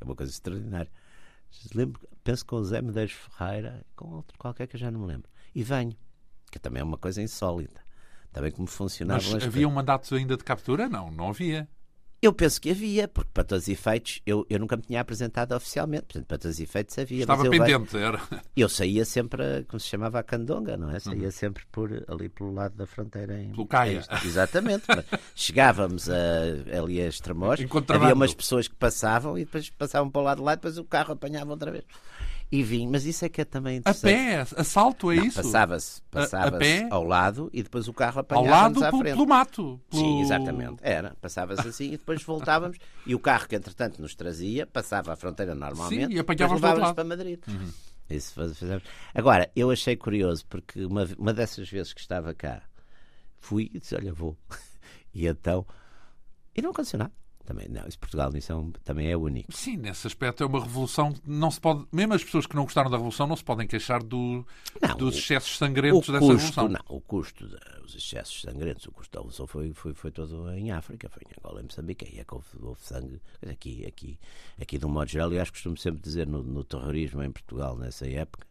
É 0.00 0.04
uma 0.04 0.16
coisa 0.16 0.32
extraordinária. 0.32 0.90
Lembro, 1.74 2.00
penso 2.24 2.44
com 2.46 2.56
o 2.56 2.64
Zé 2.64 2.80
Medeiros 2.80 3.12
Ferreira, 3.12 3.84
com 3.94 4.08
outro 4.08 4.36
qualquer 4.38 4.66
que 4.66 4.76
eu 4.76 4.80
já 4.80 4.90
não 4.90 5.00
me 5.00 5.06
lembro. 5.06 5.30
E 5.54 5.62
venho, 5.62 5.96
que 6.50 6.58
também 6.58 6.80
é 6.80 6.84
uma 6.84 6.98
coisa 6.98 7.22
insólita. 7.22 7.80
Também 8.32 8.50
como 8.50 8.66
funcionavam 8.66 9.32
Mas 9.32 9.42
as 9.42 9.44
havia 9.44 9.68
um 9.68 9.72
mandato 9.72 10.14
ainda 10.14 10.36
de 10.36 10.44
captura? 10.44 10.88
Não, 10.88 11.10
não 11.10 11.28
havia. 11.28 11.68
Eu 12.22 12.32
penso 12.32 12.60
que 12.60 12.70
havia, 12.70 13.08
porque 13.08 13.30
para 13.34 13.42
todos 13.42 13.64
os 13.64 13.68
efeitos 13.68 14.22
eu, 14.24 14.46
eu 14.48 14.60
nunca 14.60 14.76
me 14.76 14.82
tinha 14.82 15.00
apresentado 15.00 15.56
oficialmente, 15.56 16.04
portanto, 16.04 16.24
para 16.26 16.38
todos 16.38 16.54
os 16.56 16.60
efeitos 16.62 16.96
havia. 16.96 17.22
Estava 17.22 17.42
vejo- 17.42 17.50
pendente. 17.64 17.96
Era... 17.96 18.20
eu 18.56 18.68
saía 18.68 19.04
sempre, 19.04 19.42
a- 19.42 19.64
como 19.64 19.80
se 19.80 19.88
chamava 19.88 20.20
a 20.20 20.22
candonga, 20.22 20.76
não 20.76 20.88
é? 20.88 21.00
Saía 21.00 21.32
sempre 21.32 21.64
por 21.72 21.90
ali 22.06 22.28
pelo 22.28 22.52
lado 22.54 22.76
da 22.76 22.86
fronteira. 22.86 23.40
Em, 23.40 23.50
Pelo 23.50 23.66
Caia. 23.66 24.04
Exatamente. 24.24 24.84
Chegávamos 25.34 26.08
a, 26.08 26.14
ali 26.78 27.00
a 27.00 27.08
Estremoz, 27.08 27.58
havia 27.88 28.14
umas 28.14 28.32
pessoas 28.34 28.68
que 28.68 28.74
passavam 28.76 29.36
e 29.36 29.44
depois 29.44 29.68
passavam 29.70 30.08
para 30.08 30.20
o 30.20 30.24
lado 30.24 30.38
de 30.38 30.44
lá 30.44 30.52
e 30.52 30.56
depois 30.56 30.78
o 30.78 30.84
carro 30.84 31.12
apanhava 31.14 31.50
outra 31.50 31.72
vez. 31.72 31.84
E 32.52 32.62
vim, 32.62 32.86
mas 32.86 33.06
isso 33.06 33.24
é 33.24 33.30
que 33.30 33.40
é 33.40 33.46
também 33.46 33.80
A 33.82 33.94
pé, 33.94 34.40
assalto, 34.58 35.10
é 35.10 35.16
Não, 35.16 35.24
isso? 35.24 35.42
Passava-se 35.42 36.02
passava 36.10 36.58
ao 36.90 37.02
lado 37.02 37.48
e 37.50 37.62
depois 37.62 37.88
o 37.88 37.94
carro 37.94 38.18
Ao 38.18 38.20
apanhava 38.20 38.50
lado 38.50 38.84
à 38.84 38.90
pelo, 38.90 39.02
pelo 39.02 39.26
mato. 39.26 39.80
Pelo... 39.88 40.02
Sim, 40.02 40.20
exatamente. 40.20 40.76
Era. 40.82 41.16
Passava-se 41.18 41.66
assim 41.66 41.86
e 41.86 41.90
depois 41.92 42.22
voltávamos 42.22 42.76
e 43.06 43.14
o 43.14 43.18
carro 43.18 43.48
que 43.48 43.56
entretanto 43.56 44.02
nos 44.02 44.14
trazia 44.14 44.66
passava 44.66 45.14
a 45.14 45.16
fronteira 45.16 45.54
normalmente 45.54 46.08
Sim, 46.08 46.12
e 46.14 46.18
apanhávamos 46.18 46.60
lado. 46.60 46.94
para 46.94 47.04
Madrid. 47.04 47.40
Isso 48.10 48.34
faz- 48.34 48.58
fazemos. 48.58 48.82
Agora, 49.14 49.50
eu 49.56 49.70
achei 49.70 49.96
curioso 49.96 50.44
porque 50.46 50.84
uma, 50.84 51.08
uma 51.18 51.32
dessas 51.32 51.70
vezes 51.70 51.94
que 51.94 52.02
estava 52.02 52.34
cá 52.34 52.60
fui 53.38 53.70
e 53.72 53.80
disse: 53.80 53.94
Olha, 53.94 54.12
vou. 54.12 54.36
E 55.14 55.26
então. 55.26 55.66
E 56.54 56.62
não 56.62 56.70
aconteceu 56.70 56.98
nada. 56.98 57.12
Também, 57.44 57.68
não, 57.68 57.86
isso 57.88 57.98
Portugal 57.98 58.30
nisso 58.30 58.52
é 58.52 58.54
um- 58.54 58.70
também 58.84 59.10
é 59.10 59.16
único. 59.16 59.52
Sim, 59.52 59.76
nesse 59.76 60.06
aspecto 60.06 60.42
é 60.44 60.46
uma 60.46 60.60
revolução. 60.62 61.12
que 61.12 61.20
Não 61.28 61.50
se 61.50 61.60
pode, 61.60 61.84
mesmo 61.92 62.14
as 62.14 62.22
pessoas 62.22 62.46
que 62.46 62.54
não 62.54 62.62
gostaram 62.64 62.88
da 62.90 62.96
revolução 62.96 63.26
não 63.26 63.34
se 63.36 63.42
podem 63.44 63.66
queixar 63.66 64.02
do, 64.02 64.46
Não, 64.80 64.96
dos 64.96 65.16
excessos 65.16 65.58
sangrentos 65.58 66.06
dessa 66.08 66.20
custo, 66.20 66.32
revolução. 66.36 66.68
não, 66.68 66.80
o 66.96 67.00
custo, 67.00 67.48
da- 67.48 67.80
os 67.84 67.94
excessos 67.96 68.42
sangrentos, 68.42 68.86
o 68.86 68.92
custo 68.92 69.12
da 69.12 69.18
revolução 69.20 69.46
foi, 69.46 69.72
foi, 69.72 69.92
foi 69.92 70.10
todo 70.12 70.50
em 70.52 70.70
África, 70.70 71.08
foi 71.08 71.22
em 71.28 71.34
Angola 71.38 71.60
e 71.60 71.64
Moçambique, 71.64 72.04
aí 72.04 72.20
é 72.20 72.24
que 72.24 72.32
houve, 72.34 72.46
houve 72.60 72.80
sangue. 72.80 73.20
Aqui, 73.50 73.84
aqui, 73.86 74.18
aqui, 74.60 74.78
de 74.78 74.86
um 74.86 74.88
modo 74.90 75.08
geral, 75.10 75.32
e 75.32 75.38
acho 75.40 75.50
que 75.50 75.56
costumo 75.58 75.76
sempre 75.76 76.00
dizer 76.00 76.26
no, 76.28 76.42
no 76.44 76.62
terrorismo 76.62 77.22
em 77.24 77.30
Portugal 77.32 77.76
nessa 77.76 78.08
época, 78.08 78.46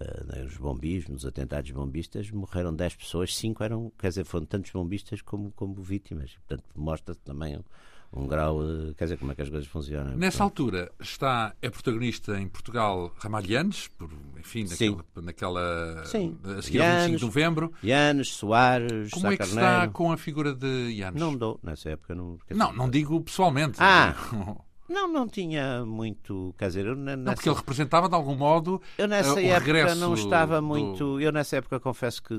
eh, 0.00 0.42
nos 0.42 0.56
bombistas, 0.56 1.12
nos 1.12 1.26
atentados 1.26 1.70
bombistas, 1.70 2.30
morreram 2.30 2.74
10 2.74 2.96
pessoas, 2.96 3.34
5 3.36 3.62
eram, 3.64 3.92
quer 3.98 4.08
dizer, 4.08 4.24
foram 4.24 4.46
tantos 4.46 4.70
bombistas 4.70 5.22
como, 5.22 5.50
como 5.52 5.74
vítimas. 5.82 6.32
Portanto, 6.46 6.64
mostra 6.74 7.14
também 7.14 7.56
um, 7.56 8.22
um 8.22 8.26
grau, 8.26 8.62
de, 8.62 8.94
quer 8.94 9.04
dizer, 9.04 9.16
como 9.18 9.32
é 9.32 9.34
que 9.34 9.42
as 9.42 9.48
coisas 9.48 9.66
funcionam. 9.68 10.16
Nessa 10.16 10.42
altura 10.42 10.92
está, 11.00 11.54
é 11.62 11.70
protagonista 11.70 12.38
em 12.38 12.48
Portugal 12.48 13.14
Ramalhianes, 13.18 13.88
por, 13.88 14.10
enfim, 14.38 14.64
naquela, 14.68 15.04
naquela 15.22 16.04
Sim. 16.04 16.36
a 16.44 16.60
seguir 16.60 16.82
ao 16.82 16.88
25 16.88 17.18
de 17.18 17.24
novembro. 17.24 17.72
Yanes, 17.82 18.28
Soares, 18.28 19.10
Como 19.10 19.26
é 19.28 19.30
que 19.32 19.38
Carneiro. 19.38 19.60
está 19.60 19.88
com 19.88 20.12
a 20.12 20.16
figura 20.16 20.54
de 20.54 20.92
Yanes? 20.92 21.20
Não 21.20 21.34
dou, 21.34 21.58
nessa 21.62 21.90
época 21.90 22.14
não. 22.14 22.38
não, 22.50 22.72
não 22.72 22.90
digo 22.90 23.20
pessoalmente. 23.22 23.78
Ah! 23.80 24.14
Não, 24.88 25.08
não 25.08 25.26
tinha 25.26 25.84
muito. 25.84 26.54
Quer 26.58 26.68
dizer, 26.68 26.86
eu 26.86 26.94
Não, 26.96 27.16
nessa, 27.16 27.34
porque 27.34 27.48
ele 27.48 27.56
representava 27.56 28.08
de 28.08 28.14
algum 28.14 28.34
modo 28.36 28.80
eu 28.96 29.08
nessa 29.08 29.34
o 29.34 29.38
época 29.38 29.94
não 29.96 30.14
estava 30.14 30.60
do- 30.60 30.66
muito. 30.66 31.20
Eu 31.20 31.32
nessa 31.32 31.56
época 31.56 31.80
confesso 31.80 32.22
que 32.22 32.34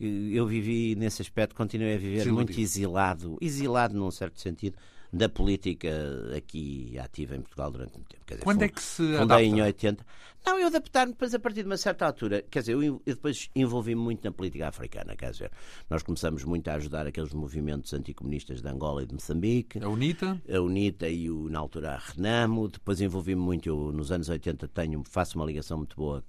eh, 0.00 0.04
eu 0.32 0.46
vivi 0.46 0.94
nesse 0.96 1.20
aspecto, 1.22 1.54
continuei 1.54 1.94
a 1.94 1.98
viver 1.98 2.18
Desiludido. 2.18 2.34
muito 2.52 2.60
exilado, 2.60 3.36
exilado 3.40 3.94
num 3.98 4.10
certo 4.10 4.40
sentido, 4.40 4.76
da 5.12 5.28
política 5.28 5.90
aqui 6.36 6.96
ativa 6.98 7.34
em 7.34 7.40
Portugal 7.40 7.70
durante 7.70 7.94
muito 7.94 8.08
tempo. 8.08 8.22
Quer 8.24 8.34
dizer, 8.34 8.44
Quando 8.44 8.62
é 8.62 8.68
que 8.68 8.80
se 8.80 9.02
Fundei 9.02 9.16
adapta? 9.18 9.42
em 9.42 9.60
80. 9.62 10.06
Não, 10.46 10.58
eu 10.58 10.66
adaptar-me 10.68 11.12
depois 11.12 11.34
a 11.34 11.38
partir 11.38 11.62
de 11.62 11.66
uma 11.66 11.76
certa 11.76 12.06
altura. 12.06 12.42
Quer 12.50 12.60
dizer, 12.60 12.72
eu, 12.72 12.82
eu 12.82 13.00
depois 13.04 13.50
envolvi-me 13.54 14.00
muito 14.00 14.24
na 14.24 14.30
política 14.30 14.68
africana. 14.68 15.16
Quer 15.16 15.32
dizer, 15.32 15.50
nós 15.88 16.02
começamos 16.02 16.44
muito 16.44 16.68
a 16.68 16.74
ajudar 16.74 17.06
aqueles 17.06 17.34
movimentos 17.34 17.92
anticomunistas 17.92 18.62
de 18.62 18.68
Angola 18.68 19.02
e 19.02 19.06
de 19.06 19.14
Moçambique 19.14 19.82
A 19.82 19.88
UNITA? 19.88 20.40
a 20.48 20.60
UNITA 20.60 21.08
e 21.08 21.28
o, 21.30 21.48
na 21.48 21.58
altura 21.58 21.92
a 21.94 21.98
Renamo, 21.98 22.68
depois 22.68 23.00
envolvi-me 23.00 23.40
muito, 23.42 23.68
eu, 23.68 23.92
nos 23.92 24.12
anos 24.12 24.28
80 24.28 24.68
tenho, 24.68 25.02
faço 25.04 25.36
uma 25.36 25.44
ligação 25.44 25.78
muito 25.78 25.96
boa 25.96 26.24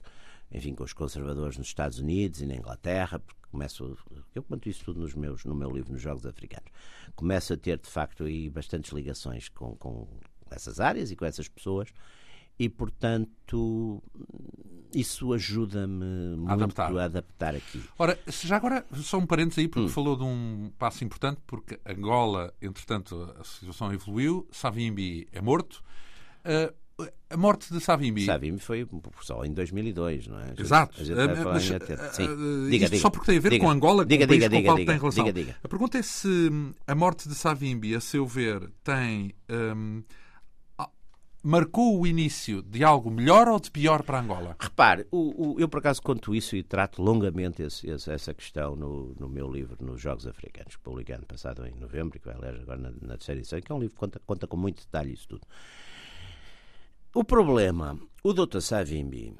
enfim, 0.53 0.75
com 0.75 0.83
os 0.83 0.91
conservadores 0.91 1.57
nos 1.57 1.67
Estados 1.67 1.99
Unidos 1.99 2.41
e 2.41 2.45
na 2.45 2.55
Inglaterra, 2.55 3.19
porque 3.19 3.39
começo, 3.49 3.97
eu 4.35 4.43
conto 4.43 4.67
isso 4.67 4.83
tudo 4.85 4.99
nos 5.01 5.13
meus, 5.13 5.45
no 5.45 5.55
meu 5.55 5.69
livro, 5.71 5.93
nos 5.93 6.01
Jogos 6.01 6.25
Africanos, 6.25 6.69
começo 7.15 7.53
a 7.53 7.57
ter 7.57 7.77
de 7.79 7.89
facto 7.89 8.23
aí 8.23 8.49
bastantes 8.49 8.91
ligações 8.91 9.49
com, 9.49 9.75
com 9.77 10.07
essas 10.49 10.79
áreas 10.79 11.11
e 11.11 11.15
com 11.15 11.25
essas 11.25 11.47
pessoas 11.47 11.89
e 12.59 12.67
portanto 12.69 14.01
isso 14.93 15.33
ajuda-me 15.33 16.35
muito 16.35 16.51
adaptar. 16.51 16.97
a 16.97 17.03
adaptar 17.05 17.55
aqui. 17.55 17.81
Ora, 17.97 18.19
se 18.27 18.45
já 18.47 18.57
agora, 18.57 18.85
só 18.95 19.17
um 19.17 19.25
parênteses 19.25 19.59
aí, 19.59 19.65
Hum. 19.65 19.69
porque 19.69 19.89
falou 19.89 20.17
de 20.17 20.23
um 20.23 20.71
passo 20.77 21.03
importante, 21.03 21.39
porque 21.47 21.79
Angola, 21.85 22.53
entretanto, 22.61 23.33
a 23.39 23.43
situação 23.43 23.93
evoluiu, 23.93 24.47
Savimbi 24.51 25.27
é 25.31 25.41
morto. 25.41 25.81
Ah, 26.43 26.73
a 27.29 27.37
morte 27.37 27.73
de 27.73 27.79
Savimbi. 27.79 28.25
Savimbi 28.25 28.59
foi 28.59 28.87
só 29.21 29.43
em 29.45 29.53
2002, 29.53 30.27
não 30.27 30.39
é? 30.39 30.53
Exato. 30.57 30.99
A 30.99 31.03
gente 31.03 31.15
vai 31.15 31.35
falar 31.35 31.53
mas, 31.53 31.69
em 31.69 31.73
80. 31.73 31.93
ah, 32.03 32.13
Sim. 32.13 32.25
Diga, 32.69 32.85
isto 32.85 32.91
diga. 32.91 33.01
só 33.01 33.09
porque 33.09 33.25
tem 33.27 33.37
a 33.37 33.41
ver 33.41 33.49
Diga. 33.51 33.63
com 33.65 33.71
Angola, 33.71 34.05
diga, 34.05 34.25
com 34.27 34.33
o 34.33 34.37
país 34.39 34.43
diga, 34.43 34.49
com 34.49 34.55
o 34.55 34.59
diga, 34.61 34.75
diga, 34.75 34.91
tem 34.91 34.99
relação. 34.99 35.23
diga, 35.25 35.39
diga. 35.39 35.55
A 35.63 35.67
pergunta 35.67 35.97
é 35.97 36.01
se 36.01 36.27
hum, 36.27 36.73
a 36.85 36.95
morte 36.95 37.27
de 37.29 37.35
Savimbi, 37.35 37.95
a 37.95 38.01
seu 38.01 38.25
ver, 38.25 38.69
tem. 38.83 39.33
ah, 39.49 40.89
marcou 41.43 41.99
o 41.99 42.05
início 42.05 42.61
de 42.61 42.83
algo 42.83 43.09
melhor 43.09 43.47
ou 43.47 43.59
de 43.59 43.71
pior 43.71 44.03
para 44.03 44.19
Angola? 44.19 44.55
Repare, 44.59 45.07
o- 45.09 45.53
o- 45.55 45.59
eu 45.59 45.67
por 45.67 45.79
acaso 45.79 45.99
conto 46.01 46.35
isso 46.35 46.55
e 46.55 46.61
trato 46.61 47.01
longamente 47.01 47.63
esse- 47.63 47.89
esse- 47.89 48.11
essa 48.11 48.31
questão 48.31 48.75
no, 48.75 49.15
no 49.19 49.27
meu 49.27 49.51
livro, 49.51 49.75
nos 49.83 49.99
Jogos 49.99 50.27
Africanos, 50.27 50.77
ano 50.85 51.25
passado 51.25 51.65
em 51.65 51.73
novembro, 51.79 52.15
e 52.17 52.19
que 52.19 52.27
vai 52.27 52.35
aliás 52.35 52.61
agora 52.61 52.77
na, 52.79 52.91
na 53.01 53.17
terceira 53.17 53.39
edição, 53.41 53.59
que 53.59 53.71
é 53.71 53.75
um 53.75 53.79
livro 53.79 53.95
que 53.95 53.99
conta, 53.99 54.21
conta 54.23 54.45
com 54.45 54.55
muito 54.55 54.83
detalhe 54.83 55.13
isso 55.13 55.27
tudo. 55.27 55.41
O 57.13 57.23
problema, 57.23 57.99
o 58.23 58.33
Dr. 58.33 58.61
Savimbi, 58.61 59.35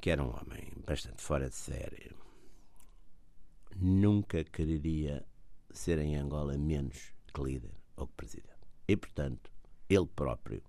que 0.00 0.10
era 0.10 0.22
um 0.22 0.28
homem 0.30 0.72
bastante 0.86 1.22
fora 1.22 1.48
de 1.48 1.54
série, 1.54 2.10
nunca 3.76 4.42
quereria 4.44 5.24
ser 5.70 5.98
em 5.98 6.16
Angola 6.16 6.56
menos 6.58 7.12
que 7.32 7.42
líder 7.42 7.70
ou 7.96 8.06
que 8.06 8.14
presidente. 8.14 8.50
E, 8.88 8.96
portanto, 8.96 9.50
ele 9.88 10.06
próprio, 10.06 10.62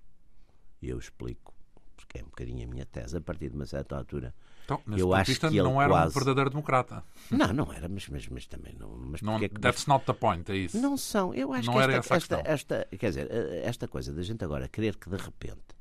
e 0.82 0.90
eu 0.90 1.00
explico, 1.00 1.54
porque 1.96 2.20
é 2.20 2.22
um 2.24 2.26
bocadinho 2.28 2.68
a 2.68 2.72
minha 2.72 2.86
tese, 2.86 3.18
a 3.18 3.22
partir 3.22 3.50
de 3.50 3.56
uma 3.56 3.66
certa 3.66 3.98
altura, 3.98 4.34
Então, 4.66 4.82
Eu 4.98 5.14
acho 5.14 5.40
que 5.40 5.46
ele 5.46 5.62
não 5.62 5.82
era 5.82 5.90
quase- 5.90 6.08
um 6.10 6.20
verdadeiro 6.20 6.50
democrata. 6.50 7.02
não, 7.32 7.54
não 7.54 7.72
era, 7.74 7.88
mas, 7.88 8.06
mas, 8.10 8.28
mas 8.28 8.46
também 8.48 8.76
não. 8.78 8.90
Mas 8.98 9.22
Não, 9.22 9.38
é 9.38 9.48
que- 9.48 9.58
that's 9.62 9.86
not 9.88 10.06
the 10.06 10.12
point, 10.12 10.52
é 10.52 10.56
isso. 10.58 10.78
Não 10.78 10.98
são. 10.98 11.34
Eu 11.34 11.54
acho 11.54 11.68
Não 11.68 11.74
que 11.76 11.80
era 11.80 11.94
esta, 11.96 12.16
esta, 12.16 12.42
esta, 12.46 12.88
quer 13.00 13.08
dizer, 13.08 13.32
eh, 13.32 13.62
esta 13.64 13.88
coisa 13.88 14.12
da 14.12 14.22
gente 14.22 14.44
agora 14.44 14.68
querer 14.68 14.98
que 14.98 15.10
de 15.10 15.16
repente. 15.16 15.77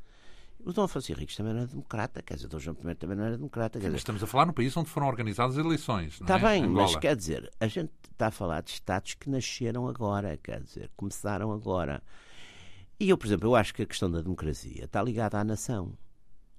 O 0.67 0.73
Dom 0.73 0.83
Afonso 0.83 1.13
Henriques 1.13 1.37
também 1.37 1.53
não 1.53 1.61
era 1.61 1.69
democrata, 1.69 2.21
quer 2.21 2.35
dizer, 2.35 2.47
o 2.47 2.49
Dom 2.49 2.59
João 2.59 2.77
I 2.91 2.95
também 2.97 3.17
não 3.17 3.25
era 3.25 3.37
democrata, 3.37 3.79
quer 3.79 3.85
Mas 3.85 3.93
dizer. 3.93 3.99
estamos 3.99 4.21
a 4.25 4.27
falar 4.27 4.47
no 4.47 4.53
país 4.53 4.77
onde 4.77 4.91
foram 4.91 5.07
organizadas 5.07 5.57
eleições. 5.57 6.19
Não 6.19 6.25
Está 6.27 6.39
é? 6.39 6.41
bem, 6.41 6.65
Angola. 6.65 6.83
mas 6.83 6.97
quer 6.97 7.15
dizer, 7.15 7.49
a 7.61 7.69
gente 7.69 7.93
está 8.11 8.27
a 8.27 8.31
falar 8.33 8.63
de 8.63 8.71
Estados 8.73 9.15
que 9.15 9.31
nasceram 9.31 9.87
agora, 9.87 10.37
quer 10.37 10.61
dizer, 10.65 10.91
começaram 10.97 11.53
agora. 11.53 12.03
E 12.99 13.09
eu, 13.09 13.17
por 13.17 13.29
exemplo, 13.29 13.47
eu 13.49 13.55
acho 13.55 13.73
que 13.73 13.83
a 13.83 13.87
questão 13.87 14.11
da 14.11 14.21
democracia 14.21 14.87
está 14.87 15.01
ligada 15.01 15.39
à 15.39 15.45
nação. 15.45 15.97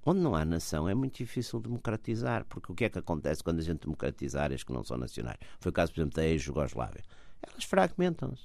Onde 0.06 0.20
não 0.20 0.34
há 0.34 0.42
nação 0.42 0.88
é 0.88 0.94
muito 0.94 1.18
difícil 1.18 1.60
democratizar, 1.60 2.46
porque 2.46 2.72
o 2.72 2.74
que 2.74 2.86
é 2.86 2.88
que 2.88 2.98
acontece 2.98 3.44
quando 3.44 3.58
a 3.58 3.62
gente 3.62 3.80
democratiza 3.80 4.40
áreas 4.40 4.62
que 4.62 4.72
não 4.72 4.82
são 4.82 4.96
nacionais? 4.96 5.36
Foi 5.60 5.68
o 5.68 5.72
caso, 5.72 5.92
por 5.92 6.00
exemplo, 6.00 6.16
da 6.16 6.24
ex-Jugoslávia. 6.24 7.02
Elas 7.46 7.64
fragmentam-se. 7.64 8.44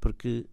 Porque 0.00 0.46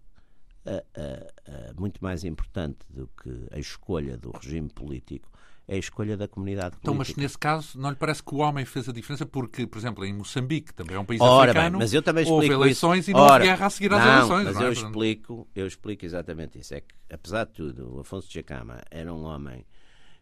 ah, 0.65 0.83
ah, 0.95 1.73
muito 1.77 2.03
mais 2.03 2.23
importante 2.23 2.79
do 2.89 3.09
que 3.21 3.47
a 3.51 3.59
escolha 3.59 4.17
do 4.17 4.31
regime 4.31 4.69
político 4.69 5.29
é 5.67 5.75
a 5.75 5.77
escolha 5.77 6.17
da 6.17 6.27
comunidade 6.27 6.75
Então, 6.79 6.93
mas 6.93 7.07
política. 7.07 7.21
nesse 7.21 7.37
caso, 7.37 7.79
não 7.79 7.89
lhe 7.89 7.95
parece 7.95 8.21
que 8.21 8.35
o 8.35 8.39
homem 8.39 8.65
fez 8.65 8.89
a 8.89 8.91
diferença? 8.91 9.25
Porque, 9.25 9.65
por 9.65 9.77
exemplo, 9.77 10.03
em 10.03 10.13
Moçambique, 10.13 10.73
também 10.73 10.95
é 10.95 10.99
um 10.99 11.05
país 11.05 11.21
Ora 11.21 11.53
bem, 11.53 11.61
africano, 11.61 11.79
mas 11.79 11.93
eu 11.93 12.01
também 12.01 12.27
houve 12.29 12.49
eleições 12.49 12.99
isso. 13.01 13.11
e 13.11 13.13
não 13.13 13.21
Ora, 13.21 13.33
houve 13.35 13.45
guerra 13.45 13.65
a 13.65 13.69
seguir 13.69 13.93
às 13.93 14.05
eleições. 14.05 14.43
Mas 14.45 14.55
não 14.55 14.61
é? 14.61 14.67
eu 14.67 14.71
explico, 14.73 15.47
eu 15.55 15.65
explico 15.67 16.05
exatamente 16.05 16.59
isso. 16.59 16.73
É 16.73 16.81
que, 16.81 16.93
apesar 17.09 17.45
de 17.45 17.51
tudo, 17.53 17.95
o 17.95 17.99
Afonso 18.01 18.27
de 18.27 18.33
Jacama 18.33 18.81
era 18.91 19.13
um 19.13 19.23
homem, 19.23 19.65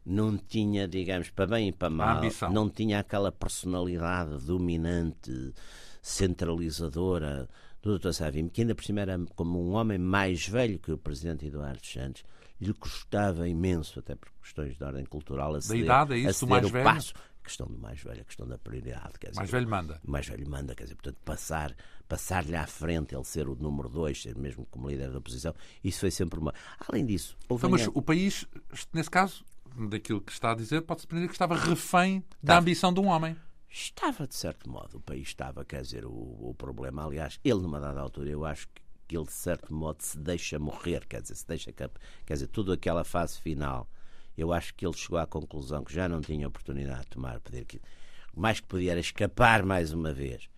não 0.05 0.37
tinha, 0.37 0.87
digamos, 0.87 1.31
para 1.31 1.47
bem 1.47 1.69
e 1.69 1.71
para 1.71 1.89
mal, 1.89 2.21
não 2.51 2.69
tinha 2.69 2.99
aquela 2.99 3.31
personalidade 3.31 4.45
dominante, 4.45 5.53
centralizadora 6.03 7.49
do 7.81 7.97
Dr. 7.97 8.11
Savim, 8.11 8.47
que 8.47 8.61
ainda 8.61 8.75
por 8.75 8.83
cima 8.83 9.01
era 9.01 9.19
como 9.35 9.61
um 9.63 9.73
homem 9.73 9.97
mais 9.97 10.47
velho 10.47 10.77
que 10.79 10.91
o 10.91 10.97
presidente 10.97 11.45
Eduardo 11.45 11.85
Santos, 11.85 12.23
lhe 12.59 12.73
custava 12.73 13.47
imenso, 13.47 13.99
até 13.99 14.13
por 14.15 14.29
questões 14.41 14.77
de 14.77 14.83
ordem 14.83 15.03
cultural, 15.05 15.55
a 15.55 15.61
ceder, 15.61 15.85
idade, 15.85 16.13
é 16.13 16.17
isso, 16.17 16.45
a 16.45 16.47
mais 16.47 16.65
o 16.65 16.69
velho? 16.69 16.83
passo. 16.85 17.13
A 17.15 17.43
questão 17.43 17.65
do 17.65 17.75
mais 17.79 17.99
velho, 17.99 18.21
a 18.21 18.23
questão 18.23 18.47
da 18.47 18.55
prioridade. 18.59 19.13
Quer 19.19 19.29
dizer, 19.29 19.39
Mais 19.39 19.49
velho 19.49 19.67
manda. 19.67 19.99
mais 20.05 20.27
velho 20.27 20.47
manda, 20.47 20.75
quer 20.75 20.83
dizer, 20.83 20.93
portanto, 20.95 21.17
passar, 21.25 21.75
passar-lhe 22.07 22.55
à 22.55 22.67
frente, 22.67 23.15
ele 23.15 23.23
ser 23.23 23.49
o 23.49 23.55
número 23.55 23.89
dois, 23.89 24.21
ser 24.21 24.37
mesmo 24.37 24.63
como 24.69 24.87
líder 24.87 25.09
da 25.11 25.17
oposição, 25.17 25.55
isso 25.83 26.01
foi 26.01 26.11
sempre 26.11 26.39
uma. 26.39 26.53
Além 26.87 27.03
disso, 27.03 27.35
houve. 27.49 27.61
Então, 27.61 27.69
mas 27.71 27.81
ainda- 27.81 27.93
o 27.97 28.01
país, 28.03 28.45
nesse 28.93 29.09
caso, 29.09 29.43
daquilo 29.89 30.21
que 30.21 30.31
está 30.31 30.51
a 30.51 30.55
dizer, 30.55 30.81
pode-se 30.83 31.07
aprender 31.07 31.25
que 31.27 31.33
estava 31.33 31.55
refém 31.55 32.23
da 32.43 32.59
ambição 32.59 32.93
de 32.93 32.99
um 32.99 33.07
homem. 33.07 33.35
Estava, 33.71 34.27
de 34.27 34.35
certo 34.35 34.69
modo, 34.69 34.97
o 34.97 35.01
país 35.01 35.29
estava, 35.29 35.63
quer 35.63 35.81
dizer, 35.81 36.05
o, 36.05 36.09
o 36.11 36.53
problema, 36.57 37.05
aliás, 37.05 37.39
ele 37.43 37.61
numa 37.61 37.79
dada 37.79 38.01
altura, 38.01 38.29
eu 38.29 38.43
acho 38.43 38.67
que, 39.07 39.15
ele, 39.15 39.25
de 39.25 39.31
certo 39.31 39.73
modo, 39.73 40.01
se 40.01 40.17
deixa 40.17 40.59
morrer, 40.59 41.05
quer 41.05 41.21
dizer, 41.21 41.35
se 41.35 41.47
deixa, 41.47 41.71
quer 41.71 41.89
dizer, 42.29 42.47
toda 42.47 42.73
aquela 42.73 43.03
fase 43.03 43.39
final, 43.39 43.87
eu 44.37 44.51
acho 44.51 44.73
que 44.75 44.85
ele 44.85 44.95
chegou 44.95 45.19
à 45.19 45.25
conclusão 45.25 45.83
que 45.83 45.93
já 45.93 46.07
não 46.07 46.21
tinha 46.21 46.47
oportunidade 46.47 47.01
de 47.01 47.07
tomar, 47.07 47.39
poder 47.39 47.65
que 47.65 47.81
mais 48.33 48.59
que 48.59 48.67
podia 48.67 48.91
era 48.91 48.99
escapar 48.99 49.63
mais 49.63 49.91
uma 49.91 50.13
vez. 50.13 50.49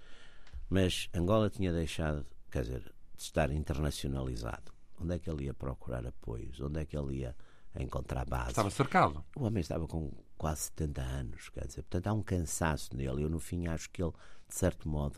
Mas 0.70 1.10
Angola 1.14 1.50
tinha 1.50 1.72
deixado, 1.72 2.26
quer 2.52 2.64
dizer, 2.64 2.82
de 3.16 3.24
estar 3.24 3.52
internacionalizado. 3.52 4.72
Onde 5.00 5.16
é 5.16 5.20
que 5.20 5.30
ele 5.30 5.46
ia 5.46 5.54
procurar 5.54 6.06
apoios? 6.06 6.60
Onde 6.62 6.80
é 6.80 6.86
que 6.86 6.98
ele 6.98 7.18
ia 7.18 7.36
encontrar 7.80 8.26
base? 8.26 8.52
Estava 8.52 8.70
cercado. 8.70 9.24
O 9.36 9.44
homem 9.44 9.62
estava 9.62 9.88
com 9.88 10.12
quase 10.44 10.64
70 10.64 11.02
anos, 11.02 11.48
quer 11.50 11.66
dizer, 11.66 11.84
portanto 11.84 12.08
há 12.08 12.14
um 12.14 12.22
cansaço 12.22 12.94
nele. 12.98 13.24
Eu, 13.24 13.30
no 13.30 13.40
fim, 13.40 13.68
acho 13.68 13.90
que 13.90 14.04
ele, 14.04 14.12
de 14.46 14.54
certo 14.54 14.90
modo, 14.90 15.18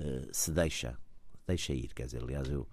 eh, 0.00 0.28
se 0.32 0.50
deixa, 0.50 0.98
deixa 1.46 1.72
ir. 1.72 1.94
Quer 1.94 2.06
dizer, 2.06 2.20
aliás, 2.20 2.48
eu, 2.50 2.66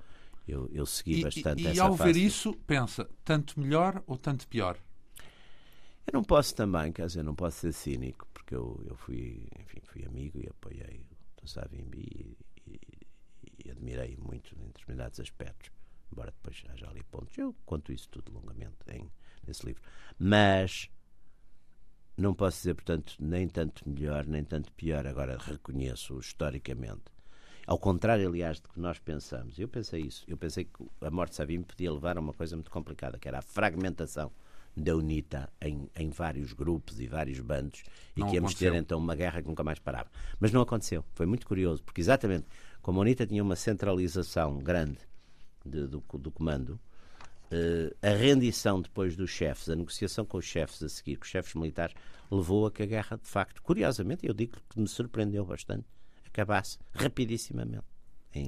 eu, 0.48 0.68
eu 0.74 0.88
segui 0.88 1.18
E, 1.18 1.22
bastante 1.22 1.62
e- 1.62 1.66
e 1.66 1.68
essa 1.68 1.84
ao 1.84 1.94
ver 1.94 2.16
isso, 2.18 2.52
pensa, 2.66 3.08
tanto 3.24 3.60
melhor 3.60 4.04
ou 4.08 4.18
tanto 4.18 4.48
pior? 4.48 4.76
Eu 6.08 6.14
não 6.14 6.24
posso 6.24 6.56
também, 6.56 6.92
quer 6.92 7.06
dizer, 7.06 7.22
não 7.24 7.36
posso 7.36 7.60
ser 7.60 7.72
cínico, 7.74 8.28
porque 8.34 8.56
eu, 8.56 8.82
eu 8.88 8.96
fui, 8.96 9.48
enfim, 9.60 9.80
fui 9.86 10.04
amigo 10.04 10.40
e 10.40 10.48
apoiei 10.50 11.06
o 11.44 11.48
Savimbi 11.48 12.36
e, 12.66 12.72
e, 12.72 12.80
e 13.66 13.70
admirei 13.72 14.18
muito 14.18 14.56
em 14.56 14.66
determinados 14.66 15.20
aspectos, 15.20 15.70
embora 16.12 16.32
depois 16.32 16.64
haja 16.70 16.90
ali 16.90 17.04
pontos. 17.04 17.38
Eu 17.38 17.56
conto 17.68 17.94
isso 17.94 18.10
tudo 18.10 18.32
longamente 18.34 18.78
em, 18.90 19.12
nesse 19.46 19.64
livro. 19.66 19.84
Mas 20.18 20.90
não 22.18 22.34
posso 22.34 22.58
dizer, 22.58 22.76
portanto, 22.76 23.16
nem 23.20 23.48
tanto 23.48 23.88
melhor, 23.90 24.26
nem 24.26 24.44
tanto 24.44 24.72
pior. 24.74 25.06
Agora 25.08 25.38
reconheço 25.38 26.18
historicamente. 26.20 27.04
Ao 27.66 27.78
contrário, 27.80 28.28
aliás, 28.28 28.60
do 28.60 28.70
que 28.70 28.80
nós 28.80 29.00
pensamos. 29.00 29.58
Eu 29.58 29.68
pensei 29.68 30.02
isso. 30.02 30.24
Eu 30.28 30.38
pensei 30.38 30.66
que 30.66 30.86
a 31.02 31.10
morte 31.10 31.32
de 31.32 31.38
Savimbi 31.38 31.64
podia 31.66 31.92
levar 31.92 32.18
a 32.18 32.20
uma 32.20 32.34
coisa 32.34 32.56
muito 32.56 32.70
complicada, 32.70 33.18
que 33.18 33.28
era 33.28 33.40
a 33.40 33.42
fragmentação 33.42 34.32
da 34.76 34.96
UNITA 34.96 35.50
em, 35.62 35.88
em 35.96 36.10
vários 36.10 36.52
grupos 36.52 37.00
e 37.00 37.08
vários 37.08 37.40
bandos 37.40 37.84
e 38.18 38.20
Não 38.22 38.28
que 38.28 38.36
íamos 38.36 38.52
aconteceu. 38.52 38.72
ter 38.74 38.78
então 38.78 38.98
uma 38.98 39.16
guerra 39.16 39.42
que 39.42 39.48
nunca 39.48 39.64
mais 39.64 39.80
parava. 39.80 40.10
Mas 40.40 40.52
não 40.52 40.62
aconteceu. 40.62 41.06
Foi 41.14 41.26
muito 41.26 41.46
curioso, 41.48 41.84
porque 41.84 42.02
exatamente 42.02 42.46
como 42.82 43.00
a 43.00 43.02
UNITA 43.04 43.26
tinha 43.28 43.42
uma 43.44 43.56
centralização 43.56 44.58
grande 44.60 44.98
de, 45.66 45.88
do, 45.88 46.04
do 46.18 46.32
comando, 46.32 46.80
uh, 47.54 47.96
a 48.02 48.10
rendição 48.10 48.82
depois 48.82 49.16
dos 49.16 49.30
chefes, 49.30 49.70
a 49.70 49.76
negociação 49.76 50.26
com 50.26 50.38
os 50.38 50.46
chefes 50.46 50.82
a 50.84 50.90
seguir, 50.90 51.18
com 51.18 51.24
os 51.24 51.30
chefes 51.30 51.54
militares, 51.54 51.96
levou 52.32 52.66
a 52.66 52.72
que 52.72 52.84
a 52.84 52.86
guerra, 52.86 53.18
de 53.18 53.28
facto, 53.28 53.62
curiosamente, 53.62 54.26
eu 54.26 54.34
digo 54.34 54.58
que 54.70 54.80
me 54.80 54.88
surpreendeu 54.88 55.46
bastante, 55.46 55.86
acabasse 56.26 56.78
rapidissimamente. 56.94 57.94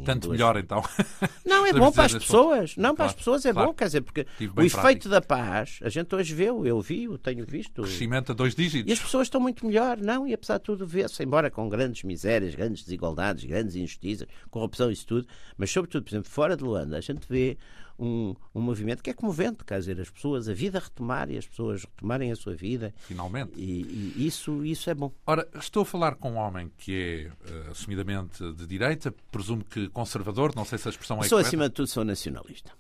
Tanto 0.04 0.28
duas... 0.28 0.32
melhor, 0.40 0.58
então. 0.58 0.84
Não, 1.46 1.64
é 1.64 1.72
bom 1.72 1.92
para 1.92 2.06
as 2.06 2.14
pessoas. 2.14 2.76
Não, 2.76 2.96
claro, 2.96 2.96
para 2.96 3.06
as 3.06 3.14
pessoas 3.14 3.46
é 3.46 3.54
claro. 3.54 3.68
bom, 3.68 3.74
quer 3.76 3.86
dizer, 3.86 4.02
porque 4.02 4.26
o 4.56 4.62
efeito 4.62 4.72
prático. 4.72 5.10
da 5.10 5.22
paz, 5.22 5.80
a 5.84 5.90
gente 5.90 6.14
hoje 6.16 6.34
vê, 6.34 6.46
eu 6.46 6.82
vi, 6.82 7.04
eu 7.04 7.20
tenho 7.20 7.46
visto. 7.46 7.84
Crescimento 7.84 8.32
a 8.32 8.36
dois 8.36 8.56
dígitos. 8.56 8.90
E 8.90 8.94
as 8.94 9.00
pessoas 9.00 9.28
estão 9.28 9.40
muito 9.40 9.64
melhor, 9.64 9.98
não, 9.98 10.28
e 10.28 10.34
apesar 10.34 10.58
de 10.58 10.64
tudo 10.64 10.88
vê-se, 10.88 11.22
embora 11.22 11.52
com 11.52 11.70
grandes 11.70 12.02
misérias, 12.02 12.56
grandes 12.56 12.84
desigualdades, 12.84 13.46
grandes 13.46 13.76
injustiças, 13.76 14.28
corrupção 14.50 14.90
e 14.90 14.94
isso 14.94 15.06
tudo, 15.06 15.28
mas 15.56 15.70
sobretudo, 15.70 16.04
por 16.04 16.10
exemplo, 16.10 16.32
fora 16.32 16.58
de 16.58 16.64
Luanda, 16.64 16.98
a 16.98 17.02
gente 17.02 17.28
vê 17.30 17.56
um, 17.98 18.36
um 18.54 18.62
movimento 18.62 19.02
que 19.02 19.10
é 19.10 19.14
comovente, 19.14 19.64
quer 19.64 19.80
dizer, 19.80 20.00
as 20.00 20.10
pessoas, 20.10 20.50
a 20.50 20.54
vida 20.54 20.80
retomar 20.80 21.30
e 21.30 21.38
as 21.38 21.48
pessoas 21.48 21.84
retomarem 21.84 22.32
a 22.32 22.36
sua 22.36 22.56
vida. 22.56 22.94
Finalmente. 23.00 23.54
E, 23.56 24.14
e 24.18 24.28
isso, 24.28 24.66
isso 24.66 24.90
é 24.90 24.94
bom. 24.94 25.12
Ora, 25.26 25.48
estou 25.56 25.84
a 25.84 25.86
falar 25.86 26.16
com 26.16 26.34
um 26.34 26.38
homem 26.38 26.72
que 26.78 27.32
é 27.48 27.52
uh, 27.52 27.72
assumidamente 27.72 28.44
de 28.54 28.68
direita, 28.68 29.14
presumo 29.32 29.64
que 29.64 29.90
conservador, 29.90 30.54
não 30.56 30.66
sei 30.66 30.78
se 30.78 30.88
a 30.88 30.92
expressão 30.92 31.20
é 31.20 31.28
Sou, 31.28 31.38
acima 31.38 31.70
de 31.70 31.76
tudo, 31.76 31.88
sou 31.88 32.04
nacionalista. 32.04 32.72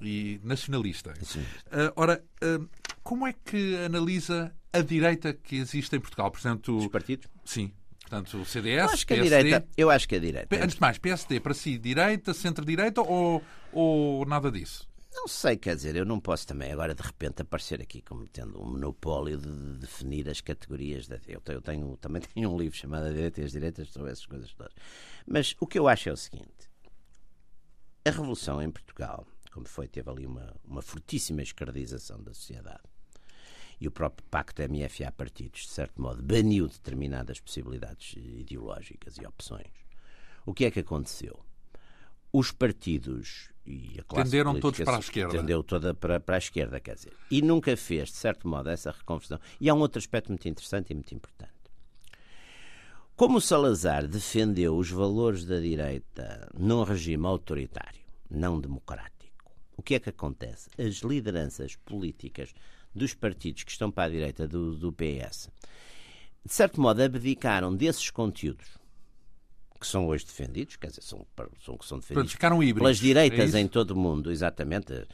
E 0.00 0.40
nacionalista. 0.42 1.14
Sim. 1.22 1.40
Uh, 1.40 1.92
ora, 1.96 2.22
uh, 2.42 2.68
como 3.02 3.26
é 3.26 3.32
que 3.32 3.76
analisa 3.76 4.52
a 4.72 4.80
direita 4.80 5.32
que 5.32 5.56
existe 5.56 5.94
em 5.96 6.00
Portugal? 6.00 6.30
Por 6.30 6.40
exemplo, 6.40 6.76
Os 6.78 6.88
partidos? 6.88 7.28
Sim. 7.44 7.72
Portanto, 8.10 8.38
o 8.38 8.44
CDS, 8.44 8.78
eu 8.78 8.90
acho 8.90 9.06
que 9.06 9.14
PSD... 9.14 9.34
A 9.36 9.42
direita, 9.42 9.68
eu 9.76 9.90
acho 9.90 10.08
que 10.08 10.16
a 10.16 10.18
direita... 10.18 10.56
Antes 10.56 10.74
de 10.74 10.80
mais, 10.80 10.98
PSD 10.98 11.38
para 11.38 11.54
si, 11.54 11.78
direita, 11.78 12.34
centro-direita 12.34 13.00
ou, 13.02 13.40
ou 13.72 14.24
nada 14.26 14.50
disso? 14.50 14.88
Não 15.12 15.26
sei, 15.26 15.56
quer 15.56 15.74
dizer, 15.74 15.96
eu 15.96 16.04
não 16.04 16.20
posso 16.20 16.46
também 16.46 16.72
agora 16.72 16.94
de 16.94 17.02
repente 17.02 17.42
aparecer 17.42 17.82
aqui 17.82 18.00
como 18.00 18.28
tendo 18.28 18.60
um 18.62 18.64
monopólio 18.64 19.38
de 19.38 19.78
definir 19.78 20.28
as 20.28 20.40
categorias. 20.40 21.08
Da... 21.08 21.16
Eu, 21.26 21.40
tenho, 21.40 21.56
eu 21.58 21.62
tenho, 21.62 21.96
também 21.96 22.22
tenho 22.34 22.50
um 22.50 22.56
livro 22.56 22.76
chamado 22.76 23.06
A 23.06 23.10
Direita 23.10 23.40
e 23.40 23.44
as 23.44 23.52
Direitas 23.52 23.88
sobre 23.88 24.12
essas 24.12 24.26
coisas 24.26 24.52
todas. 24.54 24.72
Mas 25.26 25.56
o 25.58 25.66
que 25.66 25.78
eu 25.78 25.88
acho 25.88 26.08
é 26.08 26.12
o 26.12 26.16
seguinte: 26.16 26.70
a 28.04 28.10
revolução 28.10 28.62
em 28.62 28.70
Portugal, 28.70 29.26
como 29.52 29.66
foi, 29.66 29.88
teve 29.88 30.08
ali 30.08 30.26
uma, 30.26 30.54
uma 30.64 30.80
fortíssima 30.80 31.42
escardização 31.42 32.22
da 32.22 32.32
sociedade 32.32 32.82
e 33.80 33.88
o 33.88 33.90
próprio 33.90 34.26
Pacto 34.28 34.62
MFA-Partidos, 34.62 35.62
de 35.62 35.68
certo 35.70 36.00
modo, 36.02 36.22
baniu 36.22 36.68
determinadas 36.68 37.40
possibilidades 37.40 38.14
ideológicas 38.16 39.16
e 39.16 39.26
opções. 39.26 39.72
O 40.44 40.52
que 40.52 40.66
é 40.66 40.70
que 40.70 40.80
aconteceu? 40.80 41.42
Os 42.30 42.52
partidos 42.52 43.49
e 43.66 43.96
a 43.98 44.04
classe 44.04 44.30
Tenderam 44.30 44.58
todos 44.58 44.80
para 44.80 44.96
a 44.96 45.00
esquerda. 45.00 45.38
Tendeu 45.38 45.62
toda 45.62 45.94
para, 45.94 46.18
para 46.20 46.36
a 46.36 46.38
esquerda, 46.38 46.80
quer 46.80 46.94
dizer. 46.94 47.12
E 47.30 47.42
nunca 47.42 47.76
fez, 47.76 48.08
de 48.08 48.16
certo 48.16 48.48
modo, 48.48 48.68
essa 48.68 48.90
reconversão. 48.90 49.38
E 49.60 49.68
há 49.68 49.74
um 49.74 49.80
outro 49.80 49.98
aspecto 49.98 50.28
muito 50.28 50.48
interessante 50.48 50.90
e 50.90 50.94
muito 50.94 51.14
importante. 51.14 51.52
Como 53.16 53.40
Salazar 53.40 54.06
defendeu 54.06 54.76
os 54.76 54.90
valores 54.90 55.44
da 55.44 55.60
direita 55.60 56.50
num 56.58 56.82
regime 56.82 57.26
autoritário, 57.26 58.00
não 58.30 58.58
democrático, 58.58 59.52
o 59.76 59.82
que 59.82 59.94
é 59.94 60.00
que 60.00 60.08
acontece? 60.08 60.70
As 60.78 60.96
lideranças 60.96 61.76
políticas 61.76 62.54
dos 62.94 63.12
partidos 63.12 63.62
que 63.62 63.70
estão 63.70 63.90
para 63.90 64.04
a 64.04 64.10
direita 64.10 64.48
do, 64.48 64.74
do 64.74 64.90
PS, 64.90 65.50
de 66.44 66.52
certo 66.52 66.80
modo, 66.80 67.02
abdicaram 67.02 67.76
desses 67.76 68.10
conteúdos 68.10 68.79
que 69.80 69.86
são 69.86 70.06
hoje 70.06 70.26
defendidos, 70.26 70.76
quer 70.76 70.88
dizer, 70.88 71.02
são, 71.02 71.26
são, 71.64 71.78
são 71.80 71.98
defendidos 71.98 72.36
pelas 72.74 72.98
direitas 72.98 73.54
é 73.54 73.60
em 73.60 73.66
todo 73.66 73.92
o 73.92 73.96
mundo, 73.96 74.30
exatamente 74.30 75.06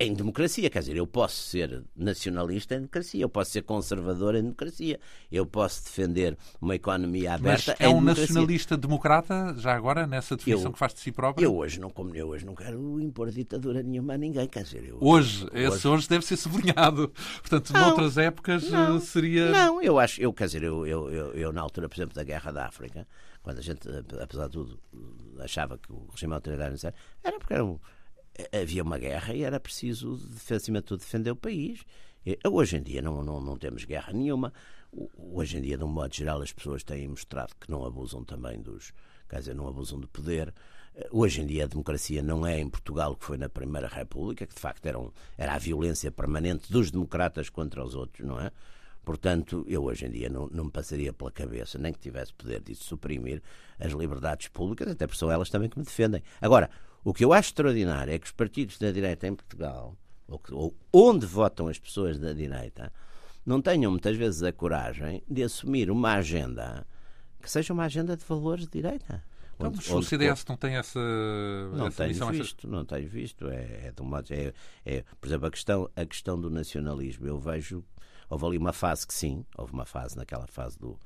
em 0.00 0.14
democracia. 0.14 0.70
Quer 0.70 0.80
dizer, 0.80 0.96
eu 0.96 1.06
posso 1.06 1.36
ser 1.36 1.84
nacionalista 1.94 2.74
em 2.74 2.78
democracia, 2.78 3.22
eu 3.22 3.28
posso 3.28 3.50
ser 3.50 3.62
conservador 3.62 4.34
em 4.34 4.42
democracia, 4.42 4.98
eu 5.30 5.44
posso 5.44 5.84
defender 5.84 6.36
uma 6.60 6.74
economia 6.74 7.34
aberta. 7.34 7.76
Mas 7.78 7.80
é 7.80 7.88
um 7.88 8.00
nacionalista 8.00 8.76
democrata, 8.78 9.54
já 9.58 9.74
agora, 9.74 10.06
nessa 10.06 10.36
definição 10.36 10.68
eu, 10.68 10.72
que 10.72 10.78
faz 10.78 10.94
de 10.94 11.00
si 11.00 11.12
próprio? 11.12 11.44
Eu 11.44 11.54
hoje 11.54 11.78
não, 11.78 11.90
como 11.90 12.16
eu 12.16 12.28
hoje 12.28 12.46
não 12.46 12.54
quero 12.54 12.98
impor 12.98 13.30
ditadura 13.30 13.82
nenhuma 13.82 14.14
a 14.14 14.18
ninguém. 14.18 14.48
Quer 14.48 14.62
dizer, 14.62 14.88
eu, 14.88 14.96
hoje, 15.00 15.46
eu, 15.52 15.68
esse 15.68 15.86
hoje... 15.86 15.88
hoje 15.88 16.08
deve 16.08 16.24
ser 16.24 16.38
sublinhado. 16.38 17.12
Portanto, 17.40 17.72
não, 17.72 17.80
noutras 17.80 18.16
épocas 18.16 18.70
não, 18.70 18.96
eh, 18.96 19.00
seria. 19.00 19.50
Não, 19.50 19.82
eu 19.82 19.98
acho, 19.98 20.20
eu, 20.20 20.32
quer 20.32 20.46
dizer, 20.46 20.62
eu, 20.62 20.86
eu, 20.86 21.10
eu, 21.10 21.32
eu, 21.34 21.52
na 21.52 21.60
altura, 21.60 21.88
por 21.88 21.96
exemplo, 21.96 22.14
da 22.14 22.24
Guerra 22.24 22.50
da 22.50 22.66
África, 22.66 23.06
quando 23.42 23.58
a 23.58 23.62
gente, 23.62 23.88
apesar 24.20 24.46
de 24.46 24.52
tudo, 24.52 24.80
achava 25.38 25.78
que 25.78 25.92
o 25.92 26.08
regime 26.10 26.34
autoritário 26.34 26.76
era 27.22 27.38
porque 27.38 27.54
era 27.54 27.64
um 27.64 27.78
havia 28.52 28.82
uma 28.82 28.98
guerra 28.98 29.34
e 29.34 29.42
era 29.42 29.58
preciso, 29.58 30.18
acima 30.54 30.80
de 30.80 30.86
tudo, 30.86 31.00
defender 31.00 31.30
o 31.30 31.36
país. 31.36 31.84
Hoje 32.46 32.76
em 32.76 32.82
dia 32.82 33.02
não, 33.02 33.22
não, 33.22 33.40
não 33.40 33.56
temos 33.56 33.84
guerra 33.84 34.12
nenhuma. 34.12 34.52
Hoje 35.16 35.58
em 35.58 35.62
dia, 35.62 35.78
de 35.78 35.84
um 35.84 35.88
modo 35.88 36.14
geral, 36.14 36.42
as 36.42 36.52
pessoas 36.52 36.82
têm 36.82 37.08
mostrado 37.08 37.54
que 37.58 37.70
não 37.70 37.84
abusam 37.84 38.24
também 38.24 38.60
dos. 38.60 38.92
Quer 39.28 39.38
dizer, 39.38 39.54
não 39.54 39.68
abusam 39.68 40.00
do 40.00 40.08
poder. 40.08 40.52
Hoje 41.10 41.40
em 41.40 41.46
dia 41.46 41.64
a 41.64 41.68
democracia 41.68 42.22
não 42.22 42.44
é 42.44 42.58
em 42.58 42.68
Portugal 42.68 43.14
que 43.14 43.24
foi 43.24 43.38
na 43.38 43.48
Primeira 43.48 43.86
República, 43.86 44.46
que 44.46 44.54
de 44.54 44.60
facto 44.60 44.84
era, 44.86 44.98
um, 44.98 45.10
era 45.38 45.54
a 45.54 45.58
violência 45.58 46.10
permanente 46.10 46.70
dos 46.70 46.90
democratas 46.90 47.48
contra 47.48 47.82
os 47.84 47.94
outros, 47.94 48.26
não 48.26 48.40
é? 48.40 48.50
Portanto, 49.10 49.64
eu 49.66 49.82
hoje 49.82 50.06
em 50.06 50.10
dia 50.10 50.28
não, 50.28 50.48
não 50.52 50.66
me 50.66 50.70
passaria 50.70 51.12
pela 51.12 51.32
cabeça, 51.32 51.78
nem 51.78 51.92
que 51.92 51.98
tivesse 51.98 52.32
poder 52.32 52.60
de 52.60 52.76
suprimir 52.76 53.42
as 53.78 53.92
liberdades 53.92 54.46
públicas, 54.46 54.86
até 54.86 55.04
porque 55.04 55.18
são 55.18 55.30
elas 55.30 55.50
também 55.50 55.68
que 55.68 55.76
me 55.76 55.84
defendem. 55.84 56.22
Agora, 56.40 56.70
o 57.02 57.12
que 57.12 57.24
eu 57.24 57.32
acho 57.32 57.48
extraordinário 57.48 58.12
é 58.12 58.18
que 58.18 58.26
os 58.26 58.32
partidos 58.32 58.78
da 58.78 58.92
direita 58.92 59.26
em 59.26 59.34
Portugal, 59.34 59.96
ou, 60.28 60.38
que, 60.38 60.54
ou 60.54 60.76
onde 60.92 61.26
votam 61.26 61.66
as 61.66 61.76
pessoas 61.76 62.20
da 62.20 62.32
direita, 62.32 62.92
não 63.44 63.60
tenham 63.60 63.90
muitas 63.90 64.16
vezes 64.16 64.44
a 64.44 64.52
coragem 64.52 65.24
de 65.28 65.42
assumir 65.42 65.90
uma 65.90 66.14
agenda 66.14 66.86
que 67.42 67.50
seja 67.50 67.72
uma 67.72 67.86
agenda 67.86 68.16
de 68.16 68.24
valores 68.24 68.66
de 68.66 68.70
direita. 68.70 69.24
Então, 69.56 69.68
onde, 69.68 69.92
o 69.92 70.02
CDS 70.02 70.44
não 70.46 70.56
tem 70.56 70.76
essa, 70.76 71.00
não 71.74 71.88
essa 71.88 72.04
tenho 72.04 72.26
visto, 72.30 72.68
Não 72.68 72.84
tenho 72.84 73.08
visto. 73.08 73.48
É, 73.48 73.86
é, 73.86 73.92
de 73.94 74.00
um 74.00 74.06
modo, 74.06 74.32
é, 74.32 74.52
é, 74.86 75.04
por 75.20 75.26
exemplo, 75.26 75.46
a 75.46 75.50
questão, 75.50 75.90
a 75.94 76.06
questão 76.06 76.40
do 76.40 76.48
nacionalismo. 76.48 77.26
Eu 77.26 77.38
vejo. 77.38 77.84
Houve 78.30 78.46
ali 78.46 78.58
uma 78.58 78.72
fase 78.72 79.06
que 79.06 79.12
sim, 79.12 79.44
houve 79.58 79.72
uma 79.72 79.84
fase 79.84 80.16
naquela 80.16 80.46
fase 80.46 80.78
do. 80.78 80.98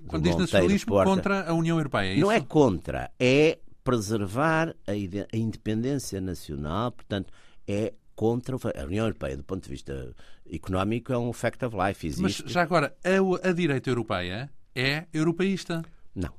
do 0.00 0.08
Quando 0.08 0.24
diz 0.24 0.36
nacionalismo 0.36 0.88
Porta. 0.92 1.10
contra 1.10 1.48
a 1.50 1.52
União 1.52 1.76
Europeia, 1.76 2.08
é 2.08 2.12
isso? 2.14 2.20
Não 2.22 2.32
é 2.32 2.40
contra, 2.40 3.10
é 3.20 3.58
preservar 3.84 4.74
a, 4.86 4.92
a 4.92 5.36
independência 5.36 6.20
nacional, 6.20 6.92
portanto, 6.92 7.32
é 7.68 7.92
contra 8.14 8.56
a 8.56 8.84
União 8.84 9.04
Europeia, 9.04 9.36
do 9.36 9.44
ponto 9.44 9.62
de 9.62 9.68
vista 9.68 10.14
económico, 10.50 11.12
é 11.12 11.18
um 11.18 11.32
fact 11.32 11.64
of 11.64 11.76
life. 11.76 12.06
Existe. 12.06 12.42
Mas 12.42 12.52
já 12.52 12.62
agora, 12.62 12.94
a, 13.04 13.48
a 13.48 13.52
direita 13.52 13.90
europeia 13.90 14.50
é 14.74 15.04
europeísta? 15.12 15.82
Não. 16.14 16.32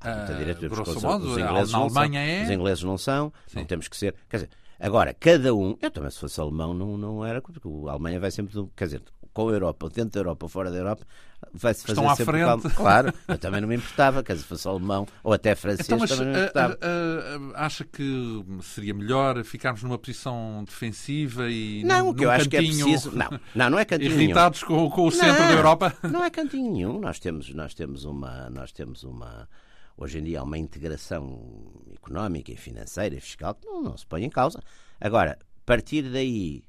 Ah, 0.00 0.24
a 0.24 0.32
direita 0.32 0.68
grosso 0.68 1.00
modo, 1.00 1.32
os 1.32 1.38
ingleses 1.38 1.72
na 1.72 1.78
Alemanha 1.78 2.20
é. 2.20 2.44
Os 2.44 2.50
ingleses 2.50 2.84
não 2.84 2.96
são, 2.96 3.32
Sim. 3.46 3.58
não 3.58 3.64
temos 3.66 3.88
que 3.88 3.96
ser. 3.96 4.14
Quer 4.28 4.36
dizer, 4.38 4.50
agora, 4.78 5.12
cada 5.14 5.54
um. 5.54 5.76
Eu 5.80 5.90
também, 5.90 6.10
se 6.10 6.18
fosse 6.18 6.40
alemão, 6.40 6.72
não, 6.72 6.96
não 6.96 7.24
era. 7.24 7.42
Porque 7.42 7.60
a 7.86 7.90
Alemanha 7.90 8.18
vai 8.18 8.30
sempre. 8.30 8.54
Quer 8.74 8.84
dizer, 8.84 9.02
com 9.32 9.48
a 9.48 9.52
Europa, 9.52 9.88
dentro 9.88 10.12
da 10.12 10.20
Europa 10.20 10.46
ou 10.46 10.48
fora 10.48 10.70
da 10.70 10.76
Europa, 10.76 11.06
vai-se 11.52 11.82
fazer 11.82 11.92
Estão 11.92 12.10
à 12.10 12.16
frente. 12.16 12.74
Claro, 12.74 13.12
eu 13.28 13.38
também 13.38 13.60
não 13.60 13.68
me 13.68 13.76
importava, 13.76 14.22
quer 14.22 14.34
dizer, 14.34 14.46
fosse 14.46 14.66
alemão 14.66 15.06
ou 15.22 15.32
até 15.32 15.54
francês, 15.54 15.86
então, 15.86 15.98
mas, 15.98 16.10
também 16.10 16.26
não 16.26 16.32
me 16.32 16.40
importava. 16.40 16.74
Uh, 16.74 17.50
uh, 17.50 17.52
acha 17.54 17.84
que 17.84 18.44
seria 18.62 18.94
melhor 18.94 19.42
ficarmos 19.44 19.82
numa 19.82 19.98
posição 19.98 20.64
defensiva 20.64 21.50
e 21.50 21.84
Não, 21.84 22.08
o 22.08 22.14
que 22.14 22.24
eu 22.24 22.30
acho 22.30 22.48
que 22.48 22.56
é 22.56 22.60
preciso... 22.60 23.16
Não, 23.16 23.28
não, 23.54 23.70
não 23.70 23.78
é 23.78 23.84
cantinho 23.84 24.12
Irritados 24.12 24.62
com, 24.62 24.90
com, 24.90 25.06
o 25.06 25.10
centro 25.10 25.40
não, 25.40 25.48
da 25.48 25.54
Europa? 25.54 25.94
Não 26.10 26.24
é 26.24 26.30
cantinho 26.30 26.72
nenhum. 26.72 26.98
Nós 26.98 27.18
temos, 27.18 27.52
nós 27.54 27.74
temos 27.74 28.04
uma... 28.04 28.50
Nós 28.50 28.72
temos 28.72 29.04
uma 29.04 29.48
Hoje 29.96 30.18
em 30.18 30.22
dia 30.22 30.40
há 30.40 30.42
uma 30.42 30.56
integração 30.56 31.38
económica 31.92 32.50
e 32.50 32.56
financeira 32.56 33.14
e 33.14 33.20
fiscal 33.20 33.54
que 33.54 33.66
não, 33.66 33.82
não 33.82 33.96
se 33.98 34.06
põe 34.06 34.24
em 34.24 34.30
causa. 34.30 34.58
Agora, 34.98 35.38
partir 35.66 36.02
daí 36.10 36.64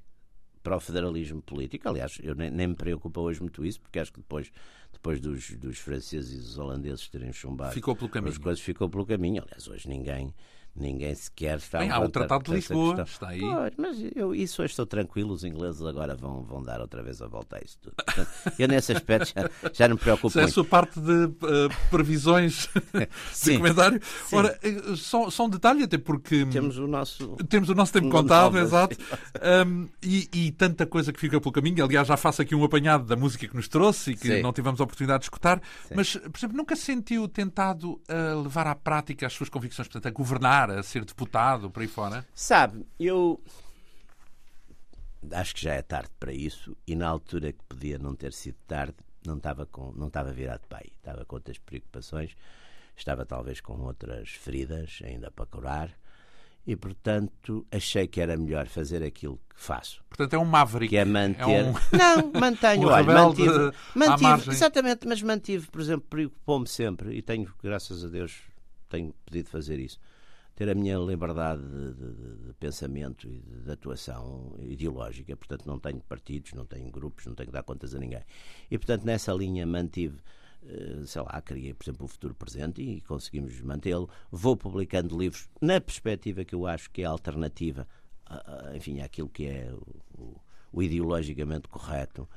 para 0.61 0.75
o 0.75 0.79
federalismo 0.79 1.41
político. 1.41 1.87
Aliás, 1.87 2.17
eu 2.21 2.35
nem, 2.35 2.49
nem, 2.51 2.67
me 2.67 2.75
preocupa 2.75 3.19
hoje 3.19 3.41
muito 3.41 3.65
isso, 3.65 3.81
porque 3.81 3.99
acho 3.99 4.11
que 4.11 4.19
depois, 4.19 4.51
depois 4.91 5.19
dos, 5.19 5.51
dos 5.51 5.79
franceses 5.79 6.33
e 6.33 6.37
dos 6.37 6.57
holandeses 6.57 7.07
terem 7.09 7.33
chumbado 7.33 7.73
ficou 7.73 7.95
pelo 7.95 8.09
caminho. 8.09 8.31
as 8.31 8.37
coisas, 8.37 8.63
ficou 8.63 8.89
pelo 8.89 9.05
caminho. 9.05 9.43
Aliás, 9.43 9.67
hoje 9.67 9.87
ninguém 9.87 10.33
ninguém 10.75 11.13
sequer 11.13 11.57
está 11.57 11.79
Bem, 11.79 11.89
há 11.89 11.99
o 11.99 12.09
Tratado 12.09 12.45
de 12.45 12.51
Lisboa, 12.51 13.01
está 13.01 13.29
aí. 13.29 13.39
Pois, 13.39 13.73
mas 13.77 13.97
eu, 14.15 14.33
isso 14.33 14.61
hoje 14.61 14.71
estou 14.71 14.85
tranquilo, 14.85 15.33
os 15.33 15.43
ingleses 15.43 15.81
agora 15.81 16.15
vão, 16.15 16.43
vão 16.43 16.63
dar 16.63 16.79
outra 16.79 17.03
vez 17.03 17.21
a 17.21 17.27
volta 17.27 17.57
a 17.57 17.59
isso 17.63 17.77
tudo. 17.81 17.95
eu 18.57 18.67
nesse 18.67 18.91
aspecto 18.93 19.33
já, 19.35 19.69
já 19.73 19.87
não 19.87 19.95
me 19.95 20.01
preocupo 20.01 20.27
Isso 20.27 20.39
é 20.39 20.43
a 20.43 20.47
sua 20.47 20.63
parte 20.63 20.99
de 20.99 21.25
uh, 21.25 21.69
previsões 21.89 22.69
de 23.43 23.57
comentário. 23.57 24.01
Sim. 24.25 24.35
Ora, 24.35 24.59
eh, 24.63 24.95
só, 24.95 25.29
só 25.29 25.45
um 25.45 25.49
detalhe, 25.49 25.83
até 25.83 25.97
porque... 25.97 26.45
Temos 26.45 26.77
o 26.77 26.87
nosso... 26.87 27.35
Temos 27.49 27.69
o 27.69 27.75
nosso 27.75 27.93
tempo 27.93 28.09
contado, 28.09 28.57
exato. 28.57 28.97
Um, 29.67 29.89
e, 30.01 30.29
e, 30.33 30.51
tanta 30.51 30.85
coisa 30.85 31.11
que 31.11 31.19
fica 31.19 31.39
pelo 31.39 31.51
caminho. 31.51 31.83
Aliás, 31.83 32.07
já 32.07 32.17
faço 32.17 32.41
aqui 32.41 32.55
um 32.55 32.63
apanhado 32.63 33.05
da 33.05 33.15
música 33.15 33.47
que 33.47 33.55
nos 33.55 33.67
trouxe 33.67 34.11
e 34.11 34.15
que 34.15 34.27
Sim. 34.27 34.41
não 34.41 34.53
tivemos 34.53 34.79
a 34.79 34.83
oportunidade 34.83 35.19
de 35.19 35.25
escutar. 35.25 35.61
Sim. 35.87 35.95
Mas, 35.95 36.15
por 36.15 36.37
exemplo, 36.37 36.57
nunca 36.57 36.75
se 36.75 36.83
sentiu 36.83 37.27
tentado 37.27 38.01
a 38.07 38.35
levar 38.41 38.67
à 38.67 38.75
prática 38.75 39.27
as 39.27 39.33
suas 39.33 39.49
convicções, 39.49 39.87
portanto, 39.87 40.07
a 40.07 40.11
governar 40.11 40.60
candidatar 40.61 40.71
a 40.71 40.83
ser 40.83 41.05
deputado 41.05 41.69
por 41.69 41.81
aí 41.81 41.87
fora? 41.87 42.25
Sabe, 42.33 42.85
eu 42.99 43.41
acho 45.31 45.55
que 45.55 45.61
já 45.61 45.73
é 45.73 45.81
tarde 45.81 46.11
para 46.19 46.33
isso 46.33 46.75
e 46.85 46.95
na 46.95 47.07
altura 47.07 47.53
que 47.53 47.63
podia 47.67 47.97
não 47.97 48.15
ter 48.15 48.33
sido 48.33 48.57
tarde, 48.67 48.95
não 49.25 49.37
estava, 49.37 49.65
com, 49.65 49.91
não 49.95 50.07
estava 50.07 50.31
virado 50.31 50.67
pai. 50.67 50.87
Estava 50.97 51.25
com 51.25 51.35
outras 51.35 51.57
preocupações, 51.57 52.35
estava 52.95 53.25
talvez 53.25 53.61
com 53.61 53.79
outras 53.81 54.29
feridas 54.29 54.99
ainda 55.03 55.31
para 55.31 55.45
curar 55.45 55.91
e, 56.65 56.75
portanto, 56.75 57.65
achei 57.71 58.07
que 58.07 58.21
era 58.21 58.37
melhor 58.37 58.67
fazer 58.67 59.03
aquilo 59.03 59.39
que 59.49 59.59
faço. 59.59 60.03
Portanto, 60.07 60.33
é 60.35 60.37
um 60.37 60.45
maverick. 60.45 60.89
Que 60.89 60.97
é 60.97 61.05
manter. 61.05 61.41
É 61.41 61.63
um... 61.63 61.73
Não, 61.91 62.39
mantenho. 62.39 62.83
um 62.87 62.91
olha, 62.91 63.03
mantive, 63.03 63.71
mantive 63.95 64.51
exatamente, 64.51 65.07
mas 65.07 65.23
mantive, 65.23 65.67
por 65.67 65.81
exemplo, 65.81 66.05
preocupou-me 66.07 66.67
sempre 66.67 67.15
e 67.15 67.21
tenho, 67.23 67.51
graças 67.63 68.05
a 68.05 68.09
Deus, 68.09 68.43
tenho 68.89 69.11
podido 69.25 69.49
fazer 69.49 69.79
isso. 69.79 69.99
Ter 70.61 70.69
a 70.69 70.75
minha 70.75 70.95
liberdade 70.99 71.63
de, 71.63 71.93
de- 71.95 72.45
de 72.45 72.53
pensamento 72.59 73.27
e 73.27 73.39
de, 73.39 73.61
de 73.63 73.71
atuação 73.71 74.55
ideológica, 74.59 75.35
portanto, 75.35 75.65
não 75.65 75.79
tenho 75.79 75.99
partidos, 76.01 76.53
não 76.53 76.67
tenho 76.67 76.87
grupos, 76.91 77.25
não 77.25 77.33
tenho 77.33 77.47
que 77.47 77.53
dar 77.53 77.63
contas 77.63 77.95
a 77.95 77.97
ninguém. 77.97 78.21
E, 78.69 78.77
portanto, 78.77 79.03
nessa 79.03 79.33
linha 79.33 79.65
mantive 79.65 80.19
eh, 80.63 81.01
sei 81.07 81.23
lá, 81.23 81.41
criei, 81.41 81.73
por 81.73 81.83
exemplo, 81.85 82.05
o 82.05 82.07
futuro 82.07 82.35
presente 82.35 82.79
e 82.79 83.01
conseguimos 83.01 83.59
mantê-lo. 83.61 84.07
Vou 84.29 84.55
publicando 84.55 85.17
livros 85.17 85.49
na 85.59 85.81
perspectiva 85.81 86.45
que 86.45 86.53
eu 86.53 86.67
acho 86.67 86.91
que 86.91 87.01
é 87.01 87.05
alternativa, 87.05 87.87
enfim, 88.75 89.01
àquilo 89.01 89.29
que 89.29 89.47
é 89.47 89.73
o- 90.15 90.39
o 90.71 90.83
ideologicamente 90.83 91.67
correto. 91.69 92.29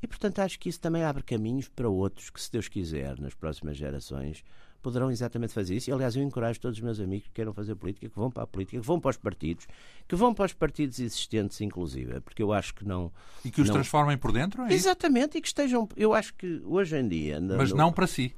E, 0.00 0.06
portanto, 0.06 0.38
acho 0.38 0.56
que 0.60 0.68
isso 0.68 0.78
também 0.78 1.02
abre 1.02 1.24
caminhos 1.24 1.68
para 1.68 1.88
outros 1.88 2.30
que, 2.30 2.40
se 2.40 2.52
Deus 2.52 2.68
quiser, 2.68 3.18
nas 3.18 3.34
próximas 3.34 3.76
gerações, 3.76 4.44
poderão 4.86 5.10
exatamente 5.10 5.52
fazer 5.52 5.74
isso. 5.74 5.90
E, 5.90 5.92
aliás, 5.92 6.14
eu 6.14 6.22
encorajo 6.22 6.60
todos 6.60 6.78
os 6.78 6.82
meus 6.84 7.00
amigos 7.00 7.26
que 7.26 7.32
queiram 7.34 7.52
fazer 7.52 7.74
política, 7.74 8.08
que 8.08 8.14
vão 8.16 8.30
para 8.30 8.44
a 8.44 8.46
política, 8.46 8.78
que 8.80 8.86
vão 8.86 9.00
para 9.00 9.10
os 9.10 9.16
partidos, 9.16 9.66
que 10.06 10.14
vão 10.14 10.32
para 10.32 10.44
os 10.44 10.52
partidos 10.52 11.00
existentes, 11.00 11.60
inclusive, 11.60 12.20
porque 12.20 12.40
eu 12.40 12.52
acho 12.52 12.72
que 12.72 12.86
não. 12.86 13.10
E 13.44 13.50
que 13.50 13.60
os 13.60 13.66
não- 13.66 13.74
transformem 13.74 14.16
por 14.16 14.30
dentro? 14.30 14.62
É? 14.62 14.72
Exatamente, 14.72 15.38
e 15.38 15.40
que 15.40 15.48
estejam. 15.48 15.88
Eu 15.96 16.14
acho 16.14 16.32
que 16.34 16.62
hoje 16.64 16.96
em 16.96 17.08
dia. 17.08 17.40
no- 17.40 17.56
Mas 17.56 17.70
no- 17.72 17.76
não 17.76 17.92
para 17.92 18.06
si. 18.06 18.32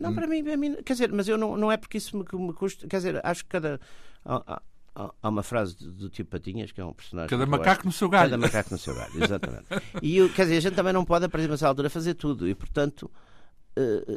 não, 0.00 0.14
para 0.14 0.28
mim, 0.28 0.44
para 0.44 0.56
mim, 0.56 0.76
quer 0.84 0.92
dizer, 0.92 1.10
mas 1.12 1.26
eu 1.26 1.36
não, 1.36 1.56
não 1.56 1.72
é 1.72 1.76
porque 1.76 1.98
isso 1.98 2.16
me, 2.16 2.24
me 2.46 2.52
custa. 2.52 2.86
Quer 2.86 2.96
dizer, 2.98 3.20
acho 3.26 3.42
que 3.42 3.48
cada. 3.50 3.80
Há, 4.24 4.62
há- 4.94 5.12
há 5.22 5.28
uma 5.28 5.42
frase 5.42 5.76
do, 5.76 5.90
do 5.92 6.08
Tio 6.08 6.24
Patinhas, 6.24 6.70
que 6.72 6.80
é 6.80 6.84
um 6.84 6.92
personagem. 6.92 7.30
Cada 7.30 7.46
macaco 7.46 7.80
acho- 7.80 7.86
no 7.86 7.92
seu 7.92 8.08
galho. 8.08 8.30
Cada 8.30 8.38
macaco 8.40 8.70
no 8.70 8.78
seu 8.78 8.94
galho, 8.94 9.24
exatamente. 9.24 9.66
e 10.02 10.16
eu, 10.18 10.28
quer 10.30 10.42
dizer, 10.44 10.56
a 10.58 10.60
gente 10.60 10.74
também 10.76 10.92
não 10.92 11.04
pode, 11.04 11.24
a 11.24 11.28
partir 11.28 11.48
de 11.48 11.52
uma 11.62 11.68
altura, 11.68 11.90
fazer 11.90 12.14
tudo. 12.14 12.48
E, 12.48 12.54
portanto, 12.54 13.10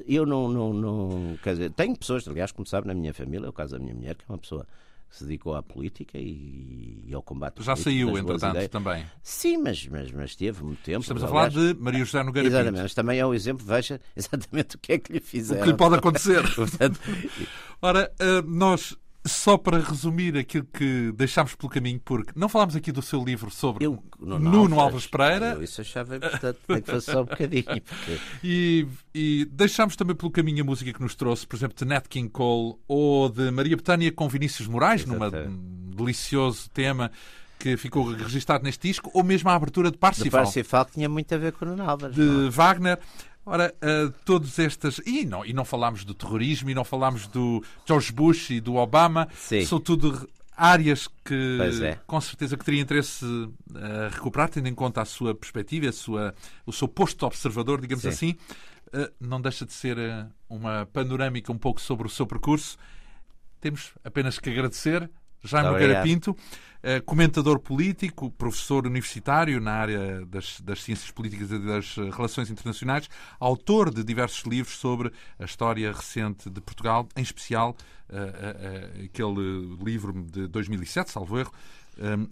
eu 0.07 0.25
não, 0.25 0.47
não, 0.49 0.73
não. 0.73 1.37
Quer 1.43 1.51
dizer, 1.53 1.71
tenho 1.71 1.97
pessoas, 1.97 2.27
aliás, 2.27 2.51
como 2.51 2.65
sabe, 2.67 2.87
na 2.87 2.93
minha 2.93 3.13
família, 3.13 3.45
é 3.45 3.49
o 3.49 3.53
caso 3.53 3.73
da 3.73 3.79
minha 3.79 3.93
mulher, 3.95 4.15
que 4.15 4.23
é 4.27 4.31
uma 4.31 4.37
pessoa 4.37 4.65
que 5.09 5.17
se 5.17 5.25
dedicou 5.25 5.53
à 5.55 5.61
política 5.61 6.17
e, 6.17 7.03
e 7.05 7.13
ao 7.13 7.21
combate 7.21 7.61
Já 7.61 7.75
saiu, 7.75 8.17
entretanto, 8.17 8.55
ideias. 8.55 8.69
também. 8.71 9.05
Sim, 9.21 9.57
mas, 9.57 9.87
mas, 9.87 10.11
mas 10.11 10.35
teve 10.35 10.63
muito 10.63 10.81
tempo. 10.81 11.01
Estamos 11.01 11.23
a 11.23 11.27
falar 11.27 11.45
aliás. 11.51 11.75
de 11.75 11.79
Maria 11.81 12.03
José 12.03 12.23
Nogueira 12.23 12.47
Exatamente, 12.47 12.71
Pinto. 12.73 12.81
mas 12.83 12.93
também 12.95 13.19
é 13.19 13.25
um 13.25 13.33
exemplo, 13.33 13.63
veja 13.65 14.01
exatamente 14.17 14.75
o 14.75 14.79
que 14.79 14.93
é 14.93 14.97
que 14.97 15.11
lhe 15.13 15.19
O 15.19 15.21
fizeram. 15.21 15.61
que 15.63 15.69
lhe 15.69 15.77
pode 15.77 15.95
acontecer. 15.95 16.41
Portanto, 16.55 16.99
Ora, 17.81 18.11
eh, 18.19 18.41
nós, 18.47 18.97
só 19.25 19.57
para 19.57 19.79
resumir 19.79 20.37
aquilo 20.37 20.65
que 20.65 21.11
deixámos 21.13 21.55
pelo 21.55 21.69
caminho, 21.69 21.99
porque 22.03 22.31
não 22.35 22.49
falámos 22.49 22.75
aqui 22.75 22.91
do 22.91 23.01
seu 23.01 23.23
livro 23.23 23.49
sobre 23.49 23.85
eu, 23.85 24.03
Nuno, 24.19 24.79
Alves, 24.79 25.07
Pereira 25.07 25.53
Eu 25.53 25.63
isso 25.63 25.79
achava 25.79 26.17
importante, 26.17 26.59
nem 26.67 26.81
que 26.81 26.91
fosse 26.91 27.11
só 27.11 27.21
um 27.21 27.25
bocadinho. 27.25 27.63
Porque... 27.63 28.19
e, 28.43 28.87
e 29.13 29.45
deixámos 29.45 29.95
também 29.95 30.15
pelo 30.15 30.31
caminho 30.31 30.63
a 30.63 30.65
música 30.65 30.91
que 30.91 31.01
nos 31.01 31.15
trouxe, 31.15 31.47
por 31.47 31.55
exemplo, 31.55 31.77
de 31.77 31.85
Nat 31.85 32.07
King 32.07 32.29
Cole 32.29 32.75
ou 32.87 33.29
de 33.29 33.49
Maria 33.51 33.77
Betânia 33.77 34.11
com 34.11 34.27
Vinícius 34.27 34.67
Moraes, 34.67 35.05
num 35.05 35.17
delicioso 35.95 36.69
tema 36.69 37.11
que 37.63 37.77
ficou 37.77 38.03
registado 38.11 38.61
neste 38.61 38.89
disco, 38.89 39.09
ou 39.13 39.23
mesmo 39.23 39.49
a 39.49 39.55
abertura 39.55 39.89
de 39.89 39.93
De 39.93 39.99
Parsifal. 39.99 40.43
Parsifal 40.43 40.85
que 40.85 40.91
tinha 40.93 41.07
muito 41.07 41.33
a 41.33 41.37
ver 41.37 41.53
com 41.53 41.63
o 41.63 41.69
Nuno 41.69 41.85
não 41.85 42.09
de 42.09 42.47
é? 42.47 42.49
Wagner. 42.49 42.99
Ora, 43.45 43.73
uh, 43.83 44.11
todas 44.23 44.57
estas. 44.57 44.99
E 45.05 45.25
não, 45.25 45.45
e 45.45 45.53
não 45.53 45.65
falámos 45.65 46.05
do 46.05 46.13
terrorismo, 46.13 46.69
e 46.69 46.73
não 46.73 46.85
falámos 46.85 47.27
do 47.27 47.63
George 47.85 48.11
Bush 48.11 48.51
e 48.51 48.61
do 48.61 48.75
Obama. 48.75 49.27
Sim. 49.33 49.65
São 49.65 49.79
tudo 49.79 50.29
áreas 50.55 51.09
que 51.25 51.59
é. 51.83 51.99
com 52.05 52.21
certeza 52.21 52.55
que 52.55 52.63
teria 52.63 52.81
interesse 52.81 53.25
a 53.75 54.09
recuperar, 54.09 54.49
tendo 54.49 54.67
em 54.67 54.75
conta 54.75 55.01
a 55.01 55.05
sua 55.05 55.33
perspectiva, 55.33 55.89
a 55.89 55.91
sua, 55.91 56.33
o 56.65 56.71
seu 56.71 56.87
posto 56.87 57.19
de 57.19 57.25
observador, 57.25 57.81
digamos 57.81 58.03
Sim. 58.03 58.09
assim. 58.09 58.31
Uh, 58.87 59.11
não 59.19 59.41
deixa 59.41 59.65
de 59.65 59.73
ser 59.73 59.97
uma 60.47 60.85
panorâmica 60.93 61.51
um 61.51 61.57
pouco 61.57 61.81
sobre 61.81 62.07
o 62.07 62.09
seu 62.09 62.25
percurso. 62.25 62.77
Temos 63.59 63.91
apenas 64.03 64.39
que 64.39 64.49
agradecer. 64.49 65.09
Jaime 65.43 65.69
Muito 65.69 65.73
Nogueira 65.73 65.99
obrigado. 65.99 66.03
Pinto, 66.03 66.37
eh, 66.85 66.99
comentador 66.99 67.59
político, 67.59 68.29
professor 68.31 68.85
universitário 68.85 69.61
na 69.61 69.71
área 69.71 70.25
das, 70.25 70.59
das 70.59 70.83
ciências 70.83 71.09
políticas 71.11 71.49
e 71.49 71.57
das 71.57 71.97
eh, 71.97 72.09
relações 72.09 72.49
internacionais, 72.49 73.09
autor 73.39 73.89
de 73.89 74.03
diversos 74.03 74.43
livros 74.43 74.75
sobre 74.75 75.09
a 75.39 75.45
história 75.45 75.89
recente 75.93 76.49
de 76.49 76.59
Portugal, 76.59 77.07
em 77.15 77.21
especial 77.21 77.73
eh, 78.09 79.05
aquele 79.05 79.77
livro 79.81 80.11
de 80.23 80.45
2007, 80.47 81.11
salvo 81.11 81.39
erro, 81.39 81.53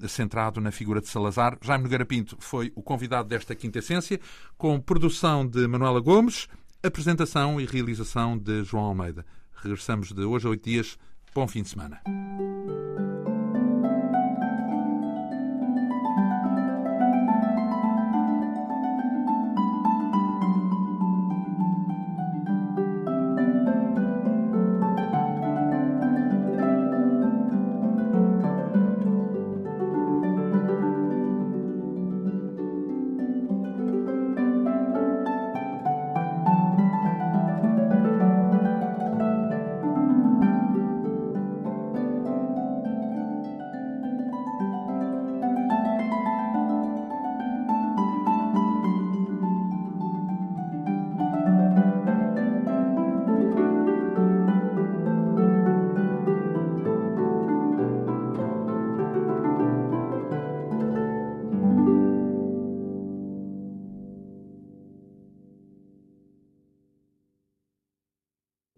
centrado 0.09 0.59
na 0.59 0.71
figura 0.71 0.99
de 0.99 1.07
Salazar. 1.07 1.57
Jaime 1.61 1.83
Nogueira 1.83 2.05
Pinto 2.05 2.35
foi 2.39 2.73
o 2.75 2.81
convidado 2.81 3.29
desta 3.29 3.55
Quinta 3.55 3.79
Essência, 3.79 4.19
com 4.57 4.81
produção 4.81 5.47
de 5.47 5.65
Manuela 5.67 6.01
Gomes, 6.01 6.49
apresentação 6.83 7.61
e 7.61 7.65
realização 7.65 8.37
de 8.37 8.63
João 8.63 8.85
Almeida. 8.85 9.25
Regressamos 9.55 10.11
de 10.11 10.23
hoje 10.23 10.47
a 10.47 10.49
oito 10.49 10.67
dias. 10.67 10.97
Bom 11.33 11.47
fim 11.47 11.63
de 11.63 11.69
semana. 11.69 12.01